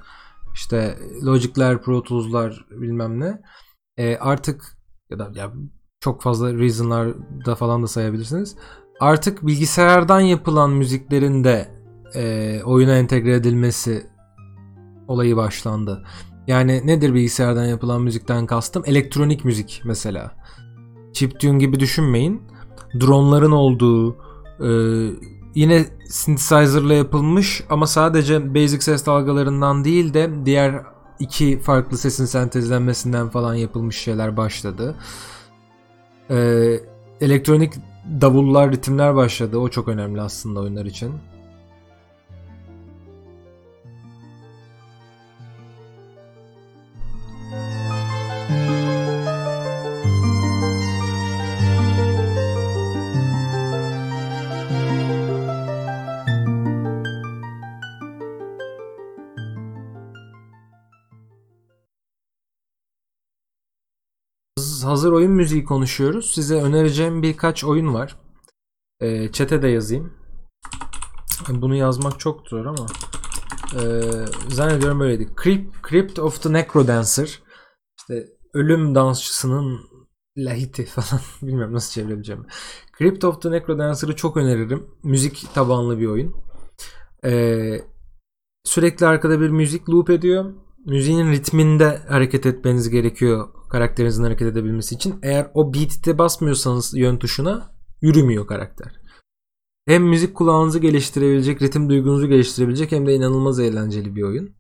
işte 0.54 0.98
Logic'ler, 1.24 1.82
Pro 1.82 2.04
Tools'lar 2.04 2.66
bilmem 2.72 3.20
ne. 3.20 3.42
E, 3.98 4.18
artık 4.18 4.78
ya 5.10 5.20
da 5.20 5.32
ya 5.36 5.52
çok 6.00 6.22
fazla 6.22 6.54
reason'lar 6.54 7.14
da 7.46 7.56
falan 7.56 7.84
da 7.84 7.88
sayabilirsiniz. 7.88 8.56
Artık 9.00 9.48
bilgisayardan 9.48 10.20
yapılan 10.20 10.70
müziklerin 10.70 11.44
de 11.44 11.72
e, 12.16 12.62
oyuna 12.64 12.98
entegre 12.98 13.36
edilmesi 13.36 14.08
olayı 15.08 15.38
başlandı. 15.38 16.04
Yani 16.48 16.88
nedir 16.88 17.14
bilgisayardan 17.14 17.66
yapılan 17.66 18.02
müzikten 18.02 18.46
kastım? 18.46 18.84
Elektronik 18.86 19.46
müzik 19.46 19.82
mesela. 19.86 20.32
Chiptune 21.14 21.58
gibi 21.58 21.80
düşünmeyin. 21.80 22.42
Dronların 23.00 23.52
olduğu, 23.52 24.16
e, 24.60 24.70
yine 25.56 25.86
synthesizer'la 26.10 26.94
yapılmış 26.94 27.64
ama 27.70 27.88
sadece 27.88 28.56
basic 28.56 28.82
ses 28.82 29.06
dalgalarından 29.06 29.84
değil 29.84 30.14
de 30.14 30.30
diğer 30.46 30.84
iki 31.20 31.60
farklı 31.60 31.98
sesin 31.98 32.26
sentezlenmesinden 32.26 33.30
falan 33.30 33.56
yapılmış 33.56 33.98
şeyler 33.98 34.38
başladı. 34.38 34.96
E, 36.30 36.36
elektronik 37.22 37.74
davullar, 38.22 38.72
ritimler 38.72 39.16
başladı. 39.16 39.58
O 39.58 39.70
çok 39.70 39.88
önemli 39.88 40.22
aslında 40.22 40.60
oyunlar 40.60 40.86
için. 40.86 41.12
Hazır 65.04 65.14
oyun 65.14 65.32
müziği 65.32 65.64
konuşuyoruz. 65.64 66.34
Size 66.34 66.56
önereceğim 66.56 67.22
birkaç 67.22 67.64
oyun 67.64 67.94
var. 67.94 68.18
E, 69.00 69.32
chat'e 69.32 69.62
de 69.62 69.68
yazayım. 69.68 70.14
Bunu 71.50 71.76
yazmak 71.76 72.20
çok 72.20 72.48
zor 72.48 72.66
ama 72.66 72.86
e, 73.74 73.82
zannediyorum 74.48 75.02
öyleydi. 75.02 75.30
Crypt, 75.44 75.90
Crypt 75.90 76.20
of 76.20 76.44
the 76.44 76.54
Necrodancer. 76.54 77.40
İşte 78.00 78.28
ölüm 78.54 78.96
dansçısının 78.96 79.80
lahiti 80.38 80.86
falan 80.86 81.22
bilmiyorum 81.42 81.74
nasıl 81.74 81.94
çevirebileceğim. 81.94 82.46
Crypt 82.98 83.24
of 83.24 83.42
the 83.42 83.52
Necrodancer'ı 83.52 84.16
çok 84.16 84.38
öneririm. 84.38 84.88
Müzik 85.04 85.48
tabanlı 85.54 86.00
bir 86.00 86.08
oyun. 86.08 86.36
Ee, 87.26 87.82
sürekli 88.64 89.06
arkada 89.06 89.40
bir 89.40 89.50
müzik 89.50 89.90
loop 89.90 90.10
ediyor. 90.10 90.54
Müziğin 90.86 91.32
ritminde 91.32 92.02
hareket 92.10 92.46
etmeniz 92.46 92.90
gerekiyor 92.90 93.63
karakterinizin 93.74 94.24
hareket 94.24 94.48
edebilmesi 94.48 94.96
için. 94.96 95.20
Eğer 95.24 95.52
o 95.54 95.74
beat'te 95.74 96.18
basmıyorsanız 96.18 96.94
yön 96.98 97.18
tuşuna 97.18 97.72
yürümüyor 98.02 98.48
karakter. 98.48 98.92
Hem 99.88 100.04
müzik 100.04 100.36
kulağınızı 100.36 100.80
geliştirebilecek, 100.80 101.62
ritim 101.62 101.90
duygunuzu 101.90 102.28
geliştirebilecek 102.28 102.92
hem 102.92 103.08
de 103.08 103.16
inanılmaz 103.16 103.60
eğlenceli 103.60 104.16
bir 104.16 104.24
oyun. 104.24 104.56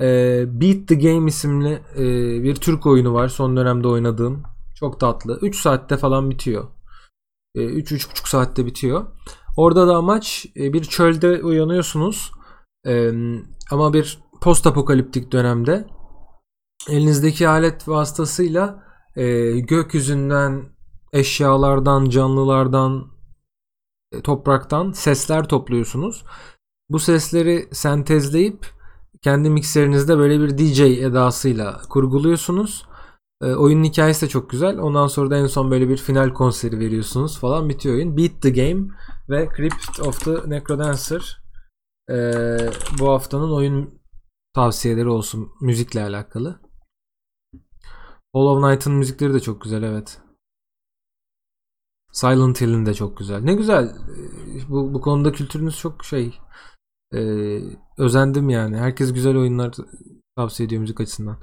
Ee, 0.00 0.44
Beat 0.46 0.88
the 0.88 0.94
Game 0.94 1.28
isimli 1.28 1.82
e, 1.96 2.04
bir 2.42 2.54
Türk 2.54 2.86
oyunu 2.86 3.14
var 3.14 3.28
son 3.28 3.56
dönemde 3.56 3.88
oynadığım. 3.88 4.42
Çok 4.74 5.00
tatlı. 5.00 5.38
3 5.42 5.60
saatte 5.60 5.96
falan 5.96 6.30
bitiyor. 6.30 6.64
3-3,5 7.56 7.94
e, 7.94 8.28
saatte 8.28 8.66
bitiyor. 8.66 9.06
Orada 9.56 9.88
da 9.88 9.96
amaç 9.96 10.46
e, 10.56 10.72
bir 10.72 10.84
çölde 10.84 11.42
uyanıyorsunuz. 11.42 12.32
E, 12.86 13.10
ama 13.70 13.92
bir 13.92 14.18
post 14.40 14.66
apokaliptik 14.66 15.32
dönemde 15.32 15.86
elinizdeki 16.88 17.48
alet 17.48 17.88
vasıtasıyla 17.88 18.84
e, 19.16 19.50
gökyüzünden, 19.60 20.62
eşyalardan, 21.12 22.08
canlılardan 22.08 23.06
e, 24.12 24.22
topraktan 24.22 24.92
sesler 24.92 25.48
topluyorsunuz. 25.48 26.24
Bu 26.90 26.98
sesleri 26.98 27.68
sentezleyip 27.72 28.66
kendi 29.22 29.50
mikserinizde 29.50 30.18
böyle 30.18 30.40
bir 30.40 30.58
DJ 30.58 30.80
edasıyla 30.80 31.82
kurguluyorsunuz. 31.88 32.86
E, 33.42 33.54
oyunun 33.54 33.84
hikayesi 33.84 34.26
de 34.26 34.28
çok 34.28 34.50
güzel. 34.50 34.78
Ondan 34.78 35.06
sonra 35.06 35.30
da 35.30 35.36
en 35.36 35.46
son 35.46 35.70
böyle 35.70 35.88
bir 35.88 35.96
final 35.96 36.32
konseri 36.32 36.78
veriyorsunuz 36.78 37.38
falan 37.38 37.68
bitiyor 37.68 37.94
oyun. 37.94 38.16
Beat 38.16 38.42
the 38.42 38.50
Game 38.50 38.86
ve 39.30 39.48
Crypt 39.56 40.00
of 40.00 40.24
the 40.24 40.50
Necrodancer 40.50 41.44
e, 42.10 42.16
bu 42.98 43.08
haftanın 43.08 43.52
oyun 43.52 44.02
tavsiyeleri 44.54 45.08
olsun 45.08 45.48
müzikle 45.60 46.02
alakalı. 46.02 46.63
Hollow 48.34 48.68
Knight'ın 48.68 48.92
müzikleri 48.92 49.34
de 49.34 49.40
çok 49.40 49.60
güzel 49.60 49.82
evet. 49.82 50.18
Silent 52.12 52.60
Hill'in 52.60 52.86
de 52.86 52.94
çok 52.94 53.16
güzel. 53.16 53.40
Ne 53.40 53.54
güzel. 53.54 53.84
E, 53.84 54.70
bu, 54.70 54.94
bu 54.94 55.00
konuda 55.00 55.32
kültürünüz 55.32 55.78
çok 55.78 56.04
şey. 56.04 56.38
E, 57.14 57.18
özendim 57.98 58.50
yani. 58.50 58.76
Herkes 58.76 59.12
güzel 59.12 59.36
oyunlar 59.36 59.74
tavsiye 60.36 60.66
ediyor 60.66 60.80
müzik 60.80 61.00
açısından. 61.00 61.38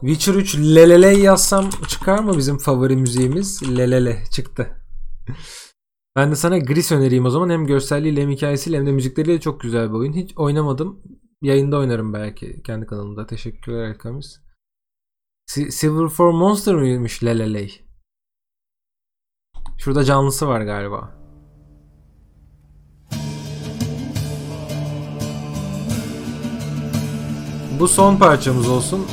Witcher 0.00 0.34
3 0.34 0.58
lelele 0.58 1.06
yazsam 1.06 1.70
çıkar 1.88 2.18
mı 2.18 2.38
bizim 2.38 2.58
favori 2.58 2.96
müziğimiz? 2.96 3.76
Lelele 3.78 4.22
çıktı. 4.32 4.66
ben 6.16 6.30
de 6.30 6.36
sana 6.36 6.58
Gris 6.58 6.92
önereyim 6.92 7.26
o 7.26 7.30
zaman. 7.30 7.50
Hem 7.50 7.66
görselliğiyle 7.66 8.22
hem 8.22 8.30
hikayesiyle 8.30 8.76
hem 8.76 8.86
de 8.86 8.92
müzikleriyle 8.92 9.40
çok 9.40 9.60
güzel 9.60 9.88
bir 9.88 9.94
oyun. 9.94 10.12
Hiç 10.12 10.38
oynamadım. 10.38 11.02
Yayında 11.42 11.78
oynarım 11.78 12.12
belki 12.12 12.62
kendi 12.62 12.86
kanalımda. 12.86 13.26
Teşekkürler 13.26 13.82
Erkamis. 13.82 14.40
Silver 15.50 16.08
for 16.08 16.30
Monster 16.30 16.74
mıymış 16.74 17.24
Lelele? 17.24 17.68
Şurada 19.78 20.04
canlısı 20.04 20.48
var 20.48 20.60
galiba. 20.60 21.10
Bu 27.80 27.88
son 27.88 28.16
parçamız 28.16 28.68
olsun. 28.68 29.06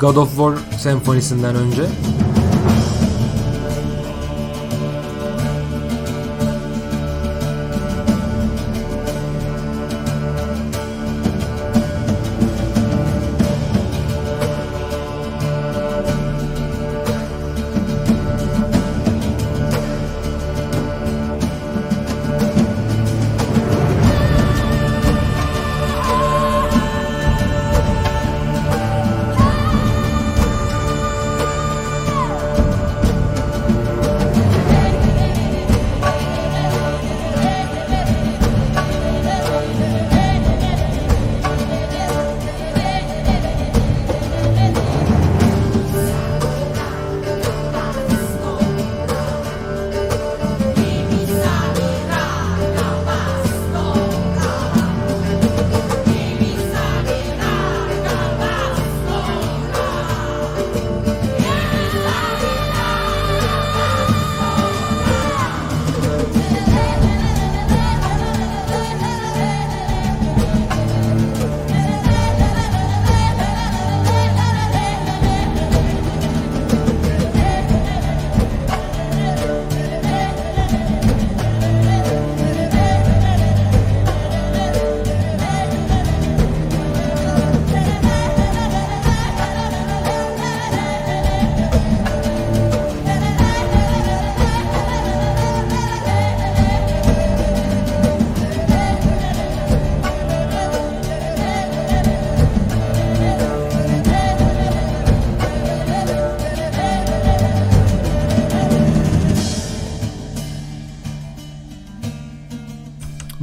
God 0.00 0.16
of 0.16 0.28
War 0.28 0.78
senfonisinden 0.78 1.56
önce. 1.56 1.82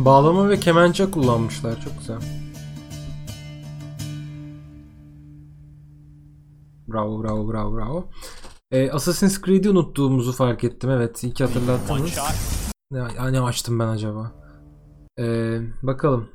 Bağlama 0.06 0.50
ve 0.50 0.60
kemençe 0.60 1.12
kullanmışlar. 1.12 1.82
Çok 1.82 2.00
güzel. 2.00 2.20
Bravo 6.88 7.24
bravo 7.24 7.54
bravo 7.54 7.76
bravo. 7.76 8.10
Ee, 8.72 8.92
Assassin's 8.92 9.42
Creed'i 9.42 9.70
unuttuğumuzu 9.70 10.32
fark 10.32 10.64
ettim. 10.64 10.90
Evet 10.90 11.24
iyi 11.24 11.34
ki 11.34 11.44
hatırlattınız. 11.44 12.20
Ne, 12.92 13.34
ne 13.34 13.42
açtım 13.42 13.80
ben 13.80 13.88
acaba? 13.88 14.32
Ee, 15.20 15.60
bakalım. 15.84 16.30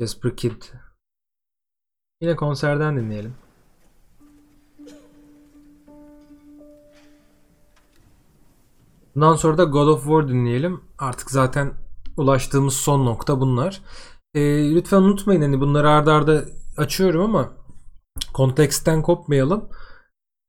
Jasper 0.00 0.36
Kid. 0.36 0.62
Yine 2.20 2.36
konserden 2.36 2.96
dinleyelim. 2.96 3.47
Bundan 9.18 9.36
sonra 9.36 9.58
da 9.58 9.64
God 9.64 9.88
of 9.88 10.02
War 10.02 10.28
dinleyelim. 10.28 10.80
Artık 10.98 11.30
zaten 11.30 11.74
ulaştığımız 12.16 12.74
son 12.74 13.06
nokta 13.06 13.40
bunlar. 13.40 13.80
E, 14.34 14.40
lütfen 14.74 15.02
unutmayın 15.02 15.42
hani 15.42 15.60
bunları 15.60 15.90
ardarda 15.90 16.32
arda 16.32 16.44
açıyorum 16.76 17.22
ama 17.22 17.52
konteksten 18.34 19.02
kopmayalım. 19.02 19.68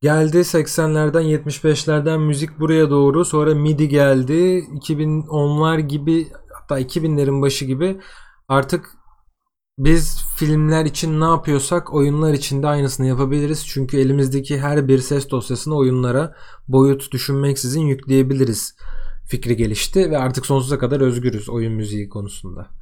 Geldi 0.01 0.37
80'lerden 0.37 1.23
75'lerden 1.23 2.19
müzik 2.19 2.59
buraya 2.59 2.89
doğru 2.89 3.25
sonra 3.25 3.55
MIDI 3.55 3.87
geldi 3.89 4.33
2010'lar 4.33 5.79
gibi 5.79 6.27
hatta 6.53 6.79
2000'lerin 6.79 7.41
başı 7.41 7.65
gibi 7.65 7.99
artık 8.47 8.89
biz 9.79 10.25
filmler 10.35 10.85
için 10.85 11.21
ne 11.21 11.25
yapıyorsak 11.25 11.93
oyunlar 11.93 12.33
için 12.33 12.63
de 12.63 12.67
aynısını 12.67 13.07
yapabiliriz. 13.07 13.67
Çünkü 13.67 13.97
elimizdeki 13.97 14.59
her 14.59 14.87
bir 14.87 14.99
ses 14.99 15.29
dosyasını 15.29 15.75
oyunlara 15.75 16.35
boyut 16.67 17.11
düşünmeksizin 17.11 17.81
yükleyebiliriz 17.81 18.75
fikri 19.25 19.55
gelişti 19.55 20.11
ve 20.11 20.17
artık 20.17 20.45
sonsuza 20.45 20.79
kadar 20.79 21.01
özgürüz 21.01 21.49
oyun 21.49 21.73
müziği 21.73 22.09
konusunda. 22.09 22.78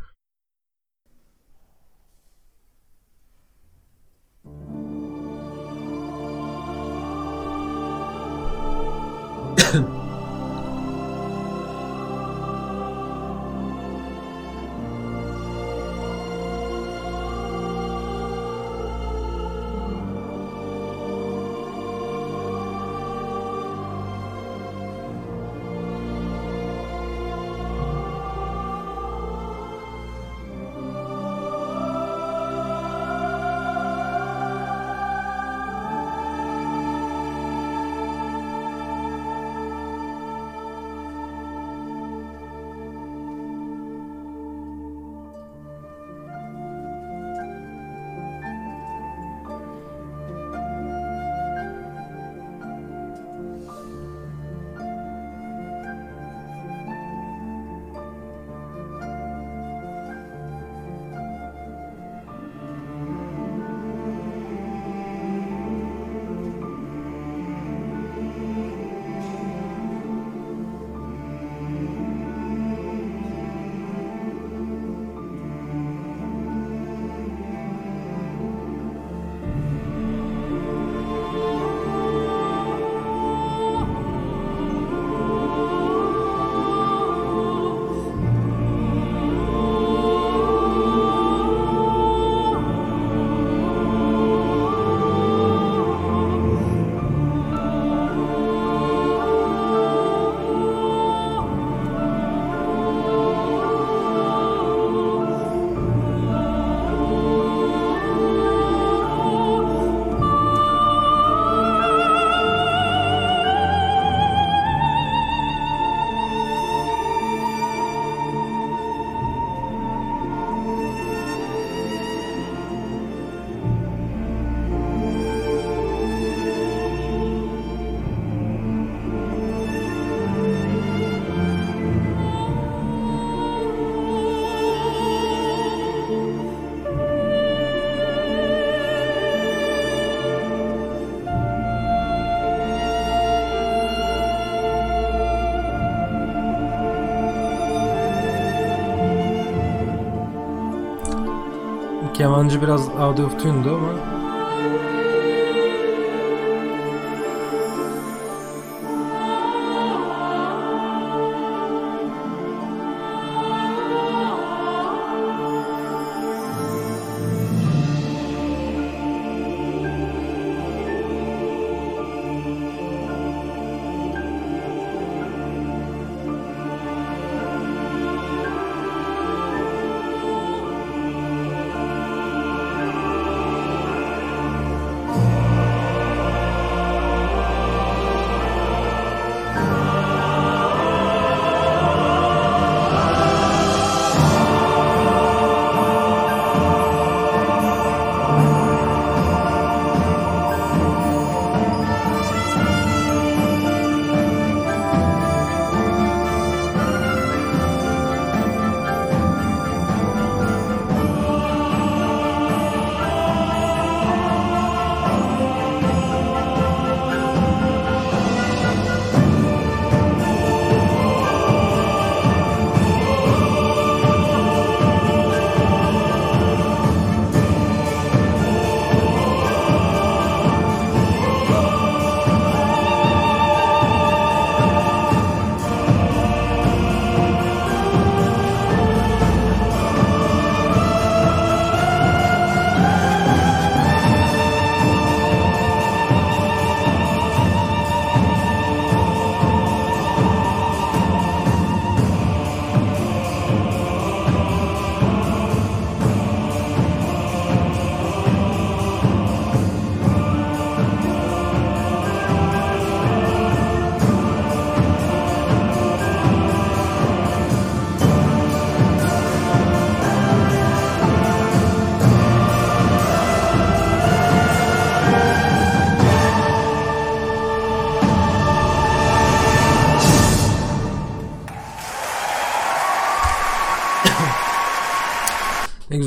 Kemancı 152.28 152.62
biraz 152.62 152.90
out 152.90 153.20
of 153.20 153.40
tune'du 153.40 153.76
ama 153.76 154.07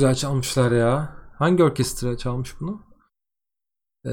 güzel 0.01 0.15
çalmışlar 0.15 0.71
ya. 0.71 1.15
Hangi 1.37 1.63
orkestra 1.63 2.17
çalmış 2.17 2.59
bunu? 2.59 2.83
Ee... 4.05 4.11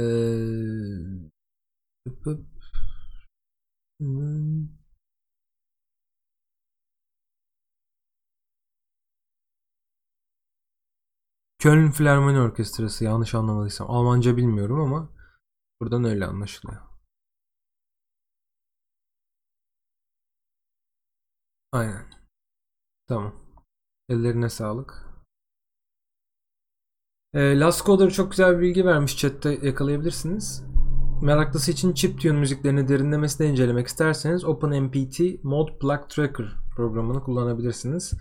Köln 11.59 11.90
Filarmoni 11.90 12.40
Orkestrası 12.40 13.05
yanlış 13.05 13.35
anlamadıysam. 13.35 13.90
Almanca 13.90 14.36
bilmiyorum 14.36 14.81
ama 14.81 15.09
buradan 15.81 16.05
öyle 16.05 16.27
anlaşılıyor. 16.27 16.82
Aynen. 21.73 22.06
Tamam. 23.09 23.35
Ellerine 24.09 24.48
sağlık. 24.48 25.08
E, 27.35 27.61
Last 27.61 27.87
çok 28.15 28.31
güzel 28.31 28.57
bir 28.57 28.63
bilgi 28.63 28.85
vermiş 28.85 29.17
chatte 29.17 29.59
yakalayabilirsiniz. 29.63 30.65
Meraklısı 31.23 31.71
için 31.71 31.93
chiptune 31.93 32.33
müziklerini 32.33 32.89
derinlemesine 32.89 33.47
incelemek 33.47 33.87
isterseniz 33.87 34.45
OpenMPT 34.45 35.21
Mod 35.45 35.69
Plug 35.81 36.09
Tracker 36.09 36.47
programını 36.77 37.23
kullanabilirsiniz. 37.23 38.13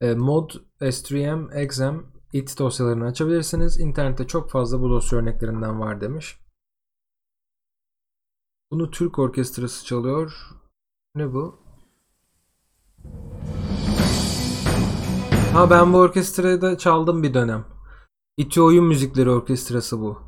E, 0.00 0.14
mod, 0.14 0.50
S3M, 0.80 1.54
Exam, 1.54 2.06
it 2.32 2.58
dosyalarını 2.58 3.06
açabilirsiniz. 3.06 3.80
İnternette 3.80 4.26
çok 4.26 4.50
fazla 4.50 4.80
bu 4.80 4.90
dosya 4.90 5.18
örneklerinden 5.18 5.80
var 5.80 6.00
demiş. 6.00 6.38
Bunu 8.70 8.90
Türk 8.90 9.18
orkestrası 9.18 9.84
çalıyor. 9.84 10.32
Ne 11.14 11.32
bu? 11.32 11.62
Ha 15.52 15.70
ben 15.70 15.92
bu 15.92 15.98
orkestrayı 15.98 16.60
da 16.60 16.78
çaldım 16.78 17.22
bir 17.22 17.34
dönem. 17.34 17.72
İTÜ 18.36 18.60
Oyun 18.60 18.84
Müzikleri 18.84 19.30
Orkestrası 19.30 20.00
bu. 20.00 20.18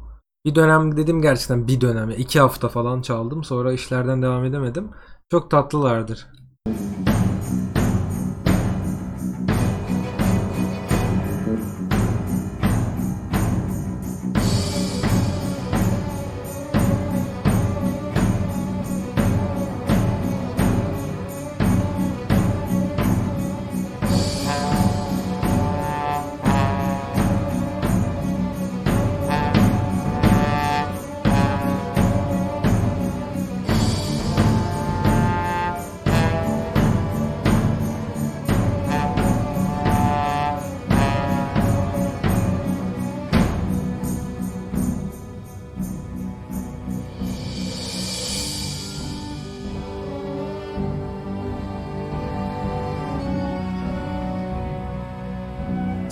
Bir 0.44 0.54
dönem 0.54 0.96
dedim 0.96 1.22
gerçekten 1.22 1.68
bir 1.68 1.80
dönem. 1.80 2.10
iki 2.10 2.40
hafta 2.40 2.68
falan 2.68 3.02
çaldım. 3.02 3.44
Sonra 3.44 3.72
işlerden 3.72 4.22
devam 4.22 4.44
edemedim. 4.44 4.90
Çok 5.30 5.50
tatlılardır. 5.50 6.26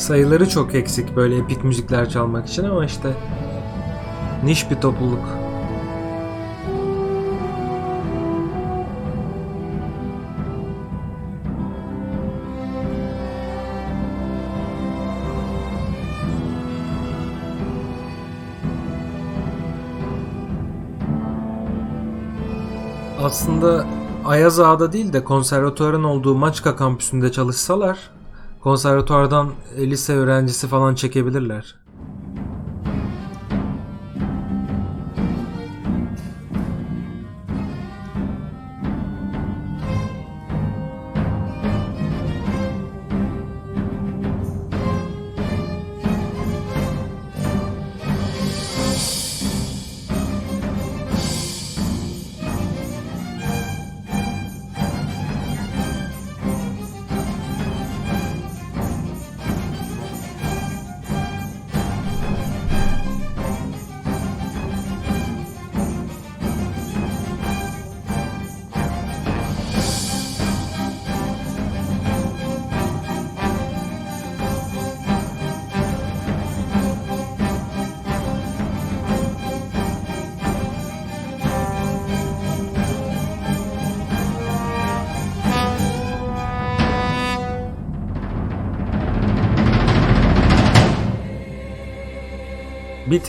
Sayıları 0.02 0.48
çok 0.48 0.74
eksik 0.74 1.16
böyle 1.16 1.36
epik 1.36 1.64
müzikler 1.64 2.10
çalmak 2.10 2.48
için 2.48 2.64
ama 2.64 2.84
işte 2.84 3.08
niş 4.44 4.70
bir 4.70 4.76
topluluk. 4.76 5.28
Aslında 23.22 23.86
Ayaz 24.24 24.60
Ağa'da 24.60 24.92
değil 24.92 25.12
de 25.12 25.24
konservatuarın 25.24 26.04
olduğu 26.04 26.34
Maçka 26.34 26.76
kampüsünde 26.76 27.32
çalışsalar 27.32 28.21
konservatuardan 28.62 29.52
lise 29.78 30.12
öğrencisi 30.12 30.68
falan 30.68 30.94
çekebilirler. 30.94 31.81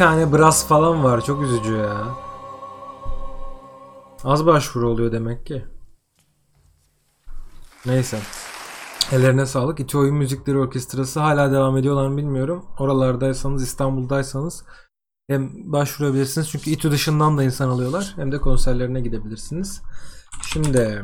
Tane 0.03 0.33
brass 0.33 0.67
falan 0.67 1.03
var. 1.03 1.25
Çok 1.25 1.43
üzücü 1.43 1.73
ya. 1.73 2.07
Az 4.23 4.45
başvuru 4.45 4.89
oluyor 4.89 5.11
demek 5.11 5.45
ki. 5.45 5.65
Neyse. 7.85 8.19
Ellerine 9.11 9.45
sağlık. 9.45 9.79
İTÜ 9.79 9.97
Oyun 9.97 10.15
Müzikleri 10.15 10.57
Orkestrası 10.57 11.19
hala 11.19 11.51
devam 11.51 11.77
ediyorlar 11.77 12.07
mı 12.07 12.17
bilmiyorum. 12.17 12.65
Oralardaysanız, 12.79 13.63
İstanbul'daysanız 13.63 14.65
hem 15.27 15.71
başvurabilirsiniz 15.71 16.49
çünkü 16.49 16.69
İTÜ 16.69 16.91
dışından 16.91 17.37
da 17.37 17.43
insan 17.43 17.69
alıyorlar 17.69 18.13
hem 18.15 18.31
de 18.31 18.41
konserlerine 18.41 19.01
gidebilirsiniz. 19.01 19.81
Şimdi 20.41 21.03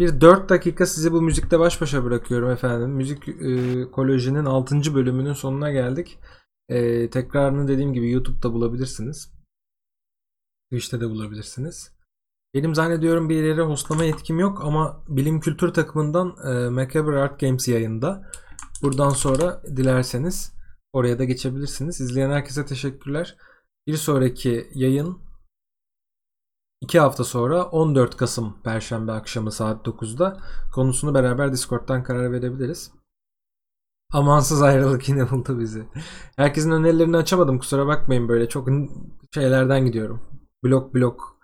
bir 0.00 0.20
4 0.20 0.48
dakika 0.48 0.86
sizi 0.86 1.12
bu 1.12 1.22
müzikte 1.22 1.58
baş 1.58 1.80
başa 1.80 2.04
bırakıyorum 2.04 2.50
efendim. 2.50 2.90
Müzik 2.90 3.28
e, 3.28 3.90
Koleji'nin 3.90 4.44
6. 4.44 4.94
bölümünün 4.94 5.32
sonuna 5.32 5.72
geldik. 5.72 6.18
E, 6.68 7.10
tekrarını 7.10 7.68
dediğim 7.68 7.92
gibi 7.92 8.10
YouTube'da 8.10 8.52
bulabilirsiniz. 8.52 9.32
Twitch'te 10.64 11.00
de 11.00 11.10
bulabilirsiniz. 11.10 11.92
Benim 12.54 12.74
zannediyorum 12.74 13.28
bir 13.28 13.44
yere 13.44 13.62
hostlama 13.62 14.04
yetkim 14.04 14.38
yok 14.38 14.64
ama 14.64 15.04
bilim 15.08 15.40
kültür 15.40 15.68
takımından 15.68 16.36
e, 16.44 16.68
Macabre 16.68 17.18
Art 17.18 17.40
Games 17.40 17.68
yayında. 17.68 18.30
Buradan 18.82 19.10
sonra 19.10 19.62
dilerseniz 19.76 20.52
oraya 20.92 21.18
da 21.18 21.24
geçebilirsiniz. 21.24 22.00
İzleyen 22.00 22.30
herkese 22.30 22.66
teşekkürler. 22.66 23.36
Bir 23.86 23.96
sonraki 23.96 24.70
yayın 24.74 25.18
2 26.80 27.00
hafta 27.00 27.24
sonra 27.24 27.64
14 27.64 28.16
Kasım 28.16 28.62
Perşembe 28.62 29.12
akşamı 29.12 29.52
saat 29.52 29.86
9'da 29.86 30.40
konusunu 30.72 31.14
beraber 31.14 31.52
Discord'dan 31.52 32.02
karar 32.02 32.32
verebiliriz. 32.32 32.92
Amansız 34.12 34.62
ayrılık 34.62 35.08
yine 35.08 35.30
buldu 35.30 35.58
bizi. 35.60 35.86
Herkesin 36.36 36.70
önerilerini 36.70 37.16
açamadım 37.16 37.58
kusura 37.58 37.86
bakmayın 37.86 38.28
böyle 38.28 38.48
çok 38.48 38.68
şeylerden 39.34 39.86
gidiyorum. 39.86 40.20
Blok 40.64 40.94
blok 40.94 41.38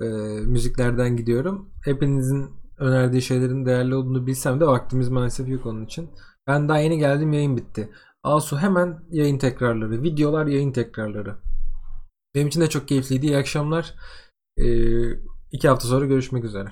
e, 0.00 0.04
müziklerden 0.46 1.16
gidiyorum. 1.16 1.70
Hepinizin 1.84 2.50
önerdiği 2.78 3.22
şeylerin 3.22 3.66
değerli 3.66 3.94
olduğunu 3.94 4.26
bilsem 4.26 4.60
de 4.60 4.66
vaktimiz 4.66 5.08
maalesef 5.08 5.48
yok 5.48 5.66
onun 5.66 5.84
için. 5.84 6.10
Ben 6.46 6.68
daha 6.68 6.78
yeni 6.78 6.98
geldim 6.98 7.32
yayın 7.32 7.56
bitti. 7.56 7.90
Asu 8.22 8.58
hemen 8.58 9.04
yayın 9.10 9.38
tekrarları. 9.38 10.02
Videolar 10.02 10.46
yayın 10.46 10.72
tekrarları. 10.72 11.36
Benim 12.34 12.48
için 12.48 12.60
de 12.60 12.68
çok 12.68 12.88
keyifliydi. 12.88 13.26
İyi 13.26 13.36
akşamlar. 13.36 13.94
Ee, 14.58 15.10
iki 15.50 15.68
hafta 15.68 15.88
sonra 15.88 16.06
görüşmek 16.06 16.44
üzere. 16.44 16.68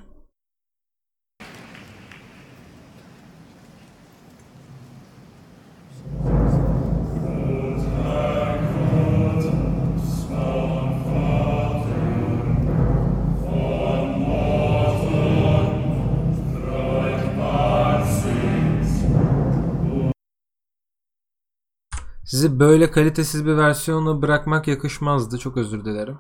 Sizi 22.25 22.59
böyle 22.61 22.91
kalitesiz 22.91 23.47
bir 23.47 23.57
versiyonu 23.57 24.23
bırakmak 24.23 24.69
yakışmazdı. 24.69 25.39
Çok 25.39 25.57
özür 25.57 25.85
dilerim. 25.85 26.19